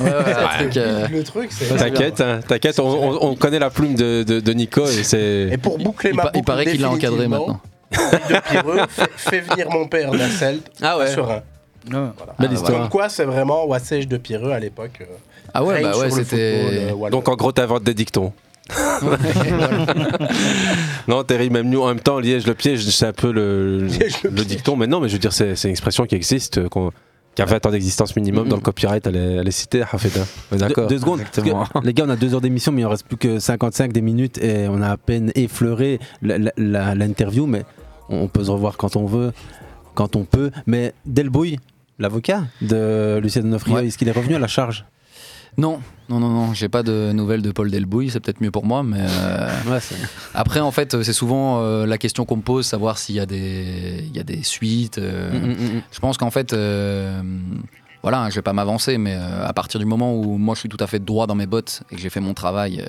[0.00, 0.12] euh, Ouais,
[0.58, 1.76] truc, euh, Le truc, c'est.
[1.76, 5.48] T'inquiète, hein, t'inquiète, on, on- on connaît la plume de, de- de Nico et c'est.
[5.52, 7.60] Et pour boucler il, ma il paraît qu'il l'a encadré maintenant.
[7.90, 8.80] De Pireux
[9.16, 11.06] fait venir mon père d'Asselt Ah ouais.
[11.10, 11.42] sur un.
[12.38, 12.72] Belle histoire.
[12.80, 15.00] Comme quoi, c'est vraiment Wassège de Pireux à l'époque.
[15.54, 16.90] Ah ouais, bah ouais, c'était.
[16.92, 17.10] euh.
[17.10, 18.32] Donc en gros, t'inventes des dictons.
[21.08, 23.78] non, terrible, même nous en même temps, Liège le piège, c'est un peu le,
[24.24, 24.76] le le dicton.
[24.76, 26.92] Mais non, mais je veux dire, c'est une expression qui existe, euh, qu'on-
[27.34, 30.20] qui a 20 ans d'existence minimum dans le copyright, elle est, elle est citée, Hafeda.
[30.52, 30.88] D'accord.
[30.88, 31.20] Deux, deux secondes.
[31.84, 34.00] les gars, on a deux heures d'émission, mais il en reste plus que 55 des
[34.00, 37.64] minutes et on a à peine effleuré l'interview, mais
[38.08, 39.32] on peut se revoir quand on veut,
[39.94, 40.50] quand on peut.
[40.66, 41.58] Mais Delbouille,
[42.00, 43.86] l'avocat de Lucien Donofrio, Ouais.
[43.86, 44.84] est-ce qu'il est revenu à la charge?
[45.58, 48.64] Non, non, non, non, j'ai pas de nouvelles de Paul Delbouille, c'est peut-être mieux pour
[48.64, 49.00] moi, mais.
[49.00, 49.78] euh, Ouais,
[50.32, 53.26] Après, en fait, c'est souvent euh, la question qu'on me pose, savoir s'il y a
[53.26, 54.98] des, il y a des suites.
[54.98, 55.82] euh, Mm, mm, mm.
[55.90, 56.54] Je pense qu'en fait,
[58.02, 60.82] voilà, je vais pas m'avancer, mais à partir du moment où moi je suis tout
[60.82, 62.82] à fait droit dans mes bottes et que j'ai fait mon travail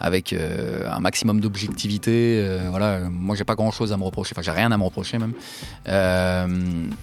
[0.00, 4.32] avec euh, un maximum d'objectivité, euh, voilà, moi j'ai pas grand chose à me reprocher,
[4.34, 5.32] enfin j'ai rien à me reprocher même.
[5.88, 6.46] Euh,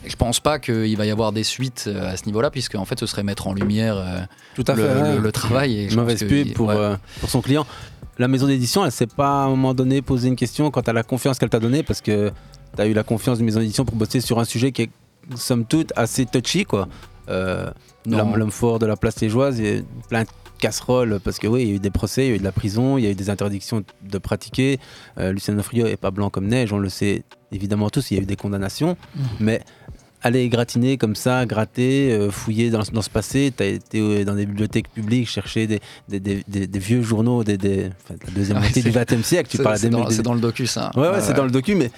[0.05, 2.85] je pense pas qu'il va y avoir des suites euh, à ce niveau-là, puisque en
[2.85, 5.01] fait ce serait mettre en lumière Tout à le, fait.
[5.01, 5.15] ouais.
[5.15, 5.79] le- le travail.
[5.79, 6.95] Et je Mauvaise pub pour, ouais.
[7.19, 7.65] pour son client.
[8.17, 10.93] La maison d'édition, elle s'est pas à un moment donné posé une question quant à
[10.93, 12.31] la confiance qu'elle t'a donnée parce que
[12.75, 14.89] tu as eu la confiance d'une maison d'édition pour bosser sur un sujet qui est
[15.35, 16.87] somme toute assez touchy quoi.
[17.29, 17.69] Euh.
[18.07, 20.23] L'homme fort de la place liégeoise, il y a plein
[20.55, 22.39] de casseroles parce que oui, il y a eu des procès, il y a eu
[22.39, 24.79] de la prison, il y a eu des interdictions de pratiquer.
[25.19, 28.19] Euh, Lucien Offrio est pas blanc comme neige, on le sait évidemment tous, il y
[28.19, 28.97] a eu des condamnations,
[29.39, 29.61] mais
[30.21, 33.53] aller égratigner comme ça, gratter, euh, fouiller dans, dans ce passé.
[33.55, 35.79] Tu as été euh, dans des bibliothèques publiques, chercher des,
[36.09, 39.21] des, des- des- des vieux journaux des, des- enfin, la deuxième Ouais, moitié du XXe
[39.23, 39.49] siècle.
[39.51, 40.89] Tu parles c'est dans- des- c'est dans le docu, ça.
[40.95, 41.33] Ouais, ouais, Ouais, c'est ouais.
[41.35, 41.91] dans le docu, mais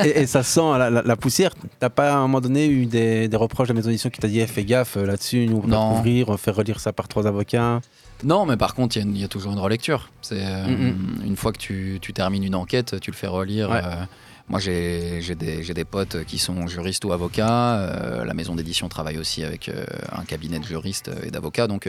[0.00, 1.50] et, et- et ça sent la, la- la poussière.
[1.78, 4.28] T'as pas à un moment donné eu des, reproches de la maison d'édition qui t'a
[4.28, 5.70] dit eh, fais gaffe là-dessus, nous on
[6.26, 7.82] on fait relire ça par trois avocats.
[8.24, 10.08] Non, mais par contre, il y a y, toujours une relecture.
[10.22, 13.70] C'est euh, Mm, une fois que tu, tu termines une enquête, tu le fais relire.
[13.70, 13.80] Ouais.
[13.84, 13.94] euh,
[14.48, 17.76] moi, j'ai des, des potes qui sont juristes ou avocats.
[17.78, 19.70] euh, la maison d'édition travaille aussi avec
[20.12, 21.66] un cabinet de juristes et d'avocats.
[21.66, 21.88] Donc,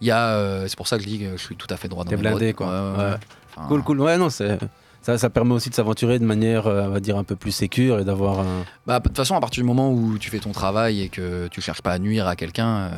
[0.00, 0.66] il y a.
[0.68, 2.16] c'est pour ça que je dis que je suis tout à fait droit dans T'es
[2.16, 2.66] blindé quoi.
[2.96, 3.14] Ouais.
[3.56, 4.00] Enfin, Cool, cool.
[4.00, 4.58] Ouais, non, c'est.
[5.02, 7.98] Ça, ça permet aussi de s'aventurer de manière, on va dire, un peu plus sécure
[7.98, 8.64] et d'avoir un.
[8.86, 11.48] Bah, de toute façon, à partir du moment où tu fais ton travail et que
[11.48, 12.90] tu cherches pas à nuire à quelqu'un, euh,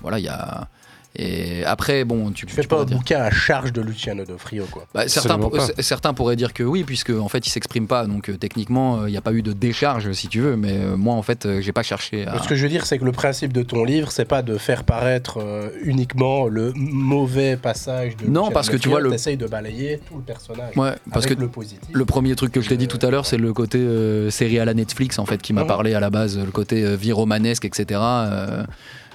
[0.00, 0.68] voilà, il y a,
[1.16, 4.24] Et après, bon, tu, Tu fais tu pas un dire- bouquin à charge de Luciano
[4.24, 4.86] D'Onofrio, quoi.
[4.94, 5.66] bah, certains, Absolument pour- pas.
[5.66, 9.06] c- certains pourraient dire que oui, puisque en fait il s'exprime pas, donc euh, techniquement
[9.06, 11.46] il n'y a pas eu de décharge si tu veux, mais euh, moi en fait
[11.46, 12.40] euh, j'ai pas cherché à.
[12.42, 14.58] Ce que je veux dire, c'est que le principe de ton livre, c'est pas de
[14.58, 19.10] faire paraître euh, uniquement le mauvais passage de Non, Luciano parce que tu vois, le-
[19.10, 20.76] t'essayes de balayer tout le personnage.
[20.76, 21.80] Ouais, parce avec que le positif.
[21.90, 24.58] le premier truc que je t'ai dit tout à l'heure, c'est le côté euh, série
[24.60, 25.66] à la Netflix en fait qui m'a Ouais.
[25.66, 27.98] parlé à la base, le côté euh, vie romanesque, etc.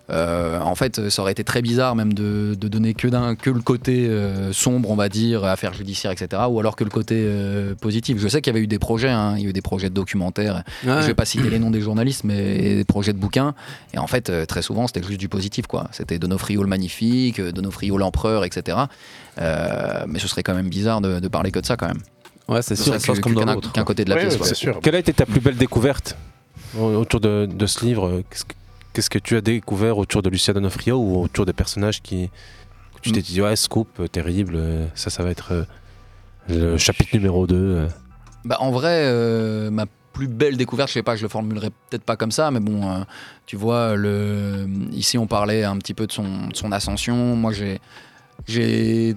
[0.09, 3.35] Euh, euh, en fait, ça aurait été très bizarre même de, de donner que, d'un,
[3.35, 6.41] que le côté euh, sombre, on va dire, affaires judiciaires, etc.
[6.49, 8.17] Ou alors que le côté euh, positif.
[8.19, 9.89] Je sais qu'il y avait eu des projets, hein, il y a eu des projets
[9.89, 10.63] de documentaires.
[10.85, 11.01] Ouais.
[11.01, 13.55] Je vais pas citer les noms des journalistes, mais des projets de bouquins.
[13.93, 15.87] Et en fait, euh, très souvent, c'était juste du positif, quoi.
[15.91, 18.77] C'était Donofrio le magnifique, euh, Donofrio l'empereur, etc.
[19.39, 22.01] Euh, mais ce serait quand même bizarre de, de parler que de ça, quand même.
[22.49, 22.99] Ouais, c'est Ce sûr.
[22.99, 24.37] serait que- qu'un- qu'un côté de la pièce.
[24.81, 26.17] Quelle a été ta plus belle découverte
[26.77, 28.21] au- autour de, de ce livre?
[28.29, 28.53] Qu'est-ce que,
[28.93, 32.29] qu'est-ce que tu as découvert autour de Lucia D'Onofrio ou autour des personnages qui.
[32.95, 35.63] que tu t'es dit, ouais, scoop, euh, terrible, euh, ça, ça va être euh,
[36.49, 37.55] le chapitre numéro 2.
[37.55, 37.87] euh.
[38.45, 42.03] Bah, en vrai, euh, ma plus belle découverte, je sais pas, je le formulerai peut-être
[42.03, 42.99] pas comme ça, mais bon, euh,
[43.47, 47.35] tu vois, le, ici on parlait un petit peu de son, de son ascension.
[47.35, 47.79] Moi, j'ai,
[48.45, 49.15] j'ai,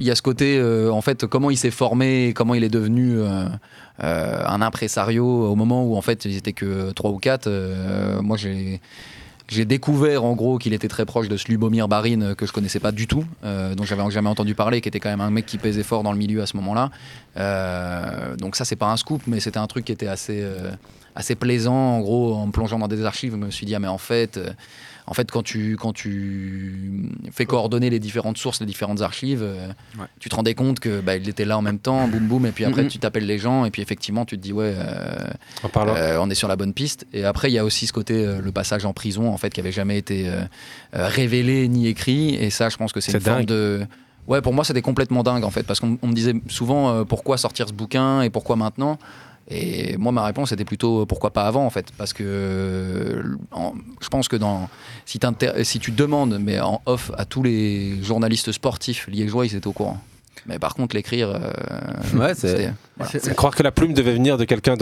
[0.00, 2.68] il y a ce côté, euh, en fait, comment il s'est formé, comment il est
[2.68, 3.18] devenu
[4.00, 7.48] un impresario au moment où en fait ils étaient que trois ou quatre.
[7.48, 8.80] euh, moi, j'ai
[9.48, 12.80] j'ai découvert en gros qu'il était très proche de Slubomir Barin euh, que je connaissais
[12.80, 15.46] pas du tout, euh, dont j'avais jamais entendu parler, qui était quand même un mec
[15.46, 16.90] qui pesait fort dans le milieu à ce moment-là.
[17.38, 20.70] Euh, donc ça c'est pas un scoop, mais c'était un truc qui était assez euh,
[21.14, 21.74] assez plaisant.
[21.74, 23.98] En gros, en me plongeant dans des archives, je me suis dit ah mais en
[23.98, 24.38] fait.
[25.10, 29.68] En fait, quand tu, quand tu fais coordonner les différentes sources, les différentes archives, euh,
[30.20, 32.52] tu te rendais compte que bah, il était là en même temps, boum boum, et
[32.52, 32.88] puis après Mhm.
[32.88, 35.16] tu t'appelles les gens, et puis effectivement tu te dis ouais, euh,
[35.76, 37.06] euh, on est sur la bonne piste.
[37.14, 39.60] Et après, il y a aussi ce côté, le passage en prison, en fait, qui
[39.60, 40.30] avait jamais été
[40.92, 42.34] révélé ni écrit.
[42.34, 43.86] Et ça, je pense que c'est une forme de.
[44.26, 47.38] Ouais, pour moi, c'était complètement dingue, en fait, parce qu'on on me disait souvent pourquoi
[47.38, 48.98] sortir ce bouquin et pourquoi maintenant?
[49.50, 53.22] Et moi, ma réponse était plutôt euh, pourquoi pas avant, en fait, parce que euh,
[53.52, 54.68] en- je pense que dans
[55.06, 55.18] si,
[55.80, 59.98] tu demandes, mais en off à tous les journalistes sportifs liégeois, ils étaient au courant.
[60.46, 63.12] Mais par contre, l'écrire, euh, Ouais, c'est- voilà.
[63.12, 64.76] C'est croire que la plume devait venir de quelqu'un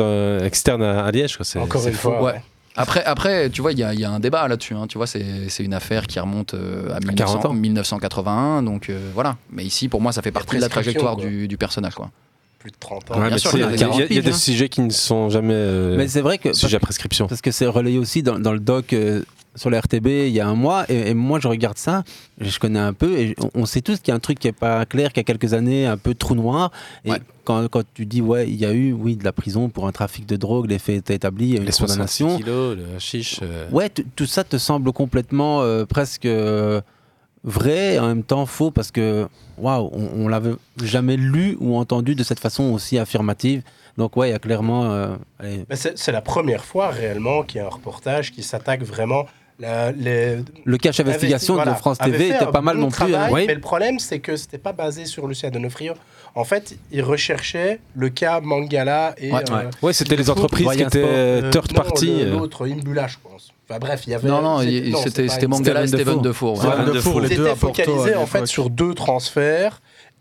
[0.45, 1.37] externe à, à Liège.
[1.37, 2.11] quoi, c'est- c'est fou.
[2.25, 2.41] Ouais.
[2.79, 4.75] Après, après, tu vois, il y, a- il y a un débat là-dessus.
[4.75, 4.87] hein.
[4.87, 5.25] Tu vois, c'est
[5.61, 7.55] une affaire qui remonte euh, à 1900 40 ans.
[7.55, 8.63] 1981.
[8.63, 9.37] Donc euh, voilà.
[9.51, 11.95] Mais ici, pour moi, ça fait partie de la trajectoire du, du personnage.
[11.95, 12.11] Quoi.
[12.67, 13.21] Plus de 30 Ouais, ans.
[13.21, 14.25] mais bien tu sûr, sais, il y a y, a- 40 il y a piges,
[14.25, 14.33] des hein.
[14.33, 16.53] sujets qui ne sont jamais euh, Mais c'est vrai que.
[16.53, 17.29] sujets à prescription.
[17.29, 19.23] Parce que c'est relayé aussi dans, dans le doc euh,
[19.55, 20.85] sur la RTB il y a un mois.
[20.89, 22.03] Et, et moi, je regarde ça,
[22.41, 23.17] je connais un peu.
[23.19, 25.21] Et on, on sait tous qu'il y a un truc qui n'est pas clair, qu'il
[25.21, 26.73] y a quelques années, un peu trou noir.
[27.05, 27.13] Et
[27.45, 29.93] quand, quand tu dis, ouais, il y a eu, oui, de la prison pour un
[29.93, 32.37] trafic de drogue, les faits étaient établis, il y a eu une Les 66 condamnation.
[32.45, 33.39] kilos, le hashish.
[33.43, 36.81] euh, Ouais, tout ça te semble complètement euh, presque euh,
[37.47, 39.27] vrai et en même temps faux parce que
[39.57, 43.63] waouh, on, on l'avait jamais lu ou entendu de cette façon aussi affirmative.
[43.97, 44.93] Donc ouais, il y a clairement.
[44.93, 45.17] euh,
[45.71, 49.25] c'est la première fois réellement qu'il y a un reportage qui s'attaque vraiment.
[49.59, 50.37] La, les...
[50.67, 53.29] Le cache investigation Investi- de France TV était pas mal bon non plus, travail, hein.
[53.33, 53.45] Oui.
[53.47, 55.95] Mais le problème, c'est que c'était pas basé sur Lucien Donofrio.
[56.35, 59.33] En fait, il recherchait le cas Mangala et.
[59.33, 59.65] Ouais, ouais.
[59.81, 62.33] Ouais, c'était les entreprises qui étaient Euh, third party, euh.
[62.33, 63.51] L'autre, Imbula, je pense.
[63.69, 64.29] Enfin bref, il y avait.
[64.29, 65.47] Non, non, c'était-.
[65.49, 66.71] Mangala et Steven Defour, ouais.
[66.71, 69.81] Steven Defour, les Ils deux étaient à Porto, focalisés en fait sur deux transferts.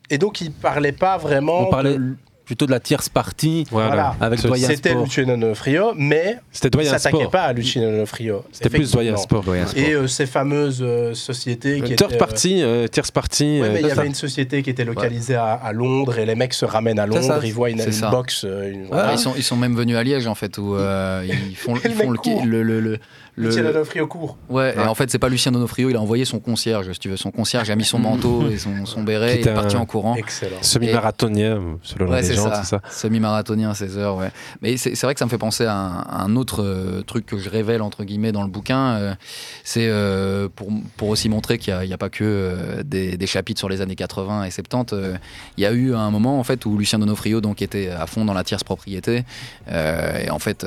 [0.09, 1.61] Et donc, ils parlaient pas vraiment.
[1.67, 2.15] On parlait de-
[2.45, 4.15] plutôt de la tierce partie Voilà.
[4.21, 4.93] avec Doyen C'était.
[4.93, 6.37] Luciano Donofrio, mais
[6.71, 7.31] Doyen s'attaquait Sport.
[7.31, 8.43] pas à Luciano Donofrio.
[8.51, 8.91] C'était plus.
[8.91, 9.43] Doyen Sport.
[9.43, 9.83] Doyen Sport.
[9.83, 13.11] Et euh, ces fameuses euh, sociétés qui Third étaient, euh, party, euh, tierce.
[13.15, 16.35] Ouais, mais il y avait une société qui était localisée à, à Londres et les
[16.35, 18.43] mecs se ramènent à ça, Londres, ils voient une, une box.
[18.43, 19.13] une- Ouais, voilà.
[19.13, 20.75] ils, sont, ils sont même venus à Liège en fait où
[21.23, 22.45] ils font, ils Le font mec le, court.
[22.45, 22.99] le, le, le-
[23.37, 24.37] le- Luciano Donofrio court.
[24.49, 24.85] Ouais, et Ouais.
[24.87, 27.17] en fait, c'est pas Lucien Donofrio, il a envoyé son concierge, si tu veux.
[27.17, 30.15] Son concierge a mis son manteau et son, son béret, et est parti en courant.
[30.15, 30.57] Excellent.
[30.61, 32.63] Semi-marathonien, selon la Ouais, c'est légende, ça.
[32.63, 32.81] c'est ça.
[32.89, 34.31] Semi-marathonien, 16 heures, ouais.
[34.61, 37.25] Mais c'est vrai que ça me fait penser à un, à un autre euh, truc
[37.25, 38.95] que je révèle, entre guillemets, dans le bouquin.
[38.95, 39.15] euh,
[39.63, 43.59] c'est euh, pour, pour aussi montrer qu'il n'y a, pas que euh, des, des chapitres
[43.59, 44.93] sur les années 80 et 70.
[44.93, 45.15] euh,
[45.57, 48.23] Il y a eu un moment, en fait, où Lucien Donofrio donc, était à fond
[48.25, 49.23] dans la tierce propriété.
[49.69, 50.65] euh, et en fait.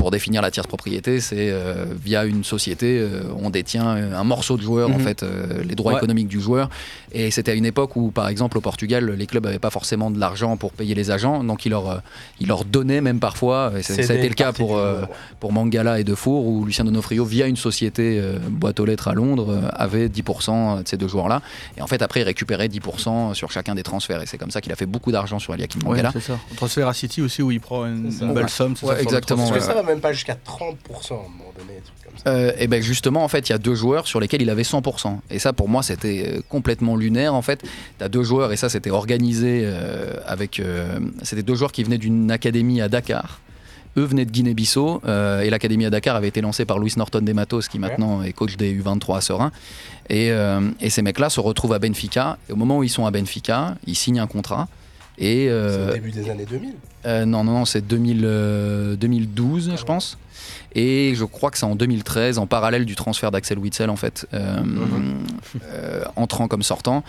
[0.00, 4.56] Pour définir la tierce propriété, c'est euh, via une société, euh, on détient un morceau
[4.56, 5.00] de joueur, en Mhm.
[5.04, 5.98] fait, euh, les droits Ouais.
[5.98, 6.70] économiques du joueur.
[7.12, 10.10] Et c'était à une époque où, par exemple, au Portugal, les clubs n'avaient pas forcément
[10.10, 11.96] de l'argent pour payer les agents, donc ils leur, euh,
[12.40, 15.02] ils leur donnaient même parfois, et ça, C'est ça a été le cas pour, euh,
[15.02, 15.06] ouais.
[15.38, 19.12] pour Mangala et Defour, où Lucien Donofrio, via une société euh, boîte aux lettres à
[19.12, 21.42] Londres, euh, avait 10% de ces deux joueurs-là.
[21.76, 24.22] Et en fait, après, il récupérait 10% sur chacun des transferts.
[24.22, 26.10] Et c'est comme ça qu'il a fait beaucoup d'argent sur Eliakim Ouais, Mangala.
[26.14, 26.38] c'est ça.
[26.50, 28.34] On transfère à City aussi où il prend une, une Ouais.
[28.34, 28.76] belle somme.
[28.76, 29.46] c'est Ouais, exactement.
[29.48, 29.62] transfert.
[29.74, 30.36] Ça même pas jusqu'à 30%
[31.12, 32.30] à un moment donné, des trucs comme ça.
[32.30, 34.62] Euh, et ben justement, en fait, il y a deux joueurs sur lesquels il avait
[34.62, 35.18] 100%.
[35.30, 37.34] Et ça, pour moi, c'était euh, complètement lunaire.
[37.34, 37.62] En fait,
[37.98, 40.60] tu as deux joueurs, et ça, c'était organisé euh, avec.
[40.60, 43.40] euh, c'était deux joueurs qui venaient d'une académie à Dakar.
[43.96, 47.22] Eux venaient de Guinée-Bissau euh, et l'académie à Dakar avait été lancée par Luis Norton
[47.22, 49.50] des Matos qui maintenant est coach des U23 à Serein.
[50.08, 52.38] Et, euh, et ces mecs-là se retrouvent à Benfica.
[52.48, 54.68] Et au moment où ils sont à Benfica, ils signent un contrat.
[55.18, 56.74] Et, C'est au début des années 2000.
[57.06, 60.18] Euh, non, non, non, c'est 2000, euh, 2012, je pense.
[60.74, 64.26] Et je crois que c'est en 2013, en parallèle du transfert d'Axel Witzel, en fait,
[64.34, 64.56] euh,
[65.72, 67.02] euh, entrant comme sortant.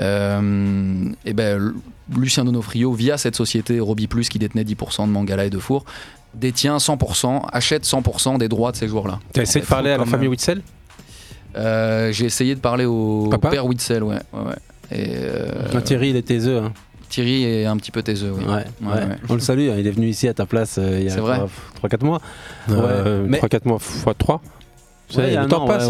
[0.00, 1.74] Euh, et ben,
[2.16, 5.84] Lucien Donofrio, via cette société Roby Plus qui détenait 10% de Mangala et de Four,
[6.34, 9.18] détient 100%, achète 100% des droits de ces joueurs-là.
[9.32, 10.62] T'as essayé de parler à la famille Witzel?
[11.56, 13.50] Euh, J'ai essayé de parler au Papa?
[13.50, 14.16] père Witzel, ouais.
[14.32, 14.54] ouais, ouais.
[14.90, 16.58] Et, Thierry, il taiseux.
[16.58, 16.72] Hein.
[17.08, 18.44] Thierry est un petit peu taiseux, oui.
[18.44, 18.92] Ouais, Ouais, ouais.
[19.04, 19.16] ouais.
[19.28, 21.14] On le salue, hein, il est venu ici à ta place euh, il y a
[21.14, 21.40] C'est vrai
[21.82, 22.20] 3-4 mois.
[22.70, 24.42] Euh, mais 3-4 mois x 3
[25.16, 25.88] Ouais, il y a le temps an, passe.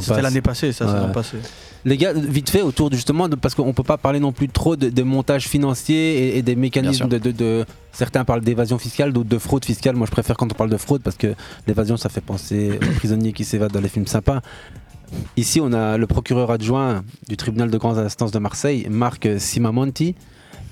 [0.00, 1.38] C'était l'année passée, ça, c'est l'an passé.
[1.84, 4.48] Les gars, vite fait, autour de, justement, de, parce qu'on peut pas parler non plus
[4.48, 8.78] trop de, des montages financiers et, et des mécanismes de, de- de- Certains parlent d'évasion
[8.78, 9.96] fiscale, d'autres de fraude fiscale.
[9.96, 11.34] Moi, je préfère quand on parle de fraude parce que
[11.66, 14.40] l'évasion, ça fait penser aux prisonniers qui s'évadent dans les films sympas.
[15.36, 20.14] Ici, on a le procureur adjoint du tribunal de grande instance de Marseille, Marc Simamonti,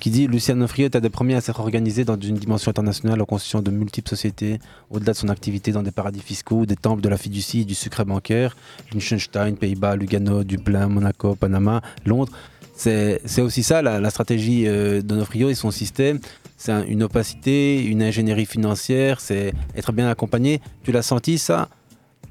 [0.01, 3.21] qui dit Luciano Frio est un des premiers à s'être organisé dans une dimension internationale
[3.21, 4.59] en constituant de multiples sociétés,
[4.91, 7.75] au-delà de son activité dans des paradis fiscaux, des temples de la fiducie et du
[7.75, 8.57] secret bancaire,
[8.93, 12.33] Liechtenstein, Pays-Bas, Lugano, Dublin, Monaco, Panama, Londres.
[12.77, 16.21] C'est aussi ça la, stratégie euh, d'Onofrio et son système.
[16.57, 20.61] C'est un- une opacité, une ingénierie financière, c'est être bien accompagné.
[20.85, 21.69] Tu l'as senti ça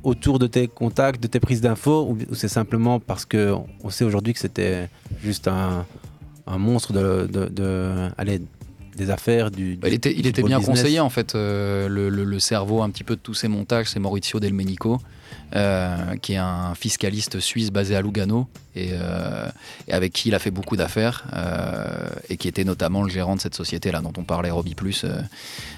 [0.03, 3.53] autour de tes contacts, de tes prises d'infos, ou, ou c'est simplement parce que
[3.84, 4.88] on sait aujourd'hui que c'était
[5.22, 5.85] juste un,
[6.47, 8.41] un monstre de, de- de- allez,
[8.95, 10.79] des affaires, du, Bah, il était, il bien business.
[10.79, 11.35] conseillé en fait.
[11.35, 14.53] euh, le, le- le cerveau un petit peu de tous ces montages, c'est Maurizio Del
[14.53, 14.99] Menico,
[15.55, 19.47] euh, qui est un fiscaliste suisse basé à Lugano et, euh,
[19.87, 21.85] et avec qui il a fait beaucoup d'affaires euh,
[22.29, 25.05] et qui était notamment le gérant de cette société là dont on parlait Roby Plus.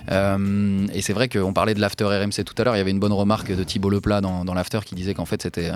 [0.10, 2.76] et c'est vrai qu'on parlait de l'after RMC tout à l'heure.
[2.76, 5.26] Il y avait une bonne remarque de Thibault Leplat dans, dans l'after qui disait qu'en
[5.26, 5.72] fait c'était.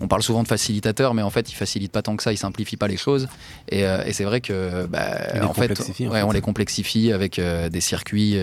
[0.00, 2.32] On parle souvent de facilitateur, mais en fait il facilite pas tant que ça.
[2.32, 3.28] Il simplifie pas les choses.
[3.70, 5.00] Et, et c'est vrai que bah,
[5.42, 5.68] en fait,
[6.08, 8.36] ouais, on les complexifie avec des circuits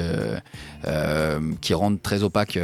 [1.61, 2.55] qui rendent très opaques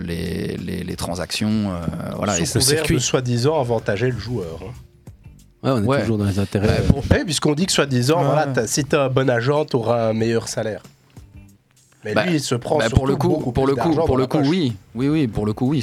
[0.00, 1.53] les, les- les transactions.
[1.70, 4.60] Euh, voilà, et Sous ça- couvert de soi-disant avantager le joueur.
[4.62, 4.72] hein.
[5.62, 6.00] Ouais, on est Ouais.
[6.00, 6.66] toujours dans les intérêts.
[6.66, 8.24] Bah, pour- Ouais, puisqu'on dit que soi-disant, Ouais.
[8.26, 10.82] voilà, t'as- si t'as un bon agent, t'auras un meilleur salaire.
[12.04, 13.94] Mais Bah, lui, il se prend Bah, pour le coup, beaucoup pour plus le coup,
[13.94, 14.46] pour le coup, poche.
[14.48, 15.82] oui, oui, oui, pour le coup, oui.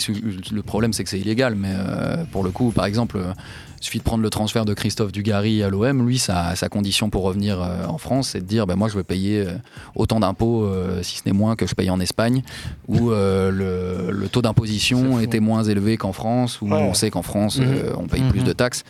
[0.53, 3.33] Le problème, c'est que c'est illégal, mais euh, pour le coup, par exemple, euh,
[3.81, 6.05] il suffit de prendre le transfert de Christophe Dugarry à l'OM.
[6.07, 8.93] Lui, sa, sa condition pour revenir euh, en France, c'est de dire, bah, moi, je
[8.95, 9.53] veux payer euh,
[9.95, 12.43] autant d'impôts, euh, si ce n'est moins, que je paye en Espagne,
[12.87, 16.73] où euh, le, le taux d'imposition était moins élevé qu'en France, où Ouais.
[16.77, 17.65] on sait qu'en France, Mhm.
[17.67, 18.83] euh, on paye plus de taxes.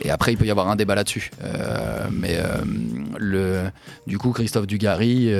[0.00, 1.30] Et après, il peut y avoir un débat là-dessus.
[2.12, 2.38] Mais
[3.18, 3.62] le,
[4.06, 5.32] du coup, Christophe Dugarry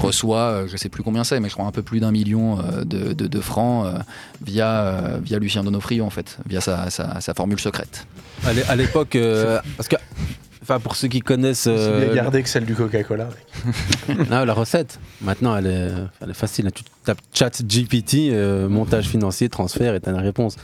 [0.00, 3.12] reçoit, je sais plus combien c'est, mais je crois un peu plus d'un million de,
[3.12, 3.86] de- de francs
[4.44, 8.06] via, via Lucien Donofrio, en fait, via sa, sa- sa formule secrète.
[8.46, 9.96] À l'é- à l'époque, euh, parce que,
[10.62, 13.28] enfin, pour ceux qui connaissent C'est euh, bien gardé que celle du Coca-Cola.
[14.30, 15.90] Ah, la recette, maintenant elle est,
[16.22, 16.66] elle est facile.
[16.66, 16.70] hein.
[16.74, 20.56] Tu tapes chat GPT, euh, montage financier, transfert et t'as la réponse.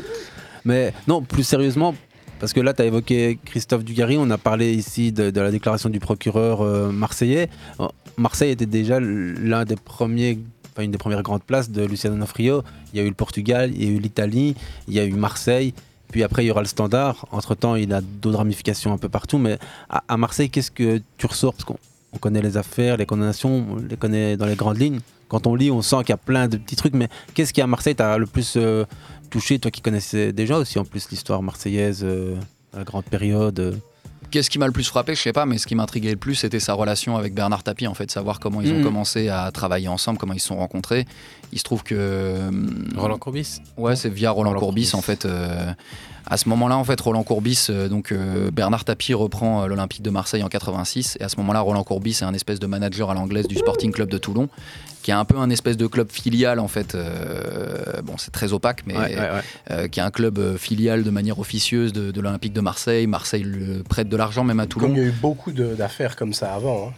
[0.65, 1.95] Mais non, plus sérieusement,
[2.41, 5.51] parce que là tu as évoqué Christophe Dugarry, on a parlé ici de, de la
[5.51, 7.49] déclaration du procureur euh, marseillais.
[8.17, 10.39] Marseille était déjà l'un des premiers,
[10.73, 12.63] enfin une des premières grandes places de Luciano Donofrio.
[12.95, 14.57] Il y a eu le Portugal, il y a eu l'Italie,
[14.89, 15.75] il y a eu Marseille.
[16.11, 17.27] Puis après, il y aura le standard.
[17.33, 19.39] Entre-temps, il a d'autres ramifications un peu partout.
[19.39, 19.59] Mais
[19.89, 21.53] à, Marseille, qu'est-ce que tu ressors?
[21.53, 21.79] Parce qu'on
[22.13, 25.01] on connaît les affaires, les condamnations, on les connaît dans les grandes lignes.
[25.29, 26.95] Quand on lit, on sent qu'il y a plein de petits trucs.
[26.95, 28.85] Mais qu'est-ce qui à Marseille t'a le plus euh,
[29.31, 32.37] touché, toi qui connaissais déjà aussi en plus l'histoire marseillaise, euh,
[32.73, 33.73] la grande période euh?
[34.31, 36.35] Qu'est-ce qui m'a le plus frappé Je sais pas, mais ce qui m'intriguait le plus,
[36.35, 38.83] c'était sa relation avec Bernard Tapie, en fait, savoir comment ils ont Mhm.
[38.85, 41.07] commencé à travailler ensemble, comment ils se sont rencontrés.
[41.53, 42.51] Il se trouve que.
[42.97, 44.97] Roland Courbis Ouais, c'est via Roland, Roland Courbis, Courbis.
[44.97, 45.25] en fait.
[45.27, 45.73] euh,
[46.29, 50.03] à ce moment-là, en fait, Roland Courbis, euh, donc euh, Bernard Tapie reprend euh, l'Olympique
[50.03, 53.11] de Marseille en 86, et à ce moment-là, Roland Courbis est un espèce de manager
[53.11, 54.49] à l'anglaise du Sporting Club de Toulon,
[55.07, 56.97] qui est un peu un espèce de club filial, en fait.
[56.97, 59.41] euh, bon, c'est très opaque, mais Ouais, ouais, ouais.
[59.71, 63.07] euh, qui est un club euh, filial de manière officieuse de, de l'Olympique de Marseille.
[63.07, 64.89] Marseille le prête de l'argent même à Toulon.
[64.89, 66.89] Comme il y a eu beaucoup d'affaires comme ça avant.
[66.89, 66.93] hein.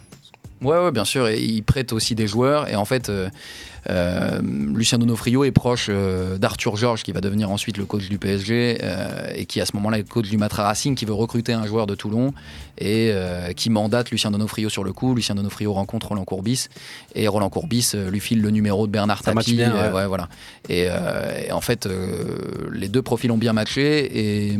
[0.61, 1.27] Ouais, ouais, bien sûr.
[1.27, 2.67] Et il prête aussi des joueurs.
[2.67, 3.29] Et en fait, euh,
[3.89, 8.17] euh, Lucien Donofrio est proche euh, d'Arthur Georges, qui va devenir ensuite le coach du
[8.17, 8.77] PSG,
[9.35, 11.87] et qui à ce moment-là est coach du Matra Racing, qui veut recruter un joueur
[11.87, 12.33] de Toulon,
[12.77, 13.13] et
[13.55, 15.15] qui mandate Lucien Donofrio sur le coup.
[15.15, 16.67] Lucien Donofrio rencontre Roland Courbis,
[17.15, 19.53] et Roland Courbis lui file le numéro de Bernard Ça Tapie.
[19.53, 19.91] bien, ouais.
[19.93, 20.27] ouais, voilà.
[20.67, 20.87] Et,
[21.47, 21.87] et en fait,
[22.71, 24.57] les deux profils ont bien matché, et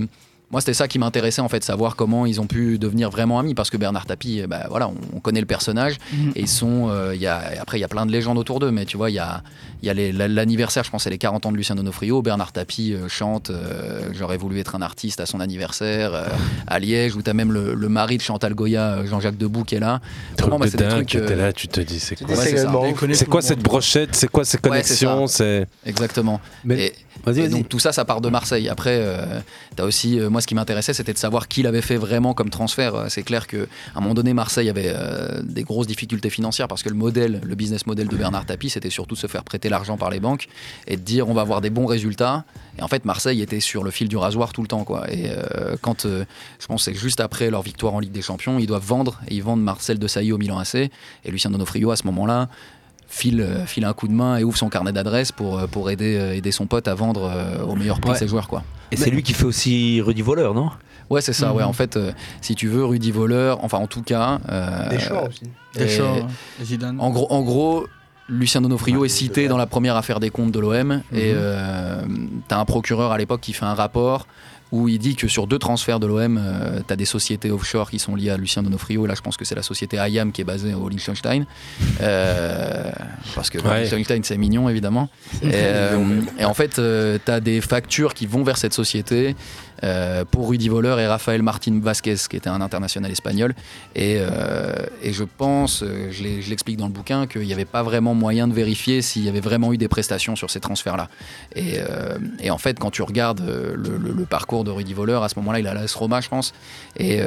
[0.51, 3.53] moi, c'était ça qui m'intéressait, en fait, savoir comment ils ont pu devenir vraiment amis.
[3.53, 5.97] Parce que Bernard Tapie, bah, voilà, on, on connaît le personnage.
[6.13, 6.31] Mhm.
[6.35, 6.89] Et ils sont.
[6.89, 8.71] euh, il y a, après, il y a plein de légendes autour d'eux.
[8.71, 9.43] Mais tu vois, il y a,
[9.83, 9.89] il y
[10.21, 12.21] a l'anniversaire, je pense, c'est les 40 ans de Lucien Donofrio.
[12.21, 16.13] Bernard Tapie euh, chante euh, J'aurais voulu être un artiste à son anniversaire.
[16.13, 16.25] euh,
[16.67, 19.75] à Liège, où tu as même le, le mari de Chantal Goya, Jean-Jacques Debout, qui
[19.75, 19.99] est là.
[20.35, 21.15] Truc Vraiment, bah, de c'est des dingue, trucs.
[21.15, 24.15] euh, là, tu te dis, c'est quoi dis, c'est également- C'est quoi cette brochette?
[24.15, 25.27] C'est quoi ces Ouais, c'est connexions.
[25.27, 26.41] C'est Exactement.
[26.69, 26.93] et,
[27.25, 27.49] Vas-y, vas-y.
[27.49, 28.69] donc tout ça, ça part de Marseille.
[28.69, 29.39] Après, euh,
[29.75, 32.49] t'as aussi, euh, moi, ce qui m'intéressait, c'était de savoir qui l'avait fait vraiment comme
[32.49, 32.95] transfert.
[32.95, 36.67] Euh, C'est clair que à un moment donné, Marseille avait euh, des grosses difficultés financières
[36.67, 39.43] parce que le modèle, le business model de Bernard Tapie, c'était surtout de se faire
[39.43, 40.47] prêter l'argent par les banques
[40.87, 42.45] et de dire on va avoir des bons résultats.
[42.77, 45.11] Et en fait, Marseille était sur le fil du rasoir tout le temps, quoi.
[45.11, 46.23] Et euh, quand, euh,
[46.59, 49.19] je pense, que c'est juste après leur victoire en Ligue des Champions, ils doivent vendre
[49.27, 50.75] et ils vendent Marcel de Sailly au Milan AC.
[50.75, 50.91] Et
[51.31, 52.47] Lucien Donofrio, à ce moment-là,
[53.09, 56.15] file, file un coup de main et ouvre son carnet d'adresses pour, euh, pour aider,
[56.17, 58.17] euh, aider son pote à vendre euh, au meilleur prix Ouais.
[58.17, 58.47] ses joueurs.
[58.47, 58.63] Quoi.
[58.91, 60.69] Et c'est lui qui fait aussi Rudy Voleur, non?
[61.09, 61.49] Ouais, c'est ça.
[61.49, 61.55] Mhm.
[61.55, 62.11] Ouais, en fait, euh,
[62.41, 64.39] si tu veux, Rudy Voleur, enfin en tout cas.
[64.49, 65.41] euh, Deschamps aussi.
[65.75, 66.27] Deschamps,
[66.63, 66.99] Zidane.
[66.99, 67.87] En gros, en gros
[68.27, 71.01] Lucien Donofrio est cité dans la première affaire des comptes de l'OM.
[71.11, 72.01] Et euh,
[72.47, 74.27] t'as un procureur à l'époque qui fait un rapport
[74.71, 77.99] où il dit que sur deux transferts de l'OM, euh, t'as des sociétés offshore qui
[77.99, 79.05] sont liées à Lucien Donofrio.
[79.05, 81.45] Là, je pense que c'est la société IAM qui est basée au Liechtenstein.
[82.01, 82.91] Euh,
[83.35, 83.81] parce que Ouais.
[83.83, 85.09] Liechtenstein, c'est mignon, évidemment.
[85.41, 89.35] Et, euh, et en fait, euh, t'as des factures qui vont vers cette société.
[89.83, 93.53] Euh, pour Rudy Voleur et Rafael Martin Vasquez, qui était un international espagnol.
[93.95, 94.73] Et, euh,
[95.03, 98.53] je pense, euh, je l'explique dans le bouquin, qu'il n'y avait pas vraiment moyen de
[98.53, 101.09] vérifier s'il y avait vraiment eu des prestations sur ces transferts-là.
[101.55, 101.79] Et,
[102.49, 105.73] en fait, quand tu regardes le, parcours de Rudy Voleur, à ce moment-là, il a
[105.73, 106.53] l'AS Roma, je pense.
[106.97, 107.21] Et,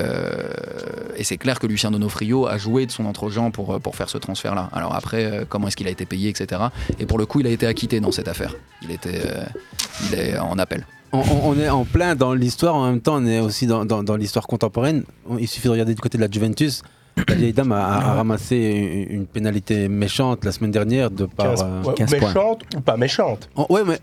[1.22, 4.68] c'est clair que Lucien Donofrio a joué de son entre-gens pour, faire ce transfert-là.
[4.72, 6.62] Alors après, comment est-ce qu'il a été payé, etc.
[6.98, 8.54] Et pour le coup, il a été acquitté dans cette affaire.
[8.82, 9.22] Il était
[10.10, 10.84] il est en appel.
[11.12, 14.16] On, est en plein dans l'histoire, en même temps on est aussi dans, dans- dans
[14.16, 15.04] l'histoire contemporaine.
[15.28, 16.82] On- Il suffit de regarder du côté de la Juventus.
[17.28, 18.56] La vieille dame a, ramassé
[19.10, 22.28] une, une pénalité méchante la semaine dernière de par 15 euh, ouais, 15 points.
[22.28, 23.50] méchante ou pas méchante?
[23.54, 23.98] Oh, ouais, mais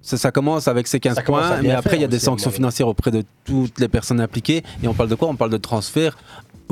[0.00, 2.20] ça, ça commence avec ces 15 Ça commence points, mais après il y a des
[2.20, 4.62] sanctions financières auprès de toutes les personnes impliquées.
[4.82, 5.28] Et on parle de quoi?
[5.28, 6.16] On parle de transfert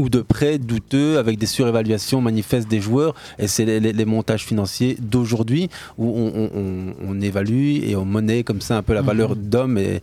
[0.00, 3.14] ou de prêts douteux avec des surévaluations manifestes des joueurs.
[3.38, 5.68] Et c'est les, les- les montages financiers d'aujourd'hui
[5.98, 9.36] où on, on- on- on évalue et on monnaie comme ça un peu la valeur
[9.36, 9.76] d'homme.
[9.78, 10.00] Et,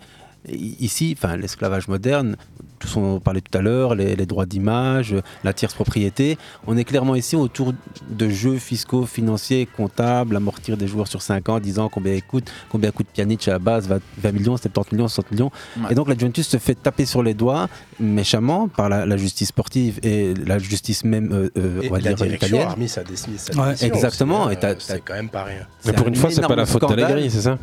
[0.50, 2.36] et ici, enfin, l'esclavage moderne,
[2.80, 6.38] tout ce qu'on parlait tout à l'heure, les, les droits d'image, la tierce propriété.
[6.68, 7.74] On est clairement ici autour
[8.10, 12.52] de jeux fiscaux, financiers, comptables, amortir des joueurs sur 5 ans, 10 ans, combien coûte,
[12.70, 15.52] combien coûte Pjanic à la base, 20, 20 millions, 70 millions, 60 millions.
[15.78, 15.92] Ouais.
[15.92, 17.68] Et donc la Juventus se fait taper sur les doigts
[18.00, 22.14] méchamment par la, la justice sportive et la justice même, euh, euh, on va la
[22.14, 22.68] dire, direction italienne.
[22.68, 23.34] a remis sa décision.
[23.38, 25.66] sa Ouais, décision exactement, aussi, et t'as- euh, C'est quand même pas rien.
[25.86, 27.58] Mais pour une fois, c'est pas la faute d'Allegri, c'est ça?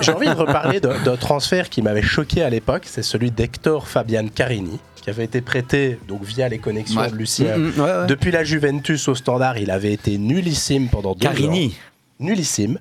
[0.00, 4.28] J'ai- envie de reparler d'un transfert qui m'avait choqué à l'époque, c'est celui d'Hector Fabian
[4.28, 7.10] Carini, qui avait été prêté donc via les connexions Ouais.
[7.10, 7.56] de Lucien.
[7.56, 8.06] Mm, mm, ouais, ouais.
[8.06, 11.66] Depuis la Juventus au standard, il avait été nullissime pendant deux Carini.
[11.68, 12.24] ans.
[12.24, 12.78] Nullissime.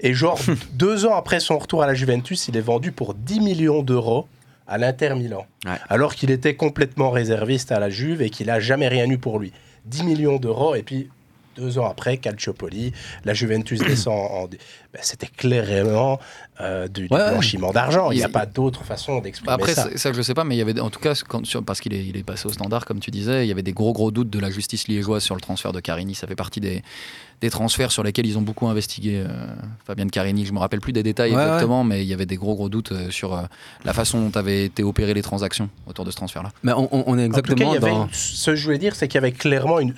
[0.00, 0.38] Et genre,
[0.72, 4.26] deux ans après son retour à la Juventus, il est vendu pour 10 millions d'euros
[4.66, 5.46] à l'Inter Milan.
[5.64, 5.72] Ouais.
[5.88, 9.38] Alors qu'il était complètement réserviste à la Juve et qu'il n'a jamais rien eu pour
[9.38, 9.52] lui.
[9.84, 11.08] 10 millions d'euros et puis
[11.56, 12.92] deux ans après, Calciopoli,
[13.24, 14.48] la Juventus descend en...
[14.92, 16.18] Ben, C'était clairement
[16.60, 17.30] euh, du, du Ouais, ouais.
[17.30, 18.10] blanchiment d'argent.
[18.10, 19.88] Il n'y a pas d'autre façon d'exprimer Après, ça.
[19.90, 21.80] c'est- ça, je sais pas, mais il y avait, en tout cas, quand- sur- parce
[21.80, 23.92] qu'il est, il est passé au standard, comme tu disais, il y avait des gros,
[23.92, 26.14] gros doutes de la justice liégeoise sur le transfert de Carini.
[26.16, 26.82] Ça fait partie des,
[27.40, 29.28] des transferts sur lesquels ils ont beaucoup investigué, euh,
[29.86, 30.44] Fabien Carini.
[30.44, 32.68] Je me rappelle plus des détails Ouais, exactement, mais il y avait des gros, gros
[32.68, 33.42] doutes euh, sur euh,
[33.84, 36.50] la façon dont avaient été opérées les transactions autour de ce transfert-là.
[36.64, 38.06] Mais on, est En tout cas, exactement il y avait dans.
[38.06, 39.94] une- ce que je voulais dire, c'est qu'il y avait clairement une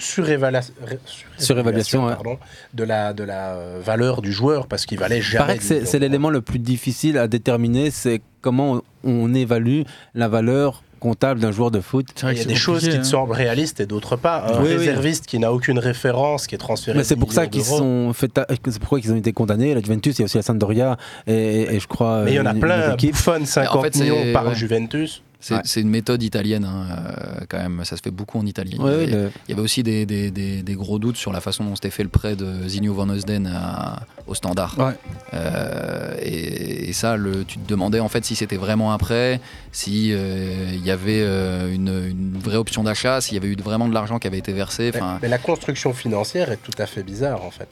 [1.39, 2.15] Surévaluation, ouais.
[2.15, 2.39] pardon,
[2.75, 5.39] de la, de la euh, valeur du joueur parce qu'il valait Il jamais.
[5.47, 9.83] paraît que 10 c'est l'élément le plus difficile à déterminer, c'est comment on, on évalue
[10.15, 12.07] la valeur comptable d'un joueur de foot.
[12.31, 14.45] Il y a des choses qui te semblent réalistes et d'autres pas.
[14.47, 14.77] Un Oui, oui.
[14.77, 16.97] réserviste qui n'a aucune référence, qui est transféré.
[16.97, 19.75] Mais c'est 10 pour ça qu'ils sont fait ta- c'est pourquoi ils ont été condamnés.
[19.75, 20.97] La Juventus, il y a aussi la Sampdoria
[21.27, 22.23] et, et je crois.
[22.23, 22.95] Mais il y en a plein.
[22.95, 24.55] Buffon, 50 En fait, millions par ouais.
[24.55, 25.23] Juventus.
[25.45, 25.83] C'est Ouais.
[25.83, 27.85] une méthode italienne, hein, euh, quand même.
[27.85, 28.77] Ça se fait beaucoup en Italie.
[28.79, 31.65] Ouais, le- Il y avait aussi des, des- des- des gros doutes sur la façon
[31.65, 34.77] dont s'était fait le prêt de Zinho Van Eusden à, au standard.
[34.79, 34.95] Ouais.
[35.35, 39.41] Euh, et, et ça, le, tu te demandais en fait si c'était vraiment un prêt,
[39.73, 43.57] si euh, il y avait euh, une, une vraie option d'achat, s'il y avait eu
[43.63, 44.93] vraiment de l'argent qui avait été versé.
[45.23, 47.69] Mais la construction financière est tout à fait bizarre en fait.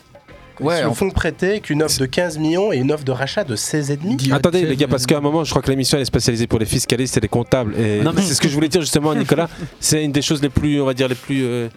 [0.60, 3.12] Ils Ouais, se en font prêter qu'une offre de 15 millions et une offre de
[3.12, 4.32] rachat de 16,5.
[4.32, 6.58] Attendez les gars, parce qu'à un moment, je crois que l'émission elle est spécialisée pour
[6.58, 7.74] les fiscalistes et les comptables.
[7.78, 9.48] Et Non, mais- c'est ce que je voulais dire justement, Nicolas.
[9.80, 11.68] C'est une des choses les plus, on va dire, les plus euh,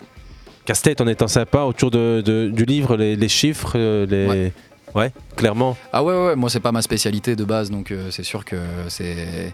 [0.65, 4.51] casse-tête en étant sympa autour de, de- du livre, les, les chiffres, euh, les.
[4.95, 5.11] Ouais.
[5.35, 5.75] clairement.
[5.91, 8.45] Ah ouais, ouais, ouais, moi c'est pas ma spécialité de base, donc euh, c'est sûr
[8.45, 8.57] que
[8.89, 9.53] c'est.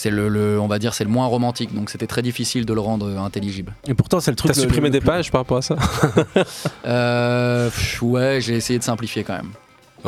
[0.00, 2.72] C'est le, le- on va dire, c'est le moins romantique, donc c'était très difficile de
[2.72, 3.72] le rendre euh, intelligible.
[3.88, 4.52] Et pourtant, c'est le truc.
[4.52, 5.74] T'as supprimé le des pages par rapport à ça?
[6.86, 9.50] Euh, pff, ouais, j'ai essayé de simplifier quand même.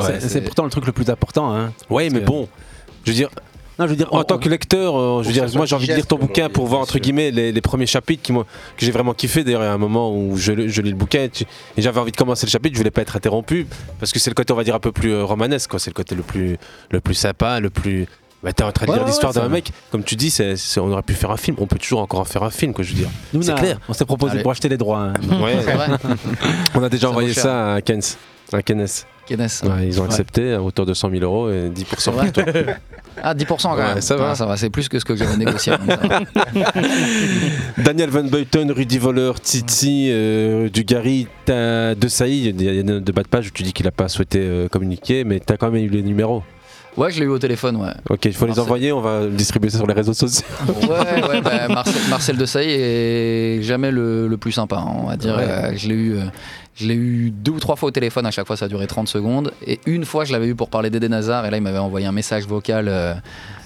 [0.00, 1.52] C'est- C'est pourtant le truc le plus important.
[1.54, 1.72] Hein.
[1.88, 2.48] Ouais, mais que- bon.
[3.04, 3.30] Je veux dire,
[3.80, 5.74] Non, je veux dire, en on- tant que lecteur, euh, je veux dire, moi j'ai
[5.74, 8.44] envie de lire ton bouquin pour voir entre guillemets les, les premiers chapitres qui que
[8.78, 9.42] j'ai vraiment kiffé.
[9.42, 11.44] D'ailleurs, il y a un moment où je, lis le bouquin et, tu-
[11.76, 13.66] et j'avais envie de commencer le chapitre, je voulais pas être interrompu
[13.98, 15.78] parce que c'est le côté, on va dire, un peu plus romanesque, quoi.
[15.80, 16.58] C'est le côté le plus,
[16.90, 18.06] le plus sympa, le plus.
[18.42, 20.30] Bah, t'es en train de Ouais, lire ouais, l'histoire ouais, d'un mec, comme tu dis,
[20.30, 22.48] c'est, c'est- on aurait pu faire un film, on peut toujours encore en faire un
[22.50, 23.10] film, quoi, je veux dire.
[23.34, 23.78] Nous, c'est on a- clair.
[23.88, 24.42] On s'est proposé Allez.
[24.42, 25.00] pour acheter les droits.
[25.00, 25.12] hein.
[25.42, 25.56] Ouais.
[25.62, 25.86] C'est vrai
[26.74, 28.00] on a déjà Ça envoyé ça à Keynes.
[28.52, 28.62] À.
[28.62, 28.86] Keynes.
[29.30, 29.38] Ouais,
[29.86, 30.08] ils ont Ouais.
[30.08, 32.44] accepté à hauteur de 100 000 euros et 10% C'est pour toi.
[33.22, 34.00] Ah, 10% quand Ouais, même.
[34.00, 34.30] ça va.
[34.30, 35.72] Ah, ça va, c'est plus que ce que j'avais négocié.
[37.78, 42.98] Daniel Van Buyten, Rudy Voller, Titi, euh, Dugarry, t'as De Sailly, il y a de,
[42.98, 45.56] de bas de page où tu dis qu'il a pas souhaité euh, communiquer, mais t'as
[45.56, 46.42] quand même eu les numéros.
[46.96, 47.92] Ouais, je l'ai eu au téléphone, ouais.
[48.08, 50.44] Ok, il faut les envoyer, on va distribuer ça sur les réseaux sociaux.
[50.68, 55.16] Ouais, ouais, bah, Marcel, Marcel Desailly est jamais le, le plus sympa, hein, on va
[55.16, 55.36] dire.
[55.36, 55.42] Ouais.
[55.48, 56.16] Euh, je l'ai eu.
[56.16, 56.22] euh,
[56.76, 58.86] je l'ai eu deux ou trois fois au téléphone, à chaque fois ça a duré
[58.86, 59.52] 30 secondes.
[59.66, 62.06] Et une fois, je l'avais eu pour parler d'Eden Hazard, et là, il m'avait envoyé
[62.06, 62.86] un message vocal.
[62.88, 63.14] euh,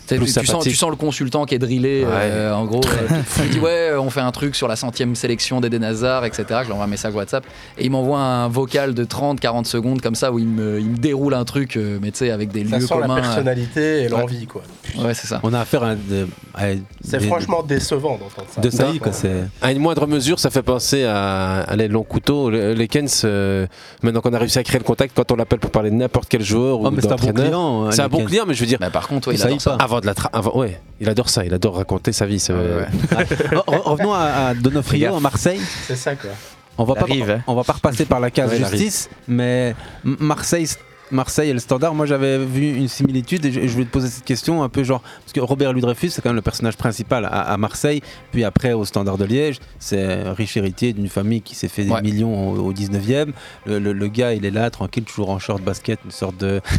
[0.07, 2.81] tu sens, tu sens le consultant qui est drillé, euh, en gros.
[2.85, 6.45] euh, il dit Ouais, on fait un truc sur la centième sélection d'Eden Hazard, etc.
[6.61, 7.45] Je lui envoie un message WhatsApp.
[7.79, 10.97] Et il m'envoie un vocal de 30-40 secondes, comme ça, où il me, il me
[10.97, 13.07] déroule un truc, euh, mais tu sais, avec des Ça lieux sent communs.
[13.09, 14.63] la euh, personnalité et l'envie quoi.
[14.99, 15.41] Ouais, c'est ça.
[15.43, 16.67] On a affaire à, de- à
[17.03, 18.61] C'est franchement décevant d'entendre ça.
[18.61, 19.13] de Saïd, quoi.
[19.13, 19.45] C'est.
[19.63, 22.51] À une moindre mesure, ça fait penser à, à les longs couteaux.
[22.51, 23.67] Le- Les Kens, euh,
[24.03, 26.29] maintenant qu'on a réussi à créer le contact, quand on l'appelle pour parler de n'importe
[26.29, 27.85] quel joueur Oh, ou mais c'est un bon client.
[27.87, 29.77] hein, c'est un bon client, mais je veux dire, Mais par contre, ouais, il Ça
[29.95, 32.39] avant de la tra- avant, ouais, il adore ça, il adore raconter sa vie.
[32.41, 32.87] c'est- Ouais, ouais.
[33.13, 35.61] Re- re- Revenons à, à Donofrio à Marseille.
[35.87, 36.31] C'est ça quoi.
[36.77, 37.41] On va pas, arrive, hein.
[37.47, 40.67] on va pas repasser par la case Ouais, justice, mais Marseille,
[41.15, 44.09] Marseille et le Standard, moi j'avais vu une similitude et je, je voulais te poser
[44.09, 47.25] cette question un peu genre parce que Robert Ludrefus c'est quand même le personnage principal
[47.25, 51.41] à, à Marseille, puis après au Standard de Liège, c'est un riche héritier d'une famille
[51.41, 52.03] qui s'est fait des Ouais.
[52.03, 53.33] millions au, au 19e.
[53.67, 56.61] Le, le- le gars il est là tranquille, toujours en short basket, une sorte de.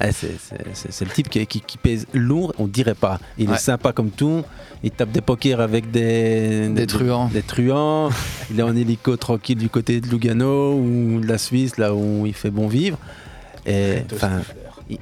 [0.00, 3.20] Ouais, c'est- le type qui, qui- qui pèse lourd, on dirait pas.
[3.38, 3.54] Il Ouais.
[3.56, 4.42] est sympa comme tout.
[4.82, 7.28] Il tape des pokers avec des, Des truands.
[7.28, 8.08] des truands.
[8.50, 12.24] il est en hélico tranquille du côté de Lugano ou de la Suisse, là où
[12.26, 12.96] il fait bon vivre.
[13.66, 14.40] Et enfin,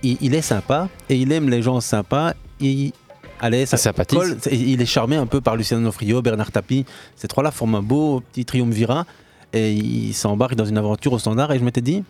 [0.03, 2.35] il, il est sympa et il aime les gens sympas.
[2.61, 2.93] Il,
[3.41, 4.19] allez, ça Ça sympathise.
[4.19, 4.37] colle.
[4.41, 6.85] C'est- Il est charmé un peu par Luciano Nofrio, Bernard Tapie.
[7.17, 9.07] Ces trois-là forment un beau petit triumvirat
[9.53, 11.53] et il s'embarque dans une aventure au standard.
[11.53, 12.03] Et je m'étais dit,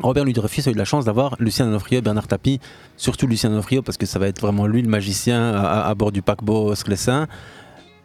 [0.00, 2.60] Robert Ludrefus a eu de la chance d'avoir Lucien Onofrio et Bernard Tapie,
[2.96, 5.94] surtout Lucien Onofrio parce que ça va être vraiment lui le magicien à, à- à
[5.94, 7.26] bord du paquebot Sclessin.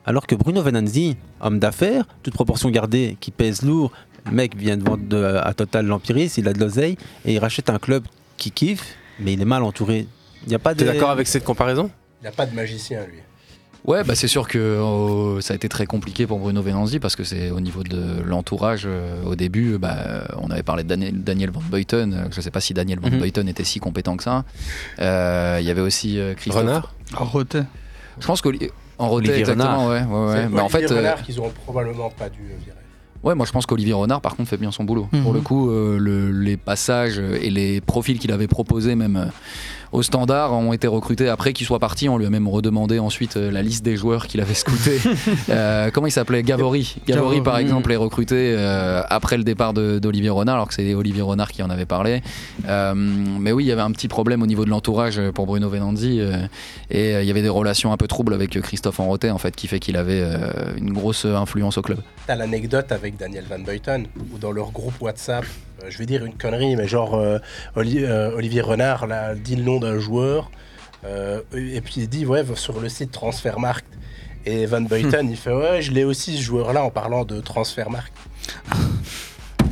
[0.07, 3.91] Alors que Bruno Venanzi, homme d'affaires, toute proportion gardée, qui pèse lourd,
[4.25, 7.39] le mec vient de vendre de- à Total l'Empiris, il a de l'oseille et il
[7.39, 8.03] rachète un club
[8.37, 10.07] qui kiffe, mais il est mal entouré.
[10.45, 10.79] Il y a pas de.
[10.79, 11.89] T'es d'accord avec cette comparaison?
[12.21, 13.19] Il n'a pas de magicien lui.
[13.85, 17.15] Ouais, bah c'est sûr que euh, ça a été très compliqué pour Bruno Venanzi parce
[17.15, 18.83] que c'est au niveau de l'entourage.
[18.87, 22.11] euh, au début, bah, on avait parlé de Daniel, Daniel Van Buyten.
[22.13, 23.19] euh, Je ne sais pas si Daniel Van Mhm.
[23.19, 24.43] Buyten était si compétent que ça.
[24.99, 26.63] Euh, Il y avait aussi euh, Christophe.
[26.63, 26.95] Renard?
[27.15, 27.61] En roté.
[28.19, 28.49] Je pense qu'en
[29.07, 29.87] roté, exactement.
[29.87, 30.33] Ouais, ouais, ouais.
[30.35, 32.74] C'est Mais en Olivier fait, euh, Renard qu'ils auront probablement pas dû virer.
[33.25, 35.07] Ouais, moi je pense qu'Olivier Renard, par contre, fait bien son boulot.
[35.11, 35.23] Mhm.
[35.23, 39.25] Pour le coup, euh, le- les passages et les profils qu'il avait proposés, même euh,
[39.91, 42.09] au standard, ont été recrutés après qu'il soit parti.
[42.09, 44.99] On lui a même redemandé ensuite euh, la liste des joueurs qu'il avait scoutés.
[45.49, 46.43] Euh, comment il s'appelait?
[46.43, 46.95] Gavory.
[47.07, 51.21] Gavory, par exemple, est recruté euh, après le départ d'Olivier Renard, alors que c'est Olivier
[51.21, 52.21] Renard qui en avait parlé.
[52.67, 55.69] Euh, mais oui, il y avait un petit problème au niveau de l'entourage pour Bruno
[55.69, 56.19] Venanzi.
[56.19, 56.47] euh,
[56.89, 59.55] et euh, il y avait des relations un peu troubles avec Christophe Enroté, en fait,
[59.55, 61.99] qui fait qu'il avait euh, une grosse influence au club.
[62.27, 65.45] T'as l'anecdote avec Daniel Van Buyten, où dans leur groupe WhatsApp,
[65.87, 67.39] je vais dire une connerie, mais genre euh,
[67.75, 70.51] Oli- euh, Olivier Renard là, dit le nom d'un joueur,
[71.05, 73.85] euh, et puis il dit, ouais, sur le site Transfermarkt.
[74.47, 78.13] Et Van Buyten, il fait, ouais, je l'ai aussi ce joueur-là en parlant de Transfermarkt.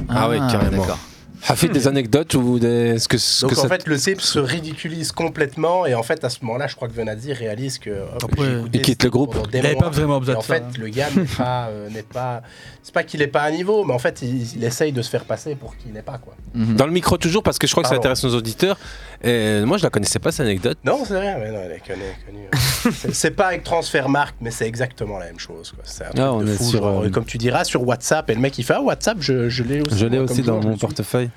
[0.09, 0.81] Ah ouais, carrément.
[0.81, 0.99] d'accord.
[1.47, 2.97] Hafid, des anecdotes ou des.
[2.99, 6.03] Ce que, ce Donc que en ça- fait, le CIP se ridiculise complètement et en
[6.03, 7.89] fait, à ce moment-là, je crois que Venadi réalise que.
[7.89, 9.35] hop, Après, il quitte le groupe.
[9.51, 9.83] Il avait mois.
[9.83, 10.71] pas vraiment besoin de en ça, fait, hein.
[10.79, 12.41] le gars n'est pas, euh, n'est pas.
[12.81, 15.09] C'est pas qu'il est pas à niveau, mais en fait, il, il essaye de se
[15.09, 16.33] faire passer pour qu'il n'est pas quoi.
[16.55, 18.09] Dans le micro toujours, parce que je crois que ça Pardon.
[18.09, 18.77] intéresse nos auditeurs.
[19.25, 20.77] Et moi, je la connaissais pas, cette anecdote.
[20.83, 22.01] Non, c'est rien, mais non, elle est connue.
[22.25, 22.47] connue.
[22.93, 25.71] C'est- c'est pas avec Transfermarkt, mais c'est exactement la même chose.
[25.71, 25.83] quoi.
[25.85, 27.81] C'est un truc Ah, on de est fou, sur, genre, euh, Comme tu diras sur
[27.87, 29.97] WhatsApp, et le mec il fait Ah, WhatsApp, je, je l'ai aussi.
[29.97, 31.29] Je l'ai aussi dans mon portefeuille.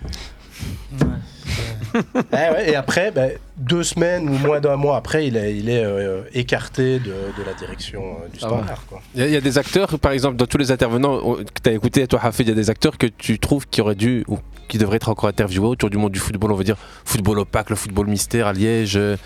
[1.94, 5.70] Ouais, ouais, et après, ben, deux semaines ou moins d'un mois après, il est, il
[5.70, 8.56] est euh, écarté de, de la direction euh, du Ah ouais.
[8.58, 8.84] standard.
[8.86, 9.00] quoi.
[9.14, 11.36] Il y, a- il y a des acteurs, par exemple, dans tous les intervenants oh,
[11.36, 13.80] que tu as écouté, toi, Hafid, il y a des acteurs que tu trouves qui
[13.80, 16.64] auraient dû ou qui devraient être encore interviewés autour du monde du football, on va
[16.64, 18.96] dire football opaque, le football mystère à Liège.
[18.96, 19.16] euh,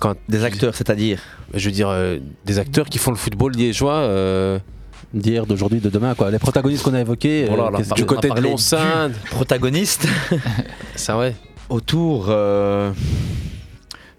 [0.00, 1.20] Quand, Des acteurs, c'est-à-dire?
[1.54, 3.94] Je veux dire, euh, des acteurs qui font le football liégeois.
[5.14, 6.30] D'hier, d'aujourd'hui, de demain, quoi.
[6.30, 7.46] Les protagonistes qu'on a évoqués.
[7.46, 9.14] Voilà, euh, du côté de parlé Lonsinde.
[9.30, 10.06] protagoniste
[10.96, 11.34] Ça, ouais.
[11.70, 12.26] autour.
[12.28, 12.92] euh,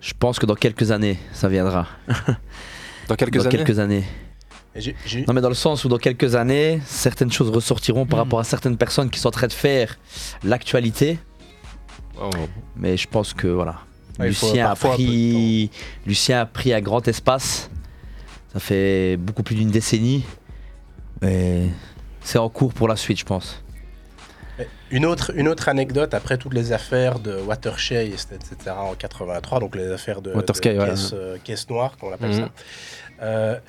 [0.02, 1.88] je pense que dans quelques années, ça viendra.
[3.07, 3.57] Dans quelques dans années.
[3.57, 4.03] quelques années.
[5.28, 8.07] Non, mais dans le sens où dans quelques années, certaines choses ressortiront Hmm.
[8.07, 9.98] par rapport à certaines personnes qui sont en train de faire
[10.44, 11.18] l'actualité.
[12.22, 12.30] Oh.
[12.78, 13.80] Mais je pense que voilà.
[14.20, 15.72] Ouais, Lucien, a pris,
[16.06, 17.70] Lucien a pris un grand espace.
[18.53, 20.24] Ça fait beaucoup plus d'une décennie.
[21.21, 21.65] Et
[22.21, 23.63] c'est en cours pour la suite, je pense.
[24.91, 29.75] Une autre, une autre anecdote après toutes les affaires de Watershey, etc., en 83, donc
[29.75, 30.43] les affaires de, de ouais.
[30.87, 32.35] caisse, euh, caisse noire, qu'on appelle Mhm.
[32.37, 32.49] ça.
[33.21, 33.59] Euh,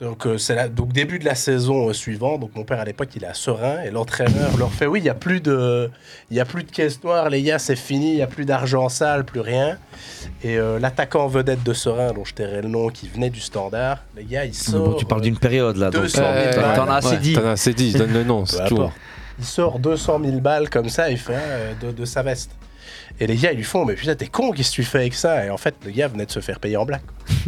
[0.00, 2.40] donc, euh, c'est la- donc début de la saison euh, suivante.
[2.40, 5.04] Donc mon père à l'époque il est à Serein et l'entraîneur leur fait oui il
[5.04, 5.90] y a plus de
[6.30, 8.44] il y a plus de caisse noire les gars c'est fini il y a plus
[8.44, 9.78] d'argent sale plus rien
[10.42, 13.98] et euh, l'attaquant vedette de Serein dont je tairai le nom qui venait du Standard
[14.16, 15.90] les gars il sort bon, tu parles d'une période là.
[15.90, 16.76] Donc, 200 000 euh, balles.
[16.76, 17.32] t'en as assez Ouais, dit.
[17.34, 18.76] T'en as assez dit, donne le nom, c'est tout.
[18.80, 18.94] importe.
[19.38, 22.50] Il sort 200 000 balles comme ça, il fait euh, de, de sa veste.
[23.20, 25.14] Et les gars, ils lui font, mais putain, t'es con, qu'est-ce que tu fais avec
[25.14, 25.44] ça?
[25.46, 27.02] Et en fait, le gars venait de se faire payer en blague.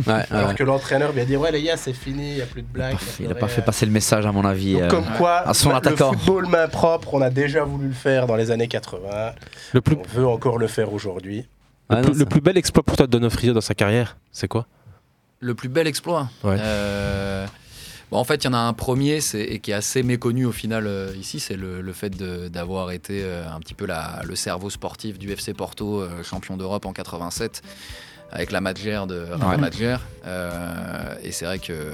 [0.06, 0.54] Ouais, Alors ouais.
[0.54, 2.66] que l'entraîneur lui a dit, ouais, les gars, c'est fini, il n'y a plus de
[2.68, 2.96] blagues.
[3.20, 4.74] Il n'a pas fait passer le message, à mon avis.
[4.74, 6.12] Donc, euh, comme quoi, à son le attaquant.
[6.12, 9.32] football main propre, on a déjà voulu le faire dans les années 80.
[9.72, 11.46] Le plus, On veut encore le faire aujourd'hui.
[11.88, 14.66] Ah, le non, plus bel exploit pour toi de Donofrio dans sa carrière, c'est quoi?
[15.40, 16.28] Le plus bel exploit?
[16.42, 16.56] Ouais.
[16.58, 17.46] Euh,
[18.10, 20.52] bon, En fait, il y en a un premier et qui est assez méconnu au
[20.52, 22.10] final euh, ici, c'est le, le fait
[22.50, 26.56] d'avoir été euh, un petit peu la- le cerveau sportif du FC Porto, euh, champion
[26.56, 27.62] d'Europe en 87,
[28.30, 29.60] avec la Madgère de Rafa Ouais.
[31.22, 31.90] Et c'est vrai que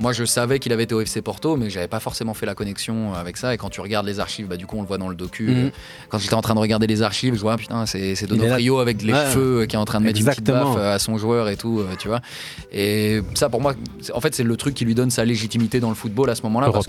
[0.00, 2.54] moi, je savais qu'il avait été au FC Porto, mais j'avais pas forcément fait la
[2.54, 3.54] connexion avec ça.
[3.54, 5.44] Et quand tu regardes les archives, bah, du coup, on le voit dans le docu.
[5.44, 5.56] Mhm.
[5.66, 5.70] Euh,
[6.08, 8.14] Quand j'étais en train de regarder les archives, je vois, putain, c'est.
[8.26, 9.30] Donofrio avec les Ouais.
[9.32, 11.48] cheveux euh, qui est en train de mettre une petite baffe euh, à son joueur
[11.48, 12.20] et tout, euh, tu vois.
[12.72, 13.74] Et ça, pour moi,
[14.12, 16.42] en fait, c'est le truc qui lui donne sa légitimité dans le football à ce
[16.42, 16.70] moment-là.
[16.72, 16.86] Parce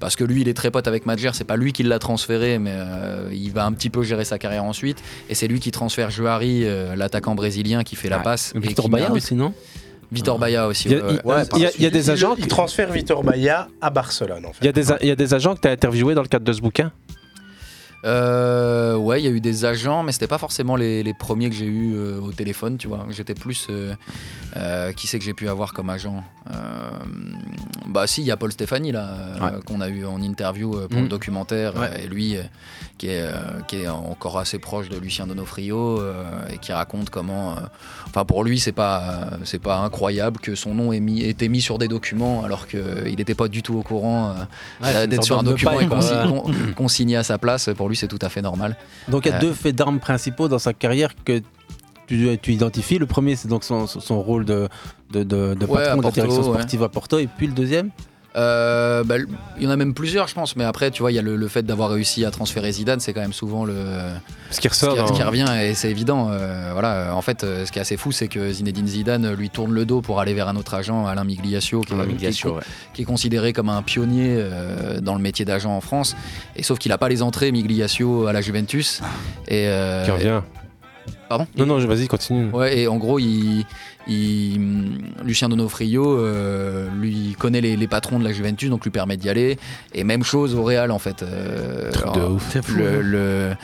[0.00, 1.30] parce que lui, il est très pote avec Madjer.
[1.32, 4.38] C'est pas lui qui l'a transféré, mais euh, il va un petit peu gérer sa
[4.38, 5.02] carrière ensuite.
[5.28, 8.52] Et c'est lui qui transfère Juari, euh, l'attaquant brésilien, qui fait la passe.
[8.54, 9.10] Victor but.
[9.10, 9.52] aussi, non?
[10.14, 10.88] Victor Baia aussi.
[10.88, 11.42] Il y a- ouais, ouais.
[11.52, 13.68] il- il y a- il y a Il- des agents Il qui- transfère Vitor Baia
[13.80, 14.58] à Barcelone, en fait.
[14.62, 16.22] Il y, a des, a- il y a des agents que tu as interviewés dans
[16.22, 16.92] le cadre de ce bouquin?
[18.04, 21.48] Euh, ouais, il y a eu des agents, mais c'était pas forcément les, les premiers
[21.48, 23.06] que j'ai eu euh, au téléphone, tu vois.
[23.10, 23.66] J'étais plus.
[23.70, 23.94] euh,
[24.56, 26.22] euh, qui c'est que j'ai pu avoir comme agent?
[27.86, 29.16] Bah, si, il y a Paul Stéphanie, là,
[29.66, 31.02] qu'on a eu en interview pour Mm.
[31.04, 31.76] le documentaire.
[31.76, 31.88] Ouais.
[31.92, 32.36] euh, et lui,
[32.98, 33.24] qui, est,
[33.68, 36.00] qui est encore assez proche de Lucien Donofrio
[36.52, 37.54] et qui raconte comment.
[38.08, 41.60] Enfin, pour lui, c'est pas, c'est pas incroyable que son nom ait mis, été mis
[41.60, 44.34] sur des documents alors qu'il n'était pas du tout au courant
[44.82, 45.98] Ouais, d'être sur un document et quoi.
[45.98, 46.28] consi- Ouais.
[46.28, 47.70] con- consigné à sa place.
[47.76, 48.76] Pour lui, c'est tout à fait normal.
[49.08, 51.40] Donc il y a Euh, deux faits d'armes principaux dans sa carrière que
[52.06, 52.98] tu, tu identifies.
[52.98, 54.68] Le premier, c'est donc son, son rôle de,
[55.10, 56.48] de, de, de Ouais, patron de la direction ouais.
[56.54, 57.18] sportive à Porto.
[57.18, 57.90] Et puis le deuxième
[58.36, 59.14] Euh, bah,
[59.58, 60.56] il y en a même plusieurs, je pense.
[60.56, 62.98] Mais après, tu vois, il y a le, le fait d'avoir réussi à transférer Zidane,
[63.00, 63.74] c'est quand même souvent le
[64.50, 66.28] Ce qui ce ressort qui, ce qui dans- revient et c'est évident.
[66.32, 69.50] Euh, voilà, en fait, euh, ce qui est assez fou, c'est que Zinedine Zidane lui
[69.50, 72.10] tourne le dos pour aller vers un autre agent, Alain Migliaccio, qui, est- Alain qui
[72.10, 72.62] est- Migliaccio, ouais.
[72.92, 76.16] qui est considéré comme un pionnier euh, dans le métier d'agent en France.
[76.56, 79.00] Et sauf qu'il n'a pas les entrées Migliaccio à la Juventus.
[79.46, 79.68] Et
[80.04, 80.40] Qui revient.
[81.28, 81.46] Pardon?
[81.56, 82.50] Non, non, vas-y, continue.
[82.50, 83.64] Ouais, et en gros, il,
[84.08, 84.60] il-
[85.24, 89.28] Lucien Donofrio euh, lui connaît les, les patrons de la Juventus, donc lui permet d'y
[89.28, 89.58] aller.
[89.94, 91.22] Et même chose au Real, en fait.
[91.22, 92.46] Euh, Truc de ouf.
[92.52, 92.90] C'est fou, le, hein.
[93.02, 93.54] le-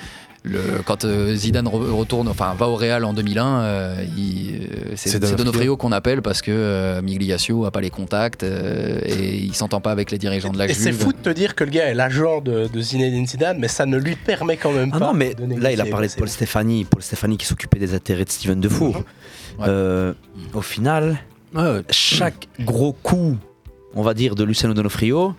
[0.43, 5.19] le- quand euh, Zidane re- retourne, enfin va au Real en 2001, euh, euh, c'est
[5.37, 5.77] Donofrio.
[5.77, 9.93] Qu'on appelle parce que euh, Migliaccio a pas les contacts euh, et il s'entend pas
[9.93, 11.01] avec les dirigeants de la Et c'est Juve.
[11.03, 13.85] fou de te dire que le gars est l'agent de, de Zinedine Zidane, mais ça
[13.85, 15.07] ne lui permet quand même Ah pas.
[15.09, 16.87] non, mais de là, il a parlé de Paul Stéphanie.
[16.87, 19.03] Paul Stéphanie qui s'occupait des intérêts de Steven Defour.
[19.63, 20.13] Euh,
[20.55, 21.19] au final,
[21.91, 23.37] chaque gros coup,
[23.95, 25.35] on va dire, de Luciano Donofrio,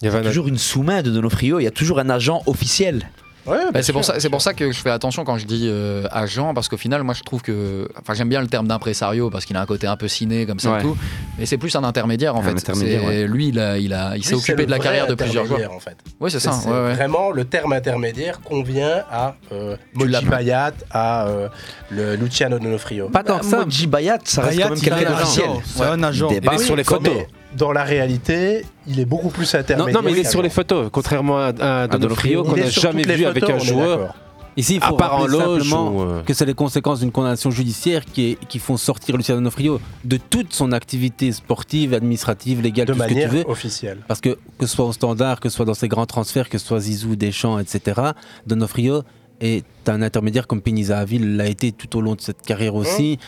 [0.00, 3.08] Il y un toujours une sous-main de Donofrio, il y a toujours un agent officiel.
[3.44, 5.66] Ouais, Bah, c'est pour ça, c'est pour ça que je fais attention quand je dis
[5.68, 9.30] euh, agent, parce qu'au final, moi, je trouve que, enfin, j'aime bien le terme d'impresario
[9.30, 10.78] parce qu'il a un côté un peu ciné comme ça Ouais.
[10.78, 10.96] et tout,
[11.38, 12.50] mais c'est plus un intermédiaire en Un fait.
[12.50, 13.26] intermédiaire, ouais.
[13.26, 15.58] Lui, il a, il a, il s'est occupé de la carrière de plusieurs joueurs.
[15.58, 15.96] intermédiaire, en fait.
[16.20, 16.52] Oui, c'est ça.
[16.52, 16.94] C'est ouais, ouais.
[16.94, 20.24] Vraiment, le terme intermédiaire convient à euh, Moji.
[20.26, 21.48] Bayat, à euh,
[21.90, 23.08] le Luciano Donofrio.
[23.08, 23.64] Pas tant que ça.
[23.64, 25.62] Moji Bayat, ça reste Bayat, quand même c'est quelqu'un agent.
[25.64, 26.28] C'est un agent.
[26.30, 27.12] Il Oui, sur les photos.
[27.56, 29.94] Dans la réalité, il est beaucoup plus Non, intermédiaire.
[29.94, 33.26] non, mais il est sur les photos, contrairement à, à Donofrio, qu'on n'a jamais vu
[33.26, 34.14] avec un joueur.
[34.54, 37.00] Ici, il À faut part en rappeler loge simplement ou, euh, que c'est les conséquences
[37.00, 41.94] d'une condamnation judiciaire qui, est- qui font sortir Luciano Donofrio de toute son activité sportive,
[41.94, 43.44] administrative, légale, De tout ce que tu manière veux.
[43.48, 43.98] officielle.
[44.08, 46.58] Parce que que ce soit au standard, que ce soit dans ses grands transferts, que
[46.58, 47.98] ce soit Zizou, Deschamps, etc.,
[48.46, 49.04] Donofrio
[49.40, 53.18] est un intermédiaire comme Pinizahavi l'a été tout au long de cette carrière aussi.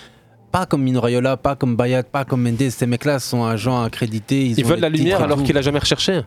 [0.55, 2.71] Pas comme Mino Raiola, pas comme Bayat, pas comme Mendes.
[2.71, 4.45] Ces mecs-là sont agents accrédités.
[4.45, 6.21] Ils, veulent la lumière alors qu'il a jamais recherché.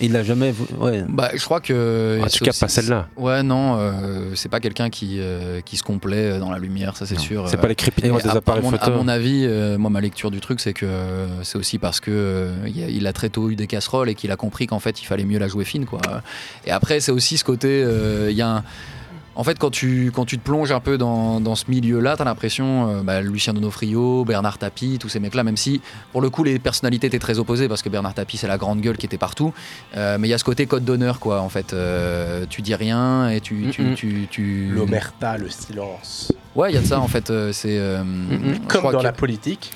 [0.00, 0.54] Il l'a jamais.
[0.78, 1.04] Ouais.
[1.08, 2.20] Bah, je crois que.
[2.20, 3.08] En tout c'est cas, pas celle-là.
[3.16, 7.06] Ouais, non, euh, c'est pas quelqu'un qui, euh, qui se complaît dans la lumière, ça
[7.06, 7.48] c'est sûr.
[7.48, 7.60] C'est euh.
[7.60, 8.84] pas les crépitements Et des à- appareils à mon, photo.
[8.84, 11.98] À mon avis, euh, moi, ma lecture du truc, c'est que euh, c'est aussi parce
[11.98, 15.02] que euh, il a, très tôt eu des casseroles et qu'il a compris qu'en fait,
[15.02, 16.00] il fallait mieux la jouer fine, quoi.
[16.66, 18.64] Et après, c'est aussi ce côté, euh, il y a un-
[19.38, 22.24] En fait, quand tu, quand tu te plonges un peu dans, dans ce milieu-là, t'as
[22.24, 25.82] l'impression, euh, bah, Lucien Donofrio, Bernard Tapie, tous ces mecs-là, même si
[26.12, 28.80] pour le coup les personnalités étaient très opposées, parce que Bernard Tapie c'est la grande
[28.80, 29.52] gueule qui était partout,
[29.94, 31.74] euh, mais il y a ce côté code d'honneur, quoi, en fait.
[31.74, 33.68] Euh, tu dis rien et tu.
[33.70, 33.94] tu, Mhm.
[33.94, 36.32] tu, tu- L'omerta, le silence.
[36.54, 37.30] Ouais, il y a de ça, en fait.
[37.52, 37.78] c'est.
[38.68, 39.72] Comme dans que- la politique,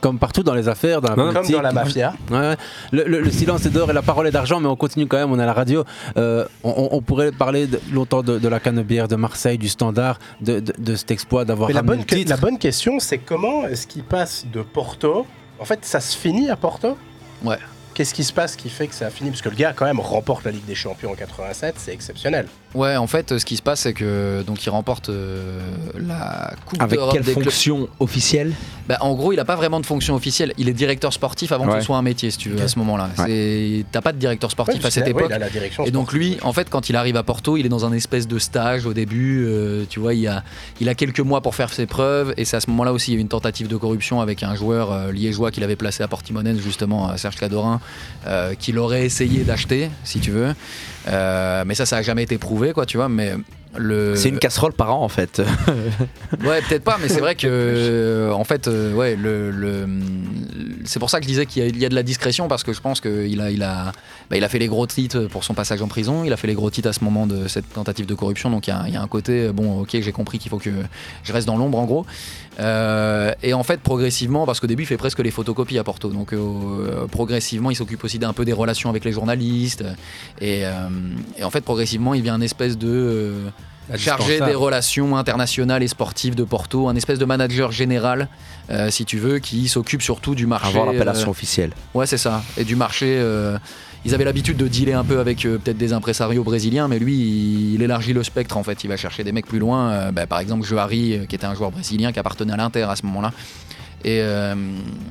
[0.00, 1.56] Comme partout dans les affaires, dans la comme politique.
[1.56, 2.14] dans la mafia.
[2.30, 2.56] Ouais, ouais.
[2.92, 5.16] Le, le- le silence est d'or et la parole est d'argent, mais on continue quand
[5.16, 5.84] même, on est à la radio.
[6.16, 10.60] Euh, on, pourrait parler de- longtemps de, de la canebière, de Marseille, du standard, de,
[10.60, 12.30] de- de cet exploit d'avoir la bonne, le titre.
[12.30, 15.26] la bonne question, c'est comment est-ce qu'il passe de Porto
[15.58, 16.96] En fait, ça se finit à Porto?
[17.44, 17.58] Ouais.
[17.94, 20.00] Qu'est-ce qui se passe qui fait que ça finit Parce que le gars, quand même,
[20.00, 22.46] remporte la Ligue des Champions en 87, c'est exceptionnel.
[22.74, 25.60] Ouais, en fait, ce qui se passe, c'est que donc il remporte euh,
[25.98, 27.44] la Coupe Avec d'Europe quelle des clubs.
[27.44, 28.52] fonction officielle
[28.86, 30.52] Bah, en gros, il a pas vraiment de fonction officielle.
[30.58, 32.78] Il est directeur sportif avant que ce soit un métier, si tu veux, à ce
[32.80, 33.08] moment-là.
[33.18, 33.84] Ouais.
[33.92, 35.26] T'as pas de directeur sportif Ouais, à cette époque.
[35.30, 36.32] il a la direction Et donc sportive.
[36.32, 38.84] lui, en fait, quand il arrive à Porto, il est dans un espèce de stage
[38.84, 39.46] au début.
[39.46, 40.42] euh, tu vois, il a,
[40.80, 42.34] il a quelques mois pour faire ses preuves.
[42.36, 44.42] Et c'est à ce moment-là aussi, il y a eu une tentative de corruption avec
[44.42, 47.80] un joueur euh, liégeois qu'il avait placé à Portimonense, justement, à Serge Cadorin,
[48.26, 50.52] euh, qu'il aurait essayé d'acheter, si tu veux.
[51.08, 53.08] Euh, mais ça, ça a jamais été prouvé, quoi, tu vois.
[53.08, 53.34] Mais
[53.78, 54.16] le...
[54.16, 55.42] C'est une casserole par an en fait.
[56.44, 59.86] Ouais, peut-être pas, mais c'est vrai que, euh, en fait, euh, ouais, le, le-
[60.84, 62.48] c'est pour ça que je disais qu'il y, a- il y a de la discrétion
[62.48, 63.92] parce que je pense qu'il a, il a,
[64.30, 66.46] bah, il a fait les gros titres pour son passage en prison, il a fait
[66.48, 68.96] les gros titres à ce moment de cette tentative de corruption, donc il y y
[68.96, 70.70] a un côté, euh, bon, ok, j'ai compris qu'il faut que
[71.22, 72.06] je reste dans l'ombre en gros.
[72.58, 76.08] Euh, et en fait, progressivement, parce qu'au début, il fait presque les photocopies à Porto,
[76.08, 79.84] donc euh, progressivement, il s'occupe aussi d'un peu des relations avec les journalistes,
[80.40, 80.88] et, euh,
[81.38, 83.50] et en fait, progressivement, il devient un espèce de euh,
[83.96, 88.28] chargé des relations internationales et sportives de Porto, un espèce de manager général,
[88.70, 90.68] euh, si tu veux, qui s'occupe surtout du marché.
[90.68, 91.72] Avoir l'appellation euh, officielle.
[91.94, 92.42] Ouais, c'est ça.
[92.56, 93.06] Et du marché.
[93.18, 93.58] euh,
[94.06, 97.14] ils avaient l'habitude de dealer un peu avec euh, peut-être des impresarios brésiliens, mais lui,
[97.14, 98.82] il, il élargit le spectre en fait.
[98.84, 99.90] Il va chercher des mecs plus loin.
[99.90, 102.82] euh, bah, par exemple, Johari, euh, qui était un joueur brésilien qui appartenait à l'Inter
[102.88, 103.32] à ce moment-là.
[104.04, 104.54] Et euh,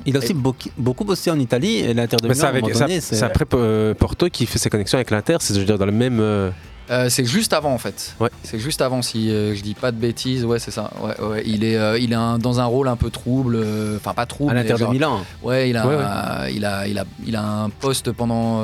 [0.06, 2.52] Il a aussi beaucoup, beaucoup bossé en Italie et l'Inter de Milan,
[3.00, 5.86] c'est après euh, Porto qui fait ses connexions avec l'Inter, c'est je veux dire dans
[5.86, 6.18] le même.
[6.20, 6.50] euh,
[6.90, 8.14] Euh, c'est juste avant en fait.
[8.20, 8.30] Ouais.
[8.44, 10.44] C'est juste avant si euh, je dis pas de bêtises.
[10.44, 10.90] Ouais, c'est ça.
[11.02, 11.42] Ouais, ouais.
[11.44, 13.58] Il est, euh, il est un- dans un rôle un peu trouble.
[13.96, 14.52] Enfin, pas trouble.
[14.52, 15.20] à l'Inter de Milan.
[15.42, 18.62] Ouais, il a, Ouais, il a, il a, il a un poste pendant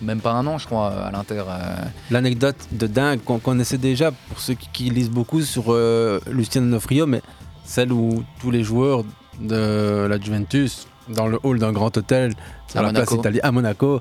[0.00, 1.42] même pas un an, je crois, à l'Inter.
[2.10, 5.74] L'anecdote de dingue qu'on connaissait déjà pour ceux qui, qui lisent beaucoup sur
[6.30, 7.20] Lucien Donofrio, mais
[7.64, 9.02] celle où tous les joueurs
[9.40, 12.32] de la Juventus, dans le hall d'un grand hôtel,
[12.74, 13.16] À la place Monaco.
[13.16, 14.00] italienne, à Monaco,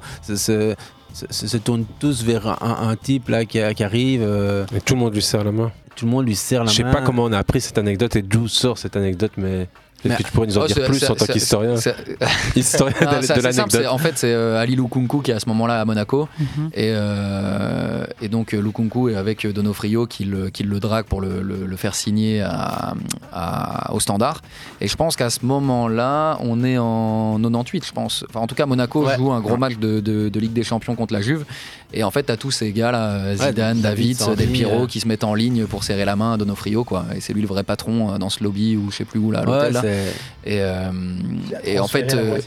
[1.30, 4.22] se tournent tous vers un, un type là qui, qui arrive.
[4.24, 5.72] euh, et tout le monde lui serre la main.
[5.96, 6.92] tout le monde lui serre la Je sais main.
[6.92, 9.68] pas comment on a appris cette anecdote et d'où sort cette anecdote, mais
[10.04, 11.76] Mais- que tu pourrais nous en Oh, dire plus en tant qu'historien.
[12.56, 13.86] Historien Non, de, de l'anecdote.
[13.90, 16.28] En fait, c'est euh, Ali Lukunku qui est à ce moment-là à Monaco.
[16.74, 21.22] et, euh, et donc, euh, Lukunku est avec Donofrio qui le, qui le drague pour
[21.22, 22.94] le, le- le faire signer à-
[23.34, 24.42] à- au standard.
[24.82, 28.26] Et je pense qu'à ce moment-là, on est en 98, je pense.
[28.30, 29.16] Enfin, en tout cas, Monaco Ouais.
[29.18, 31.46] joue un gros match de, de- de Ligue des Champions contre la Juve.
[31.98, 34.86] Et en fait, t'as tous ces gars là, Zidane, David, Del Piero, euh.
[34.88, 37.06] qui se mettent en ligne pour serrer la main à Donofrio, quoi.
[37.16, 39.32] Et c'est lui le vrai patron euh, dans ce lobby ou je sais plus où
[39.32, 39.74] là, à Ouais, l'hôtel.
[39.74, 39.82] là.
[39.82, 40.14] c'est-
[40.52, 40.92] Et, euh,
[41.64, 42.38] et en fait, euh,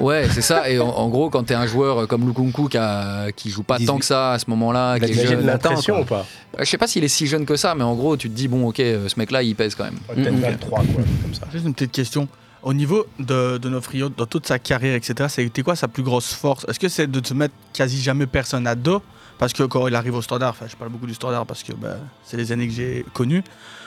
[0.00, 0.68] ouais, c'est ça.
[0.70, 3.78] Et en, en gros, quand t'es un joueur comme Lukunku qui, a- qui joue pas
[3.78, 3.86] 18.
[3.86, 6.02] tant que ça à ce moment-là, qui est jeune, de la Attends, pression quoi.
[6.02, 6.26] ou pas
[6.58, 8.34] euh, je sais pas s'il est si jeune que ça, mais en gros, tu te
[8.34, 9.98] dis bon, ok, euh, ce mec-là, il pèse quand même.
[10.08, 10.34] Ouais, Peut-être.
[10.40, 11.46] 23, quoi, comme ça.
[11.52, 12.28] Juste une petite question.
[12.62, 16.32] Au niveau de, de Nofrio, dans toute sa carrière, etc., c'était quoi sa plus grosse
[16.34, 16.64] force?
[16.68, 19.00] Est-ce que c'est de te mettre quasi jamais personne à dos?
[19.38, 21.72] Parce que quand il arrive au standard, enfin je parle beaucoup du standard parce que
[21.72, 23.44] ben, c'est les années que j'ai connues,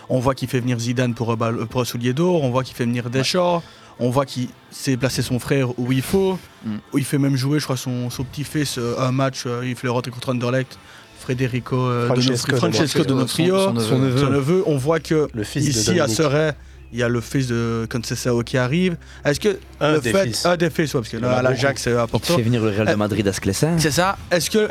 [0.08, 2.64] on voit qu'il fait venir Zidane pour, euh, bah, pour un soulier d'or, on voit
[2.64, 3.62] qu'il fait venir Deschamps,
[4.00, 6.76] on voit qu'il sait placer son frère où il faut, Mm.
[6.94, 9.76] où il fait même jouer, je crois, son, son petit-fils, euh, un match, euh, il
[9.76, 10.80] fait le rentrer contre Anderlecht,
[11.20, 14.18] Federico euh, Francesco Donofrio, Donofrio, son- son neveu.
[14.22, 14.64] son neveu.
[14.66, 16.08] On voit que Le fils de ici à.
[16.08, 16.56] Serret,
[16.94, 18.98] il y a le fils de Conceição qui arrive.
[19.26, 20.46] Est-ce que Un le des fait, fils.
[20.46, 22.36] un des fils, ouais, parce que Il là, a à l'Ajax, c'est Il important.
[22.36, 23.78] fait venir le Real de Madrid à Sclessin.
[23.80, 24.18] C'est ça.
[24.30, 24.68] Est-ce que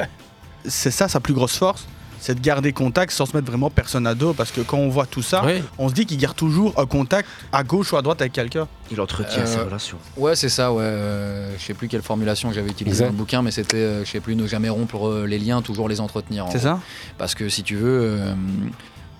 [0.66, 1.86] c'est ça sa plus grosse force
[2.22, 4.90] c'est de garder contact sans se mettre vraiment personne à dos parce que quand on
[4.90, 5.62] voit tout ça, Oui.
[5.78, 8.68] on se dit qu'il garde toujours un contact à gauche ou à droite avec quelqu'un.
[8.90, 9.96] Il entretient Euh, ses relations.
[10.18, 10.82] Ouais, c'est ça, ouais.
[10.84, 13.06] euh, je sais plus quelle formulation que j'avais utilisée Exact.
[13.06, 15.62] dans le bouquin, mais c'était, euh, je sais plus, ne jamais rompre euh, les liens,
[15.62, 16.44] toujours les entretenir.
[16.44, 16.78] en C'est ça
[17.16, 18.34] Parce que si tu veux, euh,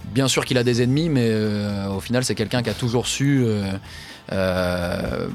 [0.07, 3.07] bien sûr qu'il a des ennemis, mais euh, au final, c'est quelqu'un qui a toujours
[3.07, 3.65] su euh,
[4.33, 5.29] euh,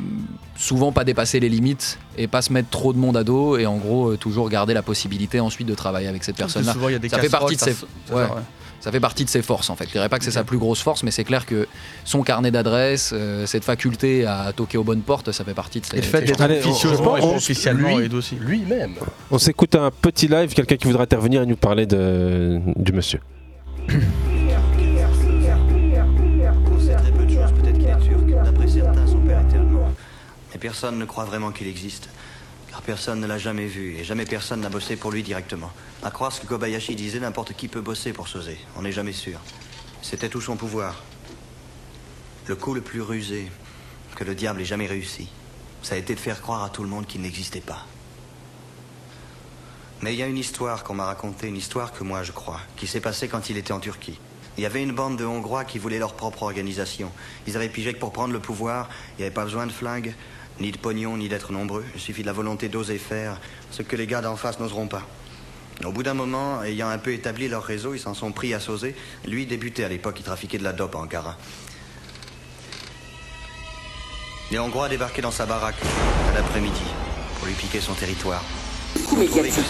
[0.58, 3.66] souvent pas dépasser les limites et pas se mettre trop de monde à dos et
[3.66, 6.74] en gros euh, toujours garder la possibilité ensuite de travailler avec cette personne-là.
[6.74, 8.24] souvent, il y a des Ça fait partie de ses, se- c'est ça, ouais.
[8.24, 8.42] ouais.
[8.82, 9.86] Ça fait partie de ses forces en fait.
[9.88, 11.68] Je dirais pas que c'est sa plus grosse force, mais c'est clair que
[12.04, 15.86] son carnet d'adresses, euh, cette faculté à toquer aux bonnes portes, ça fait partie de
[15.88, 15.98] ses.
[15.98, 18.36] Et le fait d'être officieusement officiellement lui- aussi.
[18.36, 18.94] Lui-même.
[19.32, 23.22] On s'écoute un petit live, quelqu'un qui voudrait intervenir et nous parler de, du monsieur.
[30.66, 32.10] personne ne croit vraiment qu'il existe.
[32.72, 35.72] Car personne ne l'a jamais vu et jamais personne n'a bossé pour lui directement.
[36.02, 38.58] À croire ce que Kobayashi disait, n'importe qui peut bosser pour Sosé.
[38.76, 39.40] On n'est jamais sûr.
[40.02, 41.04] C'était tout son pouvoir.
[42.48, 43.52] Le coup le plus rusé
[44.16, 45.30] que le diable ait jamais réussi,
[45.84, 47.86] ça a été de faire croire à tout le monde qu'il n'existait pas.
[50.02, 52.60] Mais il y a une histoire qu'on m'a racontée, une histoire que moi je crois,
[52.76, 54.20] qui s'est passée quand il était en Turquie.
[54.58, 57.12] Il y avait une bande de Hongrois qui voulaient leur propre organisation.
[57.46, 60.16] Ils avaient pigé que pour prendre le pouvoir, il n'y avait pas besoin de flingues,
[60.60, 61.86] ni de pognon, ni d'être nombreux.
[61.96, 63.40] Il suffit de la volonté d'oser faire
[63.72, 65.08] ce que les gars d'en face n'oseront pas.
[65.84, 68.60] Au bout d'un moment, ayant un peu établi leur réseau, ils s'en sont pris à
[68.60, 68.96] Sosé.
[69.26, 71.38] Lui débutait à l'époque, il trafiquait de la dope à Ankara.
[74.52, 75.76] Les Hongrois débarquaient dans sa baraque
[76.30, 76.84] à l'après-midi
[77.38, 78.44] pour lui piquer son territoire.
[79.04, 79.64] Coup médiatique.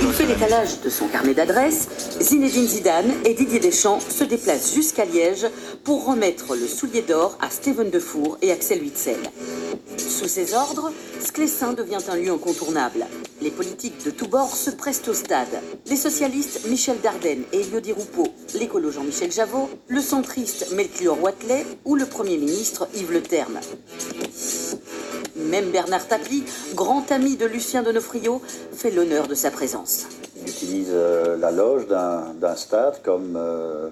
[0.00, 1.88] Il fait l'étalage de son carnet d'adresses.
[2.20, 5.46] Zinedine Zidane et Didier Deschamps se déplacent jusqu'à Liège
[5.82, 9.18] pour remettre le soulier d'or à Steven Defour et Axel Witzel.
[9.96, 13.06] Sous ses ordres, Sclessin devient un lieu incontournable.
[13.42, 15.60] Les politiques de tous bords se pressent au stade.
[15.86, 21.64] Les socialistes Michel Dardenne et Elio Di Rupo, l'écolo Jean-Michel Javot, le centriste Melchior Watley
[21.84, 23.58] ou le Premier ministre Yves Le Terme.
[25.36, 28.42] Même Bernard Tapie, grand ami de Lucien Donofrio,
[28.72, 30.06] fait l'honneur de sa présence.
[30.36, 33.90] Il utilise euh, la loge d'un stade comme euh,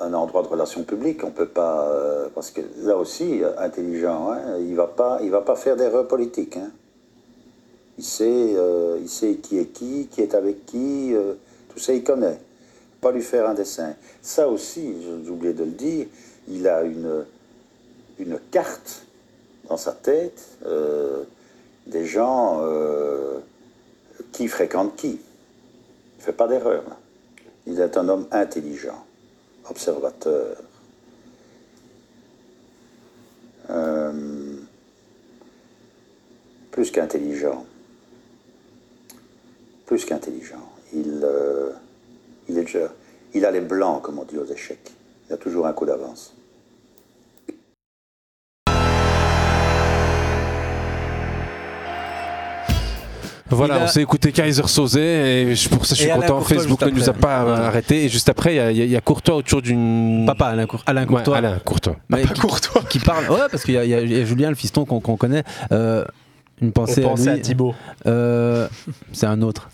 [0.00, 1.22] un endroit de relations publiques.
[1.24, 5.42] On peut pas, euh, parce que là aussi, intelligent, hein, il va pas, il va
[5.42, 6.56] pas faire d'erreur politique.
[6.56, 6.70] hein.
[7.98, 8.54] Il sait,
[8.98, 11.12] il sait qui est qui, qui est avec qui,
[11.68, 12.38] tout ça il connaît.
[13.02, 13.92] Pas lui faire un dessin.
[14.22, 16.06] Ça aussi, j'ai oublié de le dire,
[16.48, 17.26] il a une
[18.18, 19.02] une carte
[19.68, 20.40] dans sa tête
[21.86, 22.62] des gens
[24.32, 25.08] qui fréquentent qui?
[25.10, 26.84] Il ne fait pas d'erreur.
[27.66, 29.04] Il est un homme intelligent,
[29.68, 30.56] observateur.
[33.70, 34.56] Euh,
[36.70, 37.64] plus qu'intelligent.
[39.86, 40.68] Plus qu'intelligent.
[40.92, 41.72] Il, euh,
[43.34, 44.92] il a les blancs, comme on dit aux échecs.
[45.28, 46.34] Il a toujours un coup d'avance.
[53.56, 56.38] Voilà, a- on s'est écouté Kaiser Soze et je- pour ça je suis content.
[56.38, 57.50] Courtois Facebook ne nous a pas Ouais.
[57.52, 58.04] arrêté.
[58.04, 60.24] Et juste après, il y a- y, y Courtois autour d'une.
[60.26, 61.32] Papa, Alain, Cour- Alain Courtois.
[61.34, 61.96] Ouais, Alain Courtois.
[62.08, 62.40] Mais qui,
[62.88, 63.28] qui parle.
[63.30, 65.44] Ouais, parce qu'il y, y a- il y a Julien, le fiston qu'on connaît.
[65.72, 66.04] Euh,
[66.62, 67.38] une pensée On à.
[67.38, 67.74] Thibaut.
[68.06, 68.68] Euh,
[69.12, 69.68] C'est un autre.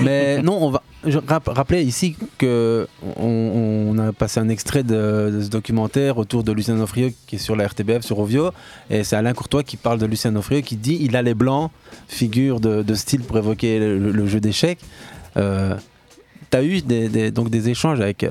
[0.00, 6.18] Mais non, on va je ici que on, a passé un extrait de, ce documentaire
[6.18, 8.50] autour de Lucien Onofrio qui est sur la RTBF sur Ovio
[8.90, 11.70] et c'est Alain Courtois qui parle de Lucien Onofrio qui dit il a les blancs,
[12.08, 14.80] figure de, style pour évoquer le, jeu d'échecs.
[15.36, 15.76] Euh,
[16.50, 18.26] tu as eu des, donc des échanges avec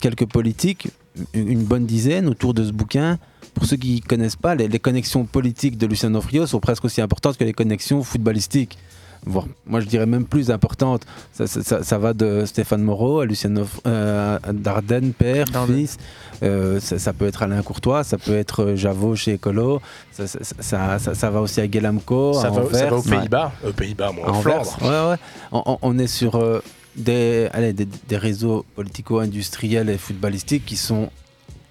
[0.00, 0.88] quelques politiques,
[1.34, 3.18] une bonne dizaine autour de ce bouquin.
[3.54, 7.00] Pour ceux qui ne connaissent pas, les, connexions politiques de Lucien Onofrio sont presque aussi
[7.00, 8.78] importantes que les connexions footballistiques.
[9.26, 11.02] Voire, moi, je dirais même plus importantes.
[11.32, 13.52] Ça, ça- ça- ça va de Stéphane Moreau à Lucien
[13.86, 15.76] euh, Dardenne, père, Dardenne.
[15.76, 15.98] fils.
[16.42, 19.82] Euh, ça, ça peut être Alain Courtois, ça peut être euh, Javot chez Ecolo.
[20.10, 23.02] Ça, ça, ça- ça- ça va aussi à Guélamco, Ça à va, ça va aux.
[23.02, 23.52] Pays-Bas.
[23.66, 24.40] Aux Pays-Bas, moi, en.
[24.40, 24.76] Flandre.
[24.80, 25.16] Ouais, ouais.
[25.52, 26.62] On, on- on est sur euh,
[26.96, 31.10] des, allez, des, des réseaux politico-industriels et footballistiques qui sont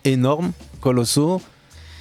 [0.05, 0.51] énormes,
[0.81, 1.41] colossaux.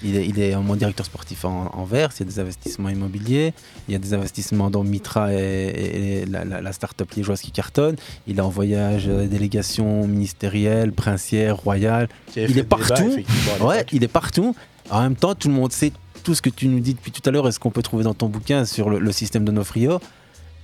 [0.02, 3.52] Il est, il est directeur sportif en, en Verse, il y a des investissements immobiliers,
[3.88, 7.50] il y a des investissements dans Mitra et, et la, la, la start-up liégeoise qui
[7.50, 7.96] cartonne.
[8.26, 12.08] Il est en voyage à des délégations ministérielles, princières, royales.
[12.36, 13.16] Il est débat, partout.
[13.60, 14.54] Ouais, il est partout.
[14.90, 15.92] En même temps, tout le monde sait
[16.22, 18.04] tout ce que tu nous dis depuis tout à l'heure et ce qu'on peut trouver
[18.04, 20.00] dans ton bouquin sur le, le système de Nofrio.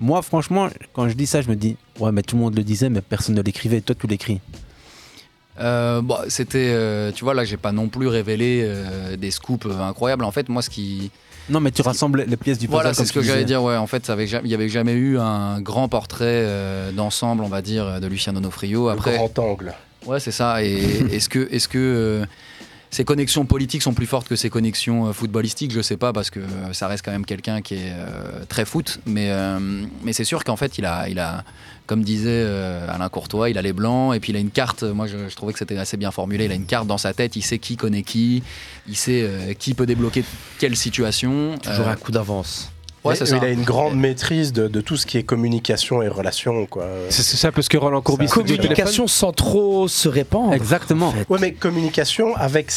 [0.01, 2.65] Moi, franchement, quand je dis ça, je me dis, ouais, mais tout le monde le
[2.65, 3.81] disait, mais personne ne l'écrivait.
[3.81, 4.40] Toi, tu l'écris.
[5.60, 9.66] Euh, bon, c'était, euh, tu vois, là, j'ai pas non plus révélé euh, des scoops
[9.66, 10.24] euh, incroyables.
[10.24, 11.10] En fait, moi, ce qui.
[11.48, 12.76] Non, mais tu rassembles les pièces du puzzle.
[12.81, 13.62] Voilà, c'est ce que j'allais dire.
[13.62, 14.10] Ouais, en fait,
[14.44, 18.32] il y avait jamais eu un grand portrait euh, d'ensemble, on va dire, de Lucien
[18.32, 18.89] Donofrio.
[18.89, 19.74] Après, grand angle.
[20.06, 20.62] Ouais, c'est ça.
[20.62, 20.74] Et
[21.12, 22.24] est-ce que, est-ce que euh,
[22.94, 26.30] ses connexions politiques sont plus fortes que ses connexions euh, footballistiques Je sais pas parce
[26.30, 29.00] que euh, ça reste quand même quelqu'un qui est euh, très foot.
[29.04, 29.32] Mais,
[30.04, 31.42] mais c'est sûr qu'en fait, il a, il a,
[31.86, 32.46] comme disait
[32.88, 34.84] Alain Courtois, il a les blancs et puis il a une carte.
[34.84, 36.44] Moi, je, je trouvais que c'était assez bien formulé.
[36.44, 37.34] Il a une carte dans sa tête.
[37.34, 38.44] Il sait qui connaît qui.
[38.86, 40.24] Il sait qui peut débloquer
[40.58, 41.58] quelle situation.
[41.58, 42.73] Toujours un coup d'avance.
[43.05, 43.24] Ouais, ça.
[43.36, 46.66] Il a une grande maîtrise de, de tout ce qui est communication et relations.
[46.66, 46.86] quoi.
[47.10, 50.55] C'est c'est un peu ce que Roland Courbis Communication sans trop se répandre.
[50.55, 51.12] Exactement.
[51.28, 52.70] Ouais, mais communication avec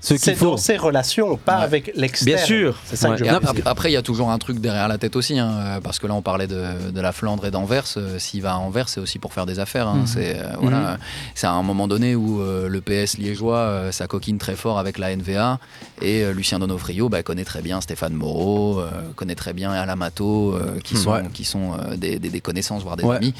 [0.00, 0.50] s- Ce qu'il ses- faut.
[0.52, 2.36] dans ses relations, pas avec l'externe.
[2.36, 2.76] Bien sûr.
[2.84, 3.16] C'est ça Ouais.
[3.16, 3.40] que je dire.
[3.66, 6.06] après, il y a toujours un truc derrière la tête aussi, hein, euh, parce que
[6.06, 7.84] là, on parlait de, de la Flandre et d'Anvers.
[7.96, 9.88] euh, S'il va à Anvers, c'est aussi pour faire des affaires.
[9.88, 9.98] hein.
[10.00, 10.06] Mhm.
[10.06, 10.98] C'est euh, voilà,
[11.34, 14.78] c'est à un moment donné où euh, le PS liégeois, euh, ça coquine très fort
[14.78, 15.58] avec la NVA,
[16.02, 19.96] et euh, Lucien Donofrio bah, connaît très bien Stéphane Moreau, euh, connaît très bien Alain
[19.96, 21.22] Mato, euh, qui sont, Ouais.
[21.32, 23.16] qui sont euh, des, des- des connaissances, voire des Ouais.
[23.16, 23.34] amis.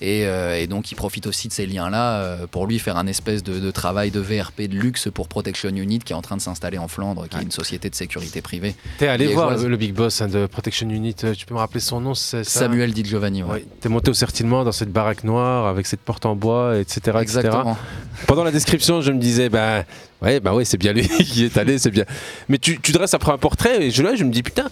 [0.00, 3.08] Et, euh, et donc, il profite aussi de ces liens-là euh, pour lui faire un
[3.08, 6.36] espèce de, de travail de VRP de luxe pour Protection Unit, qui est en train
[6.36, 8.74] de s'installer en Flandre, qui est une société de sécurité privée.
[8.98, 11.58] T'es allé voir le, le big boss hein, de Protection Unit, euh, tu peux me
[11.58, 13.50] rappeler son nom ça Samuel Di Giovanni, ouais.
[13.50, 13.64] Ouais.
[13.80, 16.98] T'es monté au Certinement dans cette baraque noire avec cette porte en bois, etc.
[17.00, 17.18] etc.
[17.20, 17.76] Exactement.
[18.26, 19.84] Pendant la description, je me disais, bah
[20.22, 22.04] ouais, bah ouais, c'est bien lui qui est allé, c'est bien.
[22.48, 24.68] Mais tu, tu dresses après un portrait et je, là, je me dis, putain,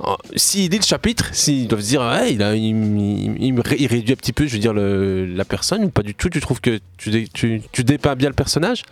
[0.00, 4.12] oh, s'il lit le chapitre, s'ils doivent se dire, ouais, il, a, il, il- réduit
[4.12, 6.80] un petit peu, je veux dire, le- la personne, pas du tout, tu trouves que
[6.96, 8.82] tu, dé- tu, tu dépeins bien le personnage?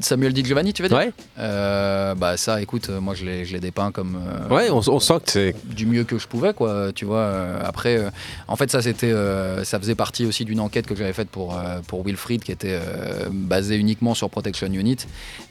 [0.00, 1.12] Samuel Di Giovanni, tu veux dire Ouais.
[1.38, 4.16] Euh, bah ça, écoute, euh, moi je l'ai, je l'ai dépeint comme
[4.50, 5.54] euh, Ouais, on, on sent que c'est.
[5.64, 6.92] du mieux que je pouvais, quoi.
[6.94, 7.18] Tu vois.
[7.18, 8.10] euh, après, euh,
[8.48, 11.56] en fait, ça c'était, euh, ça faisait partie aussi d'une enquête que j'avais faite pour
[11.56, 14.98] euh, pour Wilfried, qui était euh, basée uniquement sur Protection Unit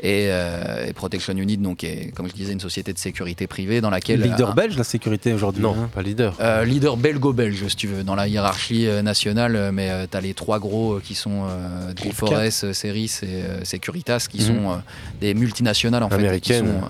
[0.01, 3.81] et, euh, et Protection Unit, donc est, comme je disais, une société de sécurité privée
[3.81, 5.61] dans laquelle Leader un- belge, la sécurité aujourd'hui.
[5.63, 5.89] Non, hein.
[5.93, 6.35] pas leader.
[6.39, 10.21] Euh, leader belgo-belge, si tu veux, dans la hiérarchie euh, nationale, euh, mais tu as
[10.21, 12.33] les trois gros euh, qui sont euh, Grifores,
[12.63, 14.45] euh, Ceris et euh, Securitas, qui Mhm.
[14.47, 14.75] sont euh,
[15.21, 16.15] des multinationales en fait.
[16.15, 16.65] Américaines.
[16.65, 16.81] Qui sont,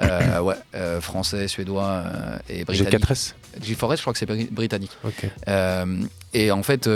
[0.00, 3.04] euh, euh, ouais, euh, français, suédois euh, et britanniques.
[3.04, 4.92] G4S Grifores, je crois que c'est bri- britannique.
[5.04, 5.26] Ok.
[5.48, 6.02] Euh,
[6.34, 6.88] et en fait,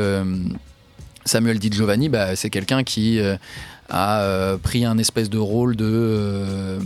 [1.24, 3.20] Samuel Di Giovanni, bah, c'est quelqu'un qui
[3.94, 6.78] a euh, pris un espèce de rôle de, euh,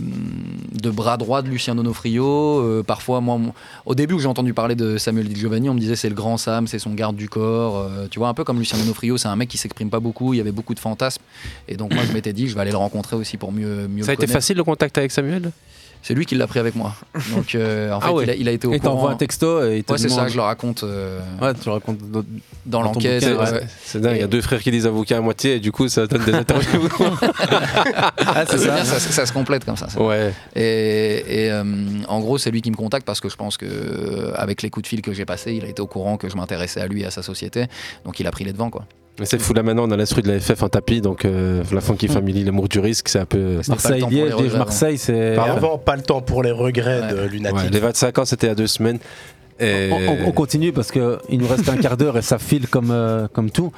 [0.81, 2.25] de bras droit de Lucien Donofrio.
[2.25, 3.53] Euh, parfois, moi, mon-
[3.85, 6.15] au début où j'ai entendu parler de Samuel Di Giovanni, on me disait c'est le
[6.15, 7.89] grand Sam, c'est son garde du corps.
[8.11, 10.37] Tu vois, un peu comme Lucien Donofrio, c'est un mec qui s'exprime pas beaucoup, il
[10.37, 11.21] y avait beaucoup de fantasmes.
[11.69, 14.03] Et donc, moi, je m'étais dit, je vais aller le rencontrer aussi pour mieux, mieux
[14.03, 14.33] Ça a été connaître.
[14.33, 15.51] facile le contact avec Samuel?
[16.07, 16.95] C'est lui qui l'a pris avec moi.
[17.35, 18.23] Donc, euh, en fait, Ah ouais.
[18.23, 18.93] il, a, il a été au Et courant.
[18.95, 21.97] t'envoies un texto et Ouais, c'est ça, demande- je le raconte euh, Ouais, tu racontes
[22.65, 23.23] dans l'enquête.
[23.25, 23.51] bouquin, ouais.
[23.51, 23.59] ouais.
[23.61, 25.73] C'est- C'est dingue, il y a deux frères qui disent avocat à moitié et du
[25.73, 26.87] coup ça donne des interviews.
[28.17, 29.87] Ah, c'est ça, ça se complète comme ça.
[30.01, 30.33] ouais.
[30.55, 31.63] Et, et, euh,
[32.07, 34.83] en gros, c'est lui qui me contacte parce que je pense que avec les coups
[34.83, 37.01] de fil que j'ai passés, il a été au courant que je m'intéressais à lui
[37.01, 37.65] et à sa société,
[38.05, 38.85] donc il a pris les devants quoi.
[39.19, 41.63] Mais cette foule là maintenant, on a l'instru de la FF en tapis, donc euh,
[41.71, 43.59] la Funky Family, l'amour du risque, c'est un peu.
[43.67, 45.33] Marseille, Liège, Liège, Marseille, c'est.
[45.35, 47.57] Et avant, pas le temps pour les regrets de Lunatic.
[47.57, 48.99] Ouais, les 25 ans, c'était a deux semaines.
[49.59, 49.89] Et...
[49.91, 52.91] On, on- on continue parce qu'il nous reste un quart d'heure et ça file comme,
[52.91, 53.71] euh, comme tout.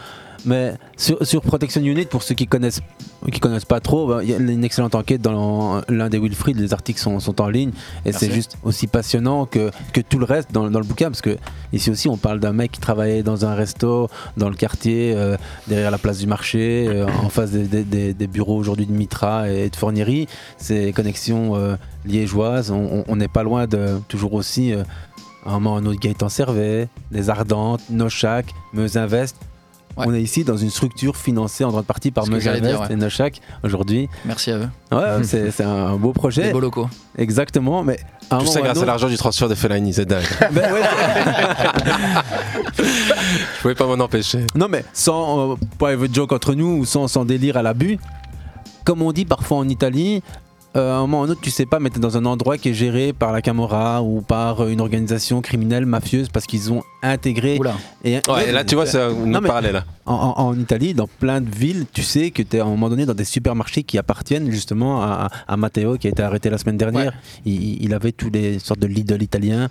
[0.46, 2.80] Mais sur, sur Protection Unit, pour ceux qui connaissent,
[3.32, 6.58] qui connaissent pas trop, bah, il y a une excellente enquête dans l'un des Wilfried.
[6.58, 7.72] Les articles sont, sont en ligne
[8.06, 11.10] et c'est juste aussi passionnant que, que tout le reste dans, dans le bouquin.
[11.10, 11.38] Parce que
[11.74, 15.36] ici aussi, on parle d'un mec qui travaillait dans un resto dans le quartier, euh,
[15.68, 18.94] derrière la place du marché, euh, en face des, des- des- des bureaux aujourd'hui de
[18.94, 20.28] Mitra et de Fournierie.
[20.58, 21.76] Ces connexions euh,
[22.06, 24.72] liégeoises, on- n'est pas loin de toujours aussi.
[24.74, 28.96] à un moment, un autre Gaëtan Servet, les Ardentes, Nochac, Meuse
[30.08, 32.60] On est ici dans une structure financée en grande partie par Ce que Meuse j'allais
[32.60, 32.94] Invest dire, ouais.
[32.94, 34.10] et Nochac aujourd'hui.
[34.26, 34.70] Merci à eux.
[34.92, 36.44] Ouais, c'est un beau projet.
[36.44, 36.90] Des beaux locaux.
[37.18, 38.00] Exactement, mais
[38.30, 40.24] Tout ça grâce à l'argent du transfert de Fellaini, c'est dingue.
[40.52, 40.82] Ben ouais,
[42.78, 44.46] Je pouvais pas m'en empêcher.
[44.56, 48.00] Non mais sans euh, private joke entre nous ou sans, sans délire à l'abus,
[48.86, 50.24] comme on dit parfois en Italie,
[50.76, 52.26] euh, à un moment ou à un autre tu sais pas mais t'es dans un
[52.26, 56.46] endroit qui est géré par la Camorra ou par euh, une organisation criminelle mafieuse parce
[56.46, 57.58] qu'ils ont intégré.
[58.04, 58.86] Et, Ouais, et là, tu vois,
[59.42, 59.86] mais parlait là.
[60.06, 62.68] En, en- en Italie, dans plein de villes, tu sais que tu es à un
[62.70, 66.50] moment donné dans des supermarchés qui appartiennent justement à, à Matteo qui a été arrêté
[66.50, 67.14] la semaine dernière.
[67.46, 69.70] Il, il avait tous les sortes de Lidl italiens.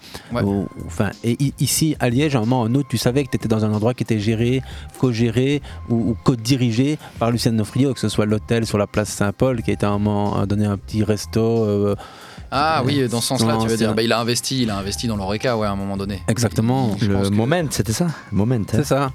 [0.86, 3.36] Enfin, et ici, à Liège, à un moment ou un autre, tu savais que tu
[3.36, 4.62] étais dans un endroit qui était géré,
[4.98, 9.62] co-géré ou, ou co-dirigé par Lucien Nofrio, que ce soit l'hôtel sur la place Saint-Paul
[9.62, 11.40] qui a été à un moment donné un petit resto.
[11.64, 11.94] euh,
[12.50, 13.94] Ah oui, dans ce sens-là, tu veux dire.
[13.94, 16.22] Bah, il a investi, il a investi dans l'Oreca, ouais, à un moment donné.
[16.28, 16.96] Exactement.
[17.00, 18.60] Le que- moment, c'était ça Moment.
[18.70, 19.12] C'est ça.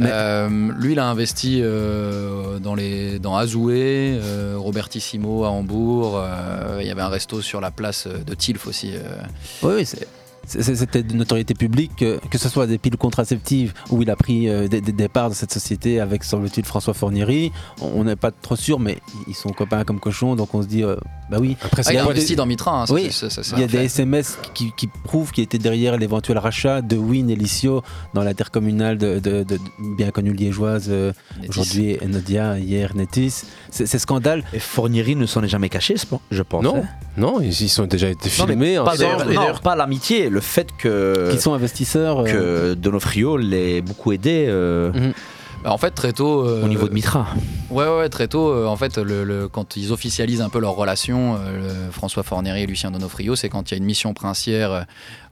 [0.00, 0.48] Euh,
[0.78, 6.16] lui, il a investi euh, dans, les, dans Azoué, euh, Robertissimo à Hambourg.
[6.16, 8.92] euh, il y avait un resto sur la place de Tilf aussi.
[8.94, 9.20] euh.
[9.62, 10.06] Oui, oui, c'est-
[10.50, 14.48] c'était de notoriété publique, que, que ce soit des piles contraceptives où il a pris
[14.48, 17.52] euh, des, des- parts de cette société avec, semble-t-il, François Fornieri.
[17.80, 18.98] On n'est pas trop sûr, mais
[19.28, 20.96] ils sont copains comme cochons, donc on se dit, euh,
[21.30, 21.56] bah oui.
[21.62, 22.82] Après, Ah, il a investi dans Mitra.
[22.82, 23.10] hein, ça, oui,
[23.52, 23.78] il y a des.
[23.84, 27.82] SMS qui, qui prouvent qu'il était derrière l'éventuel rachat de Win et Licio
[28.14, 29.58] dans l'intercommunal de, de- de- de
[29.96, 31.12] bien connue liégeoise, euh,
[31.48, 33.42] aujourd'hui Enodia, hier Netis.
[33.72, 34.42] C'est c'est scandale.
[34.52, 35.94] Et Fornieri ne s'en est jamais caché,
[36.30, 36.62] je pense.
[36.62, 36.88] Non, hein.
[37.16, 38.76] non, ils, ils sont déjà été Non, filmés.
[38.76, 38.98] pas, ensemble.
[38.98, 41.30] d'ailleurs- Et non, pas l'amitié, le fait que.
[41.30, 42.20] Qui sont investisseurs.
[42.20, 44.46] euh, Que Donofrio l'ait beaucoup aidé.
[44.48, 44.90] euh,
[45.62, 46.46] Bah, en fait, très tôt.
[46.48, 47.26] euh, Au niveau de Mitra.
[47.70, 48.48] Ouais, ouais, très tôt.
[48.48, 52.62] euh, en fait, le, le- quand ils officialisent un peu leur relation, euh, François Fornery
[52.62, 54.82] et Lucien Donofrio, c'est quand il y a une mission princière euh,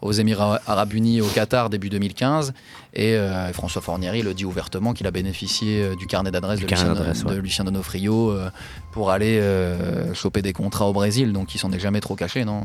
[0.00, 2.52] aux Émirats Arabes Unis, au Qatar, début 2015.
[2.94, 6.66] Et euh, François Fornery le dit ouvertement qu'il a bénéficié euh, du carnet d'adresse de,
[6.66, 8.50] Lucien- de Donofrio euh,
[8.92, 11.32] pour aller euh, choper des contrats au Brésil.
[11.32, 12.62] Donc, ils s'en est jamais trop cachés, non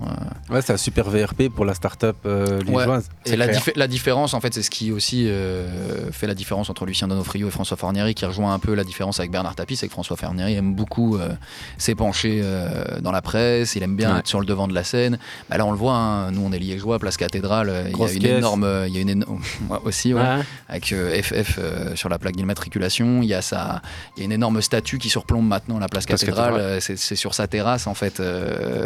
[0.49, 2.77] Ouais, c'est un super VRP pour la start-up euh, Ouais.
[2.79, 3.09] liégeoise.
[3.25, 6.69] Et la, diffé- la différence, en fait, c'est ce qui aussi euh, fait la différence
[6.69, 9.75] entre Lucien Donofrio et François Fornieri, qui rejoint un peu la différence avec Bernard Tapie,
[9.75, 11.29] c'est que François Fornieri aime beaucoup euh,
[11.77, 14.19] s'épancher euh, dans la presse, il aime bien Ouais.
[14.19, 15.17] être sur le devant de la scène.
[15.49, 18.03] Bah là, on le voit, hein, nous on est liégeois, place cathédrale, euh, il y
[18.03, 19.25] a une énorme, euh, il y a une
[19.85, 20.21] aussi, ouais,
[20.69, 23.21] avec FF euh, sur la plaque d'immatriculation.
[23.21, 23.81] Il y a sa,
[24.15, 26.53] il y a une énorme statue qui surplombe maintenant la place Place cathédrale.
[26.53, 26.81] cathédrale.
[26.81, 28.21] C'est sur sa terrasse en fait,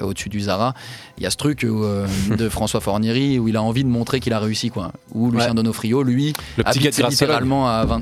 [0.01, 0.73] au-dessus du Zara.
[1.18, 4.34] Il y a ce truc de François Fornieri où il a envie de montrer qu'il
[4.34, 4.91] a réussi quoi.
[5.14, 5.53] Où Lucien Ouais.
[5.55, 8.01] Donofrio, lui, Le petit habite littéralement à 20.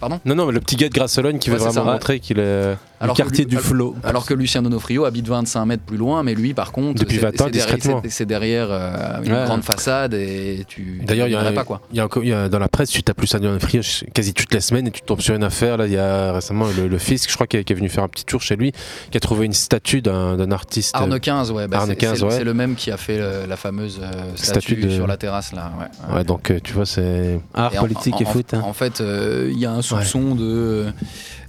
[0.00, 1.92] Pardon Non, non, mais le petit gars de Grasselone qui Ouais, veut vraiment ça.
[1.92, 2.76] montrer qu'il est.
[3.00, 3.94] Alors le que quartier lui- du flot.
[4.04, 7.22] Alors que Lucien Donofrio habite 25 mètres plus loin, mais lui, par contre, Depuis c'est-
[7.22, 8.00] 20 ans, c'est derrière- discrètement.
[8.04, 9.44] c'est- C'est derrière euh, une Ouais.
[9.44, 11.00] grande façade et tu.
[11.04, 11.82] D'ailleurs, il y, a verrais un- pas quoi.
[11.92, 13.82] y a y a- dans la presse, tu tapes Lucien Donofrio
[14.14, 15.76] quasi toutes les semaines et tu tombes sur une affaire.
[15.76, 17.88] Là, il y a récemment le, le fisc, je crois, qui est, qui est venu
[17.90, 18.72] faire un petit tour chez lui,
[19.10, 20.94] qui a trouvé une statue d'un artiste.
[20.96, 21.68] Arne 15, ouais.
[21.68, 22.30] bah, c'est- 15, c'est ouais.
[22.30, 25.16] c'est le même qui a fait euh, la fameuse euh, Statue statue, de- sur la
[25.18, 25.72] terrasse là.
[25.78, 26.16] ouais.
[26.16, 27.38] Ouais, donc euh, tu vois, c'est.
[27.52, 28.54] Art, Et en- politique en- et en- foot.
[28.54, 28.62] hein.
[28.64, 30.86] En fait, il y a un soupçon de.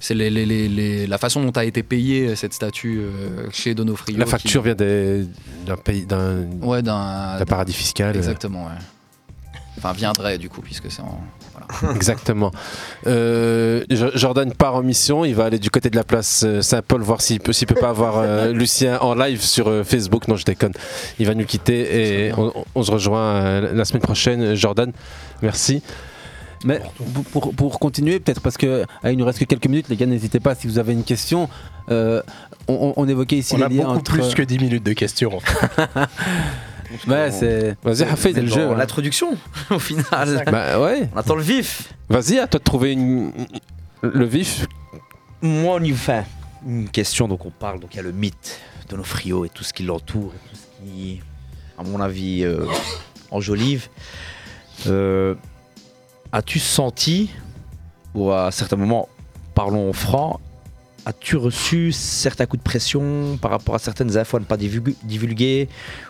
[0.00, 3.74] C'est les- les- les- les- la façon dont a été payée cette statue euh, chez
[3.74, 4.16] Donofrio.
[4.18, 6.82] La qui- facture vient d'un pays, d'un Ouais,
[7.46, 8.14] paradis fiscal.
[8.14, 8.18] euh.
[8.18, 8.72] Exactement, ouais.
[9.78, 11.20] Enfin, viendrait du coup, puisque c'est en.
[11.52, 11.94] voilà.
[11.94, 12.50] Exactement.
[13.06, 15.24] Euh, Jo- Jordan part en mission.
[15.24, 17.90] Il va aller du côté de la place euh, Saint-Paul voir s'il peut, peut pas
[17.90, 20.26] avoir euh, Lucien en live sur euh, Facebook.
[20.26, 20.72] Non, je déconne.
[21.20, 24.54] Il va nous quitter et on, on se rejoint euh, la semaine prochaine.
[24.56, 24.90] Jordan,
[25.42, 25.80] merci.
[26.64, 29.88] Mais pour, pour- pour continuer, peut-être parce que ah, il nous reste que quelques minutes,
[29.88, 31.48] les gars, n'hésitez pas si vous avez une question.
[31.90, 32.22] Euh,
[32.66, 34.12] on, évoquait ici On les a liens beaucoup entre.
[34.12, 35.34] plus que 10 minutes de questions.
[35.36, 35.88] en fait.
[37.06, 37.76] Ouais, c'est.
[37.84, 38.32] Vas-y, Hafez.
[38.32, 38.62] c'est le jeu.
[38.66, 38.74] hein.
[38.74, 39.36] L'introduction,
[39.70, 40.42] au final.
[40.50, 41.08] Bah ouais.
[41.14, 41.92] On attend le vif.
[42.08, 43.30] Vas-y, à toi de trouver une-
[44.02, 44.66] le vif.
[45.42, 46.24] Moi, on y va.
[46.66, 48.58] Une question, donc on parle, donc il y a le mythe
[48.88, 51.20] d'Onofrio et tout ce qui l'entoure, et tout ce qui,
[51.78, 52.64] à mon avis, euh,
[53.30, 53.88] enjolive.
[54.86, 55.34] Euh,
[56.32, 57.30] As-tu senti,
[58.14, 59.08] ou à certains moments,
[59.54, 60.40] parlons franc,
[61.06, 64.96] as-tu reçu certains coups de pression par rapport à certaines infos à ne pas divulgu-
[65.04, 65.68] divulguer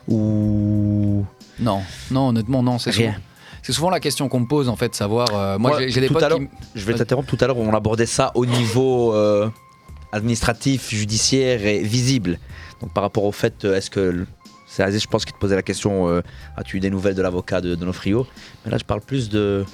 [0.09, 1.25] ou
[1.61, 3.13] Non, non, honnêtement, non, c'est Rien.
[3.13, 3.25] souvent.
[3.63, 5.29] C'est souvent la question qu'on me pose en fait, savoir.
[5.35, 6.49] euh, moi, Moi, j'ai des potes à qui.
[6.75, 7.29] Je vais t'interrompre.
[7.29, 9.49] Tout à l'heure, on abordait ça au niveau euh,
[10.13, 12.39] administratif, judiciaire et visible.
[12.81, 14.27] Donc, par rapport au fait, euh, est-ce que.
[14.67, 16.21] C'est Aziz, je pense, qui te posait la question euh,
[16.57, 18.27] as-tu eu des nouvelles de l'avocat de, de Nofrio?
[18.65, 19.65] Mais là, je parle plus de.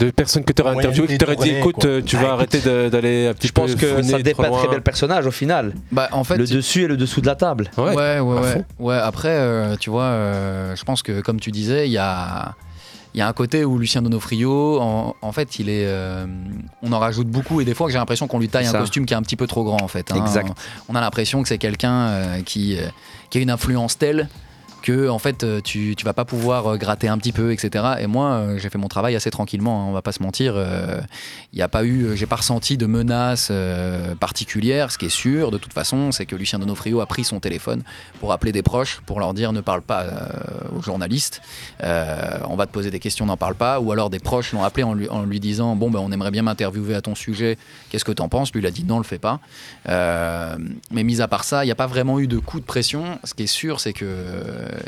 [0.00, 1.84] De personnes que tu aurais Ouais, interviewé, qui t'auraient dit écoute, quoi.
[1.86, 4.66] euh, tu Ah, vas écoute, arrêter d'aller un petit Je pense que ça dépeint très
[4.68, 5.74] bien le personnage au final.
[5.92, 7.70] Bah, en fait, le dessus et le dessous de la table.
[7.76, 11.92] Ouais, Ouais, ouais, après, euh, tu vois, euh, je pense que comme tu disais, il
[11.92, 12.54] y a,
[13.12, 16.26] il y a un côté où Lucien Donofrio, en, en fait, il est, euh,
[16.82, 19.14] on en rajoute beaucoup et des fois j'ai l'impression qu'on lui taille un costume qui
[19.14, 20.10] est un petit peu trop grand en fait.
[20.12, 20.16] hein.
[20.24, 20.52] Exact.
[20.88, 22.86] On, a l'impression que c'est quelqu'un euh, qui, euh,
[23.28, 24.28] qui a une influence telle
[24.80, 27.84] que en fait euh, tu, tu vas pas pouvoir euh, gratter un petit peu, etc.
[28.00, 30.54] Et moi, euh, j'ai fait mon travail assez tranquillement, hein, on va pas se mentir.
[31.52, 34.90] Il n'y a pas eu, j'ai pas ressenti de menaces euh, particulières.
[34.90, 37.82] Ce qui est sûr, de toute façon, c'est que Lucien Donofrio a pris son téléphone
[38.20, 40.06] pour appeler des proches, pour leur dire ne parle pas
[40.76, 41.42] aux journalistes.
[41.82, 43.80] On va te poser des questions, n'en parle pas.
[43.80, 46.30] Ou alors des proches l'ont appelé en lui, en lui disant bon ben on aimerait
[46.30, 47.58] bien m'interviewer à ton sujet.
[47.90, 48.52] Qu'est-ce que t'en penses?
[48.52, 49.40] Lui il a dit non, le fais pas.
[49.86, 53.18] Mais mis à part ça, il n'y a pas vraiment eu de coup de pression.
[53.24, 54.06] Ce qui est sûr, c'est que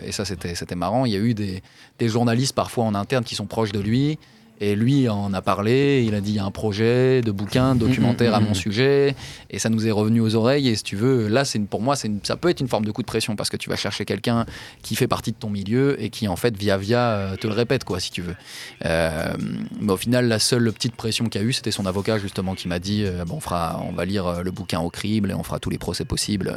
[0.02, 1.04] et ça c'était marrant.
[1.04, 1.62] Il y a eu des
[2.08, 4.18] journalistes parfois en interne qui sont proches de lui.
[4.60, 7.74] Et lui en a parlé, il a dit il y a un projet de bouquin,
[7.74, 9.16] de documentaire à mon sujet,
[9.50, 10.68] et ça nous est revenu aux oreilles.
[10.68, 12.84] Et si tu veux, là, c'est une- pour moi, une- ça peut être une forme
[12.84, 14.46] de coup de pression parce que tu vas chercher quelqu'un
[14.82, 17.54] qui fait partie de ton milieu et qui, en fait, via via, euh, te le
[17.54, 18.36] répète, quoi, si tu veux.
[18.84, 19.32] Euh,
[19.80, 22.54] mais au final, la seule petite pression qu'il y a eu, c'était son avocat, justement,
[22.54, 25.34] qui m'a dit euh, bon, on, fera, on va lire le bouquin au crible et
[25.34, 26.56] on fera tous les procès possibles.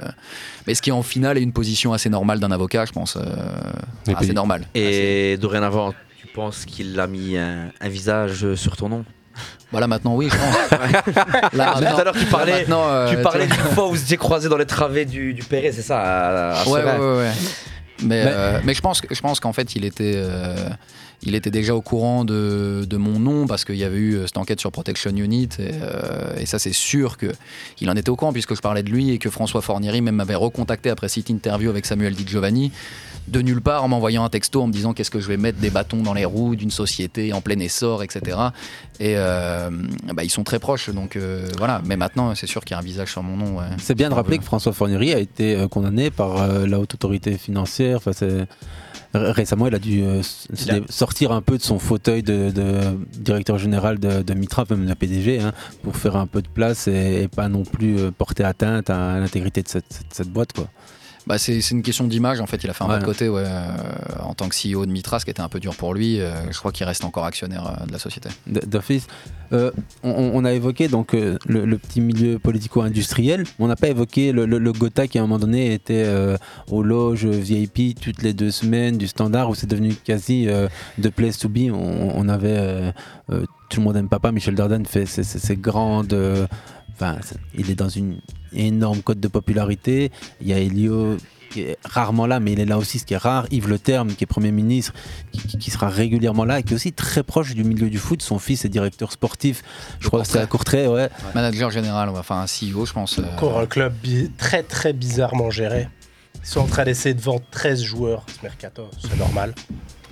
[0.67, 3.15] Mais ce qui, en final, est une position assez normale d'un avocat, je pense.
[3.17, 3.23] euh,
[4.15, 4.67] assez normal.
[4.75, 5.93] Et dorénavant,
[6.35, 9.05] tu penses qu'il a mis un, un visage sur ton nom
[9.71, 11.53] Voilà, maintenant, oui, je pense.
[11.53, 13.91] Là, Tout à l'heure, tu là, parlais, maintenant, euh, tu parlais tu- d'une fois où
[13.91, 16.97] vous étiez croisés dans les travées du, du Perret, c'est ça à- à ouais, ouais,
[16.97, 17.31] ouais, ouais.
[18.01, 20.57] Mais, Mais- euh, mais je pense, je pense qu'en fait, il était, euh,
[21.23, 24.27] il était déjà au courant de, de mon nom parce qu'il y avait eu euh,
[24.27, 25.49] cette enquête sur Protection Unit.
[25.59, 28.89] Et, euh, et ça, c'est sûr qu'il en était au courant puisque je parlais de
[28.89, 32.71] lui et que François Fornieri même m'avait recontacté après cette interview avec Samuel Di Giovanni.
[33.27, 35.57] De nulle part, en m'envoyant un texto en me disant qu'est-ce que je vais mettre
[35.57, 38.37] des bâtons dans les roues d'une société en plein essor, etc.
[38.99, 39.71] Et euh,
[40.13, 41.81] bah, ils sont très proches, donc euh, voilà.
[41.85, 43.57] Mais maintenant, c'est sûr qu'il y a un visage sur mon nom.
[43.57, 43.65] ouais.
[43.79, 47.35] C'est bien de rappeler que François Fornery a été condamné par euh, la haute autorité
[47.39, 47.97] financière.
[47.97, 48.45] Enfin, c'est-
[49.15, 51.61] Ré- Récemment, il a dû euh, s- se Il a- dé- sortir un peu de
[51.61, 52.51] son fauteuil de,
[53.13, 55.53] directeur général de, Mitra, même de la PDG, hein,
[55.83, 59.61] pour faire un peu de place et, pas non plus euh, porter atteinte à l'intégrité
[59.61, 60.49] de cette, boîte.
[61.27, 62.63] Bah, c'est une question d'image en fait.
[62.63, 62.93] Il a fait un Ouais.
[62.95, 63.67] pas de côté ouais, euh,
[64.23, 66.19] en tant que CEO de Mitra, ce qui était un peu dur pour lui.
[66.21, 68.29] euh, je crois qu'il reste encore actionnaire euh, de la société.
[68.47, 69.07] D'office.
[69.51, 69.61] On,
[70.03, 73.43] on a évoqué donc le, le petit milieu politico-industriel.
[73.59, 76.05] On n'a pas évoqué le, le, le Gotha qui à un moment donné était
[76.69, 80.47] aux loges VIP toutes les deux semaines du standard où c'est devenu quasi
[80.97, 81.71] de place to be.
[81.71, 82.91] On, on avait
[83.69, 84.31] tout le monde aime papa.
[84.31, 86.13] Michel Darden fait ces grandes.
[86.13, 86.45] euh,
[86.95, 87.17] Enfin,
[87.53, 88.17] il est dans une
[88.53, 90.11] énorme cote de popularité.
[90.41, 91.17] Il y a Elio
[91.51, 93.45] qui est rarement là, mais il est là aussi, ce qui est rare.
[93.51, 94.93] Yves Le Terme, qui est Premier ministre,
[95.31, 97.97] qui, qui- qui sera régulièrement là, et qui est aussi très proche du milieu du
[97.97, 98.21] foot.
[98.21, 99.61] Son fils est directeur sportif,
[99.99, 101.09] je crois que c'est à Courtrai, ouais.
[101.33, 103.19] Manager général, ouais, enfin un CEO, je pense.
[103.19, 103.93] euh, Encore un club
[104.37, 105.87] très très bizarrement géré.
[106.43, 109.53] Ils sont en train d'essayer de vendre 13 joueurs ce mercato, c'est normal.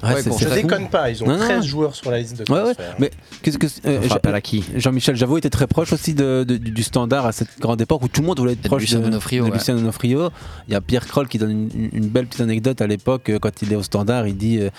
[0.03, 0.67] Ouais, c'est- je c'est fou.
[0.67, 1.43] déconne pas, ils ont Non, non.
[1.45, 2.73] 13 joueurs sur la liste de Ouais, ouais.
[2.73, 2.95] transfert.
[2.99, 3.11] Mais
[3.41, 4.01] qu'est-ce que euh,
[4.33, 7.59] à qui Jean-Michel Javot était très proche aussi de- de- du, du standard à cette
[7.59, 9.51] grande époque où tout le monde voulait être proche de, ouais.
[9.51, 10.29] Lucien Donofrio.
[10.67, 13.39] Il y a Pierre Kroll qui donne une, une belle petite anecdote à l'époque euh,
[13.39, 14.27] quand il est au standard.
[14.27, 14.69] Il dit euh,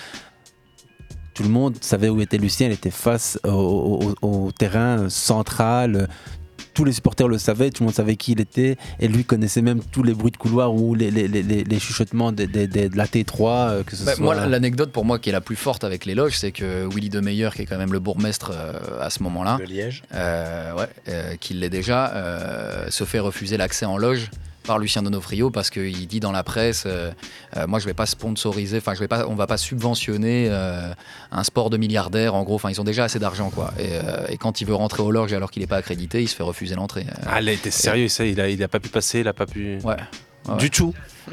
[1.35, 2.69] tout le monde savait où était Lucien.
[2.69, 6.09] Il était face au, au- au- au terrain central.
[6.75, 9.63] Tous les supporters le savaient, tout le monde savait qui il était, et lui connaissait
[9.63, 12.97] même tous les bruits de couloir ou les, les- les- les- les chuchotements des- de
[12.97, 14.25] la T3, euh, que ce Bah, soit.
[14.25, 17.09] Moi, l'anecdote pour moi qui est la plus forte avec les loges, c'est que Willy
[17.11, 20.03] Demeyer, qui est quand même le bourgmestre euh, à ce moment-là, De Liège.
[20.15, 24.31] euh, ouais, euh, qui l'est déjà, euh, se fait refuser l'accès en loge
[24.67, 27.11] par Lucien Donofrio parce qu'il dit dans la presse euh,
[27.57, 30.93] euh, moi je vais pas sponsoriser enfin je vais pas on va pas subventionner euh,
[31.33, 34.27] un sport de milliardaires en gros enfin ils ont déjà assez d'argent quoi et, euh,
[34.29, 36.43] et quand il veut rentrer aux loges alors qu'il n'est pas accrédité il se fait
[36.43, 37.27] refuser l'entrée euh.
[37.31, 39.79] Allez, t'es sérieux, ça, il a, il a pas pu passer, il a pas pu.
[39.85, 39.97] ouais
[40.47, 40.93] Ouais, Du tout.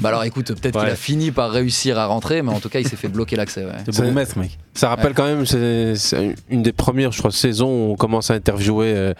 [0.00, 2.78] bah alors écoute peut-être qu'il a fini par réussir à rentrer mais en tout cas
[2.78, 3.72] il s'est fait bloquer l'accès ouais.
[3.90, 4.56] C'est bourgmestre, mec.
[4.74, 5.14] Ça rappelle Ouais.
[5.16, 8.92] quand même, c'est c'est une des premières, je crois, saisons où on commence à interviewer.
[8.94, 9.14] euh,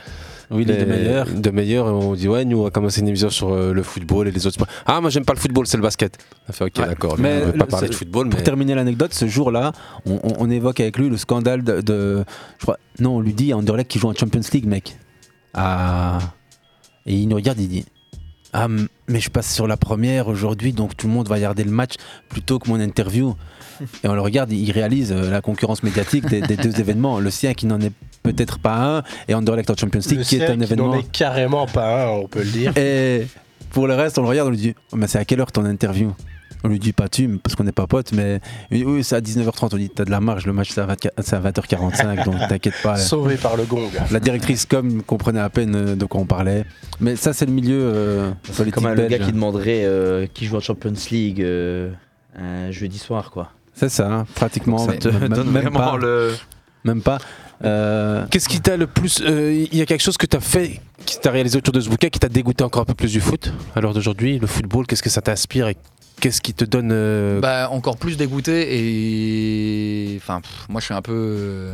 [0.53, 1.27] Oui, les les- meilleurs.
[1.29, 4.29] de meilleurs, on dit ouais, nous on va commencer une émission sur euh, le football
[4.29, 4.69] et les autres sports.
[4.87, 6.19] Ah, moi j'aime pas le football, c'est le basket.
[6.49, 6.87] On fait ok, Ouais.
[6.87, 7.17] d'accord.
[7.19, 9.73] Mais on pas le- parler de football, Pour mais terminer l'anecdote, ce jour-là,
[10.07, 12.25] on, on- on évoque avec lui le scandale de, de-
[12.59, 14.97] je crois, non, on lui dit à Anderlecht qui joue en Champions League, mec.
[15.55, 16.19] Ah.
[17.07, 17.85] Et il nous regarde, il dit,
[18.53, 21.71] ah, mais je passe sur la première aujourd'hui, donc tout le monde va regarder le
[21.71, 21.95] match
[22.29, 23.35] plutôt que mon interview.
[24.05, 27.19] Et on le regarde, il réalise euh, la concurrence médiatique des, des deux événements.
[27.19, 27.93] Le sien qui n'en est
[28.23, 30.95] peut-être pas un, et Anderlecht en Champions League Le qui est un événement.
[30.95, 32.73] est carrément pas un, on peut le dire.
[32.77, 33.27] Et
[33.71, 35.51] pour le reste, on le regarde, on lui dit Oh, mais C'est à quelle heure
[35.53, 36.15] ton interview?
[36.65, 38.41] On lui dit pas tu, parce qu'on n'est pas potes, mais
[38.71, 39.71] oui, c'est à 19h30.
[39.73, 42.35] On dit T'as de la marge, le match c'est à, 24 c'est à 20h45, donc
[42.49, 42.97] t'inquiète pas.
[42.97, 43.89] Sauvé par le gong.
[44.13, 46.65] La directrice com comprenait à peine euh, de quoi on parlait.
[47.01, 49.11] Mais ça, c'est le milieu euh, C'est politique comme un- le belge.
[49.11, 51.91] gars qui demanderait euh, qui joue en Champions League euh,
[52.39, 53.51] un jeudi soir, quoi.
[53.75, 54.79] C'est ça, hein, pratiquement.
[54.79, 55.97] Ça te Même- donne même vraiment pas.
[55.97, 56.33] le-
[56.85, 57.19] Même pas.
[57.65, 59.21] Euh, Qu'est-ce qui t'a le plus.
[59.25, 61.89] euh, Il y a quelque chose que t'as fait, qui t'a réalisé autour de ce
[61.89, 64.87] bouquin, qui t'a dégoûté encore un peu plus du foot à l'heure d'aujourd'hui Le football,
[64.87, 65.77] qu'est-ce que ça t'inspire et
[66.21, 66.91] Qu'est-ce qui te donne.
[66.93, 70.17] euh, Bah, encore plus dégoûté et.
[70.19, 71.71] Enfin, pff, moi je suis un peu.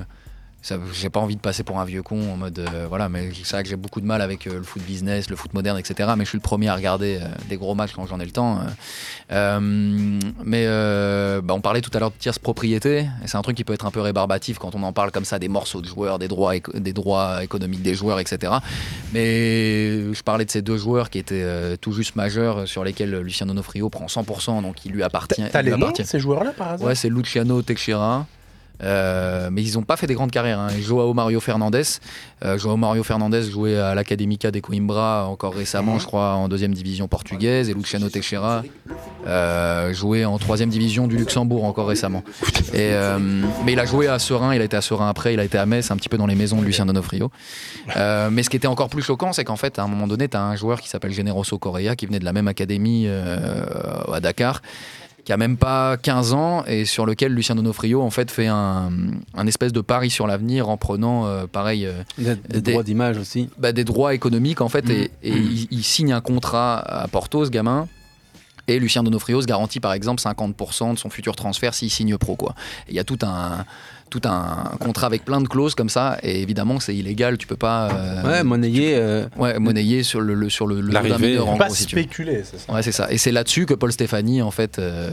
[0.93, 2.59] J'ai pas envie de passer pour un vieux con en mode.
[2.59, 5.31] euh, voilà, mais c'est vrai que j'ai beaucoup de mal avec euh, le foot business,
[5.31, 6.11] le foot moderne, etc.
[6.17, 8.31] Mais je suis le premier à regarder euh, des gros matchs quand j'en ai le
[8.31, 8.61] temps.
[9.31, 10.67] mais
[11.43, 13.73] bah, on parlait tout à l'heure de tierce propriété, et c'est un truc qui peut
[13.73, 16.29] être un peu rébarbatif quand on en parle comme ça des morceaux de joueurs, des
[16.29, 18.53] droits, des droits économiques des joueurs, etc.
[19.13, 23.47] Mais je parlais de ces deux joueurs qui étaient tout juste majeurs, sur lesquels Lucien
[23.47, 25.43] Donofrio prend 100%, donc il lui appartient.
[25.51, 26.03] T'as les noms appartient.
[26.03, 26.87] de ces joueurs-là par hasard?
[26.87, 28.27] Ouais, c'est Luciano Teixeira.
[28.83, 30.59] Euh, mais ils n'ont pas fait des grandes carrières.
[30.59, 30.69] Hein.
[30.81, 31.83] Joao Mario Fernandez.
[32.45, 36.75] Euh, Joao Mario Fernandez jouait à l'Académica de Coimbra encore récemment, je crois, en deuxième
[36.75, 37.69] division portugaise.
[37.69, 38.63] Et Luciano Teixeira
[39.27, 42.23] euh, jouait en troisième division du Luxembourg encore récemment.
[42.73, 43.19] Et, euh,
[43.65, 45.59] mais il a joué à Serein, il a été à Serein après, il a été
[45.59, 47.31] à Metz, un petit peu dans les maisons de Lucien Donofrio.
[47.97, 50.37] Mais ce qui était encore plus choquant, c'est qu'en fait, à un moment donné, tu
[50.37, 54.63] as un joueur qui s'appelle Generoso Correa, qui venait de la même académie à Dakar
[55.29, 58.91] qui a même pas 15 ans et sur lequel Lucien Donofrio en fait fait un,
[59.35, 63.19] un espèce de pari sur l'avenir en prenant euh, pareil euh, Des, des droits d'image
[63.19, 63.51] aussi.
[63.59, 67.45] bah, des droits économiques en fait et, et il, il signe un contrat à Porto
[67.45, 67.89] ce gamin
[68.69, 72.35] et Lucien Donofrio se garantit par exemple 50% de son futur transfert s'il signe pro
[72.35, 72.55] quoi.
[72.89, 73.67] Il y a tout un
[74.11, 77.57] tout un contrat avec plein de clauses comme ça et évidemment c'est illégal tu peux
[77.57, 78.95] pas euh, Ouais, monnayer.
[78.97, 82.73] euh, ouais monnayer sur le, le- sur le, L'arrivée, Pas gros, si spéculer, c'est ça.
[82.73, 83.11] Ouais, c'est ça.
[83.11, 85.11] Et c'est là-dessus que Paul Stéphanie, en fait, euh,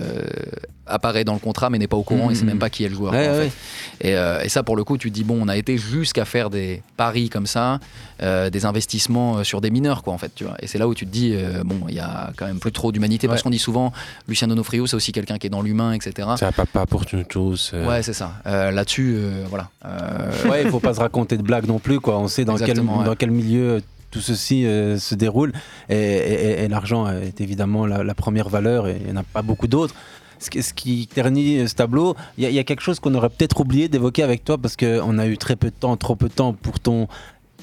[0.87, 2.89] apparaît dans le contrat, mais n'est pas au courant et sait même pas qui est
[2.89, 3.13] le joueur.
[3.13, 3.49] Ouais, quoi, en ouais.
[3.49, 4.09] fait.
[4.09, 6.25] Et, euh, et ça, pour le coup, tu te dis, bon, on a été jusqu'à
[6.25, 7.79] faire des paris comme ça,
[8.21, 10.55] euh, des investissements euh, sur des mineurs, quoi, en fait, tu vois.
[10.61, 12.71] Et c'est là où tu te dis, euh, bon, il y a quand même plus
[12.71, 13.91] trop d'humanité, parce qu'on dit souvent,
[14.27, 16.27] Lucien Donofrio, c'est aussi quelqu'un qui est dans l'humain, etc.
[16.37, 17.73] C'est un papa pour nous tous.
[17.73, 18.33] Ouais, c'est ça.
[18.45, 19.17] Là-dessus,
[19.49, 19.69] voilà.
[20.49, 22.17] Ouais, il faut pas se raconter de blagues non plus, quoi.
[22.19, 23.03] On sait dans, quel, ouais.
[23.05, 23.81] dans quel milieu
[24.11, 25.51] tout ceci euh, se déroule.
[25.89, 29.23] Et, et- et l'argent est évidemment la, la première valeur et il n'y en a
[29.23, 29.93] pas beaucoup d'autres.
[30.39, 33.29] Ce qui, ce qui ternit ce tableau, il y, y a quelque chose qu'on aurait
[33.29, 36.27] peut-être oublié d'évoquer avec toi parce qu'on a eu très peu de temps, trop peu
[36.27, 37.07] de temps pour ton,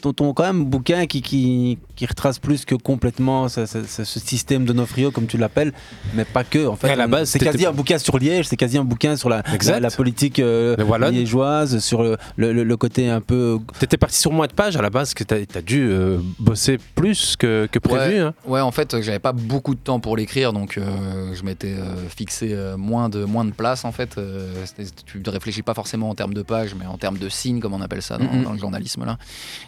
[0.03, 4.05] ton, ton quand même bouquin qui, qui, qui retrace plus que complètement ce, ce- ce-
[4.05, 5.73] ce système de Nofrio, comme tu l'appelles,
[6.15, 6.67] mais pas que.
[6.67, 8.85] En fait, À la On- base, c'est quasi un bouquin sur Liège, c'est quasi un
[8.85, 9.75] bouquin sur la, Exact.
[9.75, 10.77] la, la politique euh,
[11.11, 14.77] liégeoise, sur le, le- le- le côté un peu T'étais parti sur moins de pages
[14.77, 18.15] à la base, que t'as as dû euh, bosser plus que, que prévu.
[18.15, 18.35] Ouais, hein.
[18.47, 21.75] ouais, en fait, euh, j'avais pas beaucoup de temps pour l'écrire, donc euh, je m'étais
[21.75, 24.17] euh, fixé euh, moins, de, moins de place, en fait.
[24.19, 24.65] Euh,
[25.07, 27.75] tu ne réfléchis pas forcément en termes de pages, mais en termes de signes, comme
[27.75, 29.05] on appelle ça dans, dans le journalisme.
[29.05, 29.19] là.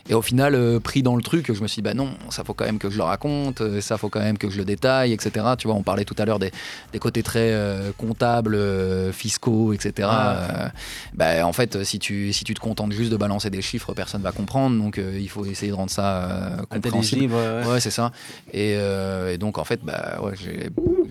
[0.08, 2.44] Et au final, euh, pris dans le truc, je me suis dit, bah non, ça
[2.44, 4.64] faut quand même que je le raconte, euh, ça faut quand même que je le
[4.64, 5.46] détaille, etc.
[5.58, 6.50] Tu vois, on parlait tout à l'heure des,
[6.92, 10.08] des côtés très euh, comptables, euh, fiscaux, etc.
[10.12, 10.68] Euh,
[11.14, 14.22] bah, en fait, si tu, si tu te contentes juste de balancer des chiffres, personne
[14.22, 17.32] va comprendre, donc il faut essayer de rendre ça compréhensible.
[17.34, 17.72] ouais, ouais.
[17.74, 18.12] Ouais, c'est ça.
[18.52, 20.34] Et, et donc, en fait, bah, ouais,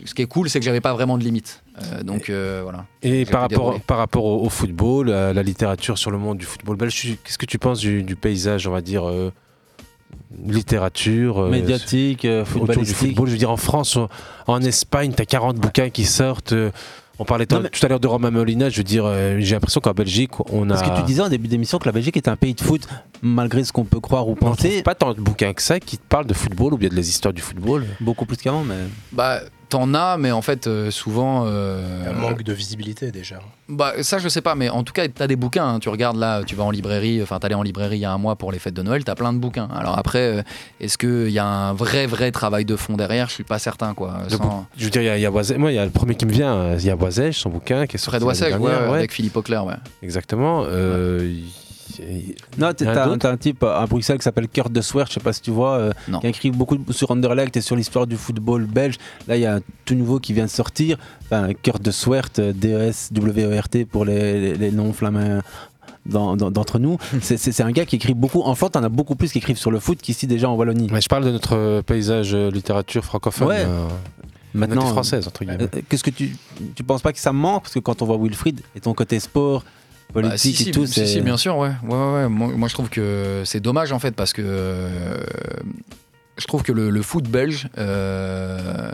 [0.05, 1.63] ce qui est cool, c'est que j'avais pas vraiment de limite.
[2.03, 2.85] Donc, euh, voilà.
[3.01, 3.83] Et par rapport, dérouler.
[3.85, 7.37] par rapport au, au football, à la littérature sur le monde du football belge, qu'est-ce
[7.37, 9.31] que tu penses du, du paysage, on va dire, euh,
[10.45, 13.97] littérature euh, médiatique, euh, autour du football Je veux dire, en France,
[14.47, 16.53] en, Espagne, tu as 40 bouquins qui sortent.
[16.53, 16.71] euh,
[17.19, 19.79] on parlait Non, tout- à l'heure de Romain Molina, je veux dire, euh, j'ai l'impression
[19.81, 20.75] qu'en Belgique, on a.
[20.75, 22.87] Parce que tu disais en début d'émission que la Belgique est un pays de foot,
[23.21, 24.81] malgré ce qu'on peut croire ou penser.
[24.81, 27.07] pas tant de bouquins que ça qui te parlent de football ou bien de les
[27.09, 27.85] histoires du football.
[27.99, 28.75] Beaucoup plus qu'avant, mais.
[29.11, 29.41] Bah,
[29.73, 31.45] t'en as, mais en fait, euh, souvent.
[31.47, 33.39] euh, Un manque de visibilité déjà.
[33.69, 35.65] Bah, ça, je sais pas, mais en tout cas, t'as des bouquins.
[35.67, 35.79] hein.
[35.79, 38.17] Tu regardes là, tu vas en librairie, enfin, t'allais en librairie il y a un
[38.19, 39.67] mois pour les fêtes de Noël, t'as plein de bouquins.
[39.75, 40.41] Alors après, euh,
[40.79, 43.29] est-ce qu'il y a un vrai, vrai travail de fond derrière?
[43.29, 44.19] Je suis pas certain, quoi.
[44.29, 45.85] Le Sans- bou- Je veux dire, il y a, y a moi, il y a
[45.85, 48.19] le premier qui me vient, euh, il y a Boisège, son bouquin qui est sorti
[48.19, 48.97] Fred ouais, ouais.
[48.97, 49.73] avec Philippe Auclair, ouais.
[50.03, 50.65] Exactement.
[50.67, 51.33] euh,
[52.57, 55.19] Non, a t'as t'as un type à Bruxelles qui s'appelle Kurt de Sweert, je sais
[55.19, 58.15] pas si tu vois, euh, qui a écrit beaucoup sur Anderlecht et sur l'histoire du
[58.17, 58.95] football belge.
[59.27, 60.97] Là, il y a un tout nouveau qui vient de sortir.
[61.25, 65.41] Enfin, Kurt de Sweert, euh, D-E-S-W-E-R-T pour les, les- les noms flamands
[66.05, 66.97] d'entre nous.
[67.21, 68.41] C'est- un gars qui écrit beaucoup.
[68.41, 70.89] En France, t'en as beaucoup plus qui écrivent sur le foot qu'ici déjà en Wallonie.
[70.91, 73.47] Mais je parle de notre euh, paysage euh, littérature francophone.
[73.47, 73.63] Ouais.
[73.65, 73.87] euh,
[74.53, 75.63] Maintenant, française, entre guillemets.
[75.63, 76.35] euh, Qu'est-ce que tu,
[76.75, 77.63] tu penses pas que ça me manque?
[77.63, 79.63] Parce que quand on voit Wilfried et ton côté sport,
[80.11, 81.71] politique Bah, si, si, et tout, si, bien sûr, ouais.
[81.83, 82.29] ouais, ouais, ouais.
[82.29, 85.17] Moi, moi, je trouve que c'est dommage en fait parce que euh,
[86.37, 87.67] je trouve que le, le foot belge.
[87.77, 88.91] euh,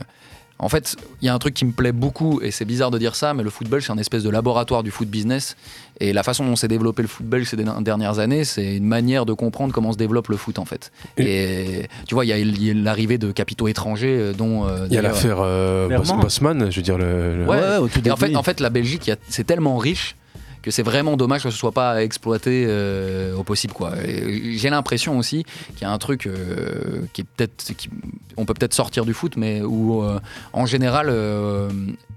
[0.61, 2.97] en fait, il y a un truc qui me plaît beaucoup, et c'est bizarre de
[2.97, 5.55] dire ça, mais le foot belge, c'est un espèce de laboratoire du foot business.
[6.01, 9.25] Et la façon dont s'est développé le foot belge ces dernières- années, c'est une manière
[9.25, 10.91] de comprendre comment se développe le foot, en fait.
[11.17, 14.67] Et tu vois, il y a, l'arrivée de capitaux étrangers, euh, dont.
[14.67, 15.87] euh, Il y a l'affaire euh.
[15.87, 16.97] Bosman, je veux dire.
[16.97, 18.37] Le, le- Ouais, Ouais, au tout et en fait, début.
[18.37, 20.17] en fait, la Belgique, c'est tellement riche
[20.61, 23.91] que c'est vraiment dommage que ce soit pas exploité euh, au possible quoi.
[24.03, 25.45] J'ai l'impression aussi
[25.75, 27.89] qu'il y a un truc euh, qui est peut-être, qui-
[28.37, 30.19] on peut peut-être sortir du foot, mais où euh,
[30.53, 31.69] en général euh,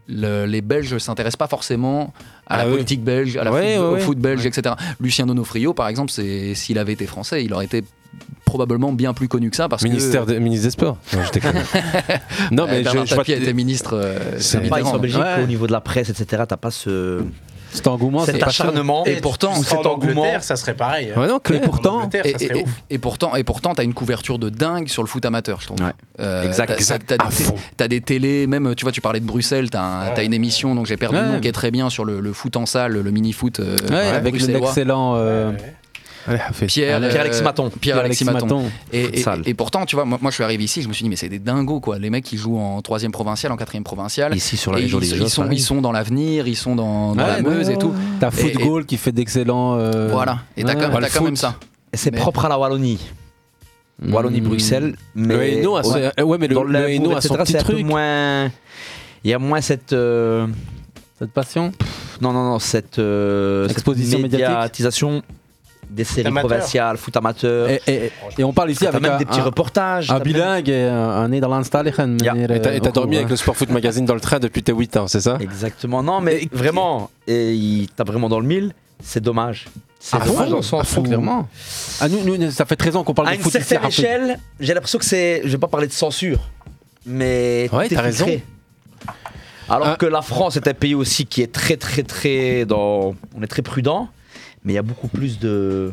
[0.09, 2.13] le- les Belges s'intéressent pas forcément
[2.49, 2.73] à la Ah oui.
[2.73, 4.75] politique belge, à la Ouais, foot- ouais, au foot belge, etc.
[5.01, 7.85] Lucien Donofrio, par exemple, c'est s'il avait été français, il aurait été
[8.45, 10.99] probablement bien plus connu que ça parce Ministère que de- ministre des Sports.
[11.15, 13.93] Non, je mais Euh, je, je vois Tapie a été ministre.
[13.97, 15.43] euh, C'est pas en Belgique Ouais.
[15.43, 16.43] au niveau de la presse, etc.
[16.49, 17.23] T'as pas ce.
[17.73, 21.13] Cet engouement, cet acharnement Et pourtant, Ou cet en Angleterre, ça serait pareil.
[21.17, 22.71] Ouais, non, Et pourtant, Et, ça serait et- ouf.
[22.91, 25.79] et pourtant, et pourtant, t'as une couverture de dingue sur le foot amateur, je trouve.
[26.21, 27.07] Euh, Exact, t'as- exact.
[27.77, 30.35] T'as, À des, télés, même, tu vois, tu parlais de Bruxelles, t'as, un- t'as une
[30.35, 31.29] émission, donc j'ai perdu le Ouais.
[31.33, 33.61] nom, qui est très bien sur le, le foot en salle, le mini-foot.
[33.61, 35.17] euh, Ouais, avec l'excellent.
[36.29, 36.67] Euh, Allez.
[36.67, 37.07] Pierre, Allez.
[37.07, 37.11] euh,
[37.81, 38.65] Pierre-Alexis Maton.
[38.93, 39.43] Et, et, Futsal.
[39.45, 41.17] et pourtant, tu vois, moi, moi, je suis arrivé ici, je me suis dit, mais
[41.17, 41.99] c'est des dingos, quoi.
[41.99, 44.35] Les mecs qui jouent en troisième provincial, en quatrième provincial.
[44.37, 46.75] Ici sur la région ils, des ils Jeux, sont, ils sont dans l'avenir, ils sont
[46.77, 47.93] dans, dans Ouais, la Meuse et tout.
[48.21, 49.77] T'as Football qui fait d'excellents.
[49.79, 50.39] euh, Voilà.
[50.57, 51.57] Et t'as ouais, quand, même ça.
[51.93, 52.99] Et C'est Mais- propre à la Wallonie.
[54.01, 54.15] Mm.
[54.15, 54.97] Wallonie-Bruxelles.
[55.15, 56.23] Mais Le Hainaut a, Ouais.
[56.23, 57.85] ouais, mais le, Dans le le Hainaut Limbourg, a son petit truc.
[57.85, 58.47] moins.
[59.25, 59.93] Il y a moins cette.
[59.93, 60.47] euh,
[61.19, 61.71] Cette passion?
[62.21, 62.99] Non, non, non, cette.
[62.99, 64.47] euh, cette Exposition médiatique?
[65.93, 66.49] Des séries Amateur.
[66.51, 67.69] provinciales, foot amateur.
[67.69, 70.11] et, et- et on parle ici T'as avec même un, des petits un- reportages.
[70.11, 71.95] un t'as bilingue et un, un Nederlandstalige.
[71.97, 72.07] Ja.
[72.07, 73.31] meneer, Et t'as, euh, t'as dormi avec hein.
[73.31, 75.37] le Sport Foot Magazine dans le train depuis tes 8 ans, c'est ça?
[75.41, 76.03] Exactement.
[76.03, 77.11] Non, mais vraiment,
[77.97, 78.73] tape vraiment dans le mille.
[79.03, 79.67] C'est dommage.
[80.01, 81.49] C'est À dommage dans le à sens où- clairement.
[82.01, 83.83] Ah, nous, nous, ça fait 13 ans qu'on parle À de une foot ici, certaine
[83.85, 83.99] rapide.
[83.99, 85.43] échelle, j'ai l'impression que c'est.
[85.45, 86.39] Je vais pas parler de censure,
[87.07, 87.69] mais.
[87.73, 88.27] Ouais, t'as raison.
[89.69, 89.97] Alors Ah.
[89.97, 92.65] que la France est un pays aussi qui est très, très, très.
[92.65, 93.15] Dans...
[93.37, 94.09] On est très prudent,
[94.65, 95.93] mais il y a beaucoup plus de,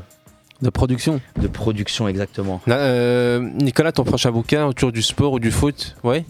[0.62, 1.20] De production.
[1.42, 2.62] de production, exactement.
[2.68, 6.26] Là, euh, Nicolas, ton prochain bouquin autour du sport ou du foot Ouais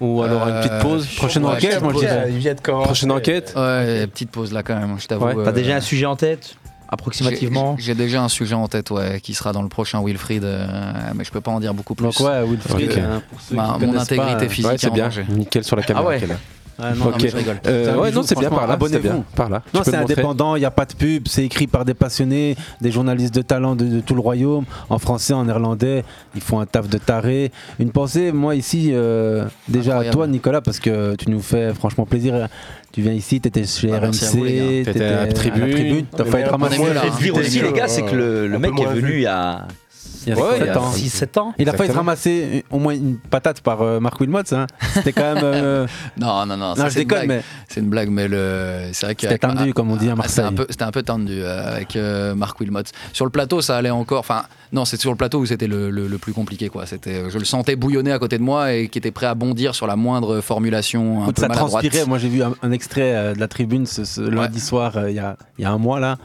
[0.00, 2.56] Ou alors une petite Euh, pause Prochaine ouais, enquête, je moi je dirais.
[2.62, 5.26] Prochaine enquête Ouais, petite pause là quand même, je t'avoue.
[5.26, 5.34] Ouais.
[5.44, 6.56] T'as euh, déjà un sujet en tête
[6.90, 10.66] Approximativement J'ai déjà un sujet en tête, ouais, qui sera dans le prochain Wilfried, euh,
[11.14, 12.04] mais je peux pas en dire beaucoup plus.
[12.04, 13.00] Donc, ouais, Wilfried, Ok.
[13.30, 15.04] pour ceux Ma- qui mon intégrité pas, physique Ouais, c'est est en bien.
[15.04, 15.26] danger.
[15.28, 16.06] Nickel sur la caméra.
[16.06, 16.20] Ah ouais.
[16.80, 17.56] Ah, non, je rigole.
[17.66, 18.66] Euh, C'est un ouais, bijou, non, c'est bien par là.
[18.68, 19.02] c'est abonnez-vous.
[19.02, 19.24] bien.
[19.34, 19.62] Par là.
[19.74, 22.56] Non, c'est le indépendant, il n'y a pas de pub, c'est écrit par des passionnés,
[22.80, 26.60] des journalistes de talent de, de tout le royaume, en français, en néerlandais, ils font
[26.60, 27.50] un taf de taré.
[27.80, 30.08] Une pensée, moi ici, euh, déjà Incroyable.
[30.08, 32.48] à toi Nicolas, parce que tu nous fais franchement plaisir.
[32.92, 34.06] Tu viens ici, tu étais chez Ah, à.
[34.06, 36.06] RMC, T'étais t'étais à la tribune.
[36.16, 37.40] t'as failli là, Et dire hein.
[37.40, 39.26] aussi, les gars, c'est que le, le mec est venu vu.
[40.26, 40.90] Il y a Ouais, ans.
[40.92, 41.54] 6-7 ans.
[41.58, 44.52] Il a failli ramasser au moins une patate par euh, Marc Wilmots.
[44.52, 44.66] Hein.
[44.94, 45.44] C'était quand même.
[45.44, 45.86] euh,
[46.18, 47.28] Non, non, non, je c'est une déconne, blague.
[47.28, 48.88] mais C'est une blague, mais le...
[48.92, 50.44] c'est vrai que c'était tendu, comme on dit à Ah, C'était Marseille.
[50.44, 52.82] un peu, c'était un peu tendu euh, avec euh, Marc Wilmot.
[53.12, 54.20] Sur le plateau, ça allait encore.
[54.20, 54.42] Enfin,
[54.72, 56.86] non, c'est sur le plateau où c'était le, le- le plus compliqué, quoi.
[56.86, 59.74] C'était, je le sentais bouillonner à côté de moi et qui était prêt à bondir
[59.74, 61.82] sur la moindre formulation un Écoute, peu ça maladroite.
[61.82, 62.06] transpirait.
[62.06, 65.10] Moi, j'ai vu un, un extrait euh, de la tribune ce, ce lundi soir, euh,
[65.10, 66.18] il y, a, il y a un mois là.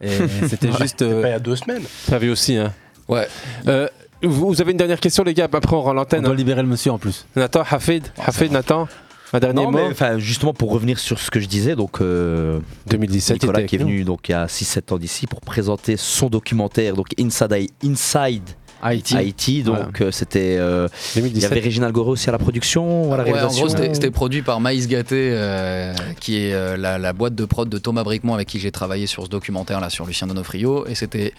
[0.00, 0.10] Et
[0.48, 1.02] c'était juste.
[1.02, 1.82] euh, Pas il y a deux semaines.
[2.08, 2.56] Ça vu aussi.
[2.56, 2.72] Hein.
[3.08, 3.26] Ouais.
[3.66, 3.88] Euh,
[4.22, 6.22] vous, avez une dernière question, les gars Après, on rend on l'antenne.
[6.22, 6.36] doit hein.
[6.36, 7.26] libérer le monsieur en plus.
[7.36, 8.88] Nathan, Hafid, Hafid, Nathan,
[9.32, 9.78] un dernier Non, mot.
[10.00, 13.78] mais justement pour revenir sur ce que je disais, donc euh, 2017, Nicolas qui est
[13.78, 18.50] venu donc il y a 6-7 ans d'ici pour présenter son documentaire donc Inside, Inside
[18.82, 19.16] Haïti.
[19.16, 19.62] Haïti.
[19.62, 21.52] Donc euh, c'était euh, il y 2017.
[21.52, 24.88] avait aussi à la production, ou à la Ouais, en gros, c'était produit par Maïs
[24.88, 28.58] Gâté, euh, qui est euh, la, la boîte de prod de Thomas Bricmont avec qui
[28.60, 30.86] j'ai travaillé sur ce documentaire là sur Lucien Donofrio.
[30.86, 31.32] Et c'était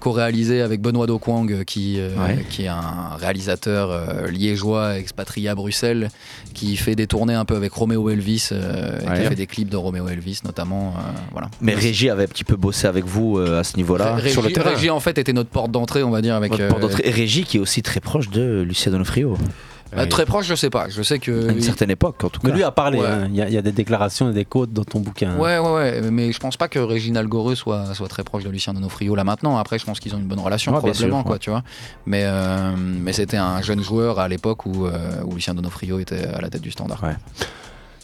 [0.00, 2.44] co-réalisé avec Benoît Dokwang, qui, euh, Ouais.
[2.50, 6.08] qui est un réalisateur euh, liégeois, expatrié à Bruxelles,
[6.54, 9.26] qui fait des tournées un peu avec Roméo Elvis, euh, et qui Ouais.
[9.26, 10.94] a fait des clips de Roméo Elvis notamment.
[10.96, 11.00] euh,
[11.32, 11.48] voilà.
[11.60, 14.14] Mais Régie avait un petit peu bossé avec vous euh, à ce niveau-là.
[14.16, 14.70] Régie, sur le terrain.
[14.70, 16.58] Régie, en fait était notre porte d'entrée, on va dire, avec.
[16.58, 17.02] Euh, d'entrée.
[17.06, 19.36] Et Régie qui est aussi très proche de Lucien Donofrio.
[19.94, 20.88] bah, très proche, je sais pas.
[20.88, 21.48] Je sais que.
[21.48, 22.48] À une certaine époque en tout cas.
[22.48, 22.98] Mais lui a parlé.
[22.98, 23.06] Ouais.
[23.06, 23.28] hein.
[23.30, 25.36] Il y, a- il y a des déclarations et des quotes dans ton bouquin.
[25.36, 28.50] Ouais, ouais, ouais, mais je pense pas que Réginald Goreux soit, soit très proche de
[28.50, 29.56] Lucien Donofrio là maintenant.
[29.56, 31.38] Après, je pense qu'ils ont une bonne relation, Ouais, probablement, sûr, quoi, ouais.
[31.38, 31.62] tu vois.
[32.04, 36.24] Mais, euh, mais c'était un jeune joueur à l'époque où, euh, où Lucien Donofrio était
[36.26, 37.02] à la tête du standard.
[37.02, 37.14] Ouais.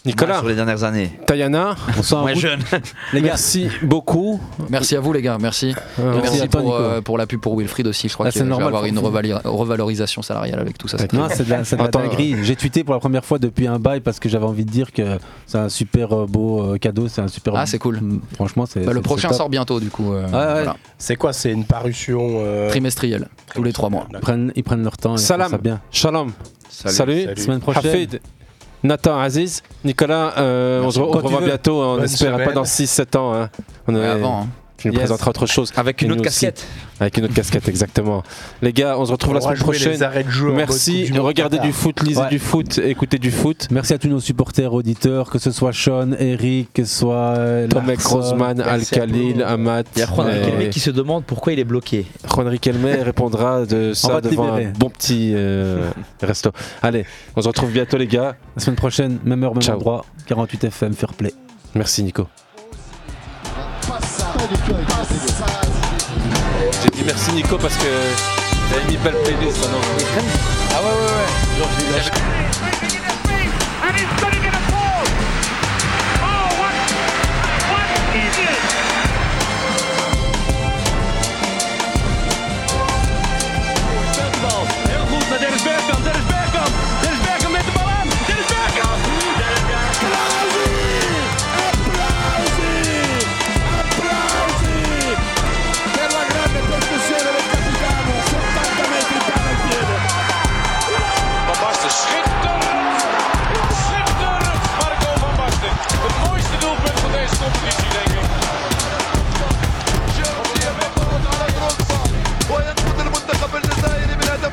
[0.05, 1.13] Nicolas, sur les dernières années.
[1.27, 1.77] Tayana,
[2.13, 2.61] On Moins jeune.
[3.13, 4.41] Les gars, merci beaucoup.
[4.69, 5.75] Merci à vous, les gars, merci.
[6.01, 8.09] Euh, Merci pour, euh, pour la pub pour Wilfried aussi.
[8.09, 10.99] Je crois Ah, qu'il c'est va normal, avoir une revalorisation salariale avec tout ça.
[10.99, 12.35] c'est Non, c'est de la, c'est de la Attends, dinguerie.
[12.43, 14.93] J'ai tweeté pour la première fois depuis un bail parce que j'avais envie de dire
[14.93, 17.07] que c'est un super euh, beau euh, cadeau.
[17.07, 17.55] C'est un super.
[17.55, 18.01] Ah, c'est cool.
[18.01, 18.81] Mm, Franchement, c'est.
[18.85, 20.13] Bah, le prochain sort bientôt, du coup.
[20.13, 20.53] euh, Ouais, ouais.
[20.53, 20.77] voilà.
[20.99, 21.33] C'est quoi?
[21.33, 24.09] C'est une parution euh, Trimestriel, tous les trois mois.
[24.13, 25.15] Ils prennent, ils prennent leur temps.
[25.15, 25.51] et Salam.
[25.51, 25.81] ça bien.
[25.93, 26.33] Shalom.
[26.69, 26.95] Salut.
[27.25, 27.37] Salut.
[27.41, 27.87] Semaine prochaine.
[27.87, 28.21] Hafid,
[28.83, 31.83] Nathan, Aziz, Nicolas, euh, on se, on revoit bientôt.
[31.83, 33.33] On Bonne espère pas dans 6-7 ans.
[33.35, 33.49] hein.
[33.87, 34.47] On Ouais, est- avant, hein.
[34.83, 35.03] Tu nous Yes.
[35.03, 35.73] présenteras autre chose.
[35.77, 36.41] Avec une Et autre aussi.
[36.47, 36.67] casquette.
[36.99, 38.25] Avec une autre casquette, exactement.
[38.63, 39.99] Les gars, on se retrouve On la semaine prochaine.
[40.57, 41.05] Merci.
[41.11, 42.29] Du Regardez du foot, lisez Ouais.
[42.29, 43.69] du foot, écoutez du foot.
[43.71, 47.69] Merci à tous nos supporters, auditeurs, que ce soit Sean, Eric, que ce soit euh,
[47.69, 48.21] Tomek, Larson.
[48.21, 49.43] Rosman, Al Merci à Khalil, vous.
[49.43, 49.83] Amat.
[49.95, 52.07] Il y a Juan euh, Riquelme qui se demande pourquoi il est bloqué.
[52.35, 55.91] Juan Riquelme répondra de ça devant un bon petit euh,
[56.21, 56.51] resto.
[56.83, 57.07] Allez,
[57.37, 58.35] on se retrouve bientôt les gars.
[58.57, 59.77] La semaine prochaine, même heure, même Ciao.
[59.77, 61.33] endroit, 48 FM, fair play.
[61.77, 62.27] Merci Nico.
[66.83, 67.85] J'ai dit merci Nico parce que
[68.71, 69.79] j'avais mis belle playlist maintenant.
[70.75, 71.29] Ah ouais, ouais, ouais.
[71.59, 72.72] Genre,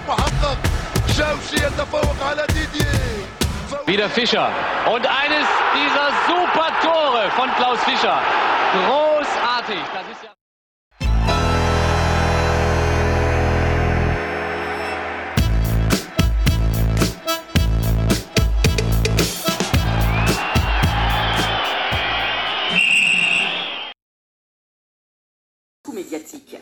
[0.09, 0.59] محقق
[1.19, 3.15] جاوشي يتفوق على ديدييه
[3.87, 4.49] Wieder Fischer.
[4.87, 8.19] Und eines dieser super Tore von Klaus Fischer.
[8.73, 9.85] Großartig.
[9.93, 10.31] Das ist ja
[25.83, 26.59] coup médiatique.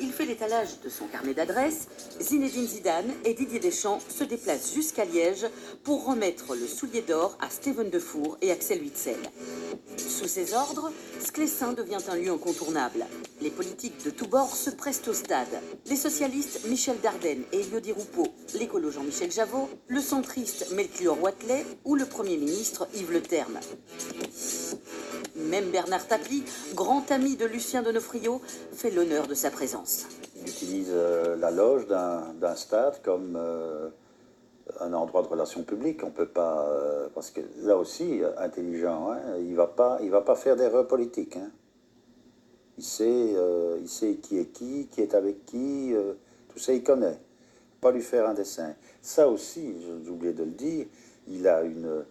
[0.00, 1.88] Il fait l'étalage de son carnet d'adresses.
[2.20, 5.46] Zinedine Zidane et Didier Deschamps se déplacent jusqu'à Liège
[5.82, 9.16] pour remettre le soulier d'or à Steven Defour et Axel Witsel.
[9.96, 13.06] Sous ses ordres, Sclessin devient un lieu incontournable.
[13.40, 15.48] Les politiques de tous bords se pressent au stade.
[15.86, 21.64] Les socialistes Michel Dardenne et Elio Di Rupo, l'écolo Jean-Michel Javot, le centriste Melchior Watley
[21.84, 23.58] ou le Premier ministre Yves Le Terme.
[25.38, 26.42] Même Bernard Tapie,
[26.74, 28.40] grand ami de Lucien Donofrio,
[28.72, 30.06] fait l'honneur de sa présence.
[30.36, 33.88] Il utilise euh, la loge d'un stade comme euh,
[34.80, 36.02] un endroit de relations publiques.
[36.02, 40.22] On peut pas, euh, parce que là aussi, intelligent, hein, il va pas, il va
[40.22, 41.36] pas faire d'erreur politique.
[41.36, 41.50] hein.
[42.76, 43.34] Il sait,
[43.80, 45.92] il sait qui est qui, qui est avec qui,
[46.48, 47.18] tout ça il connaît.
[47.80, 48.72] Pas lui faire un dessin.
[49.02, 49.74] Ça aussi,
[50.04, 50.86] j'ai oublié de le dire,
[51.26, 52.04] il a une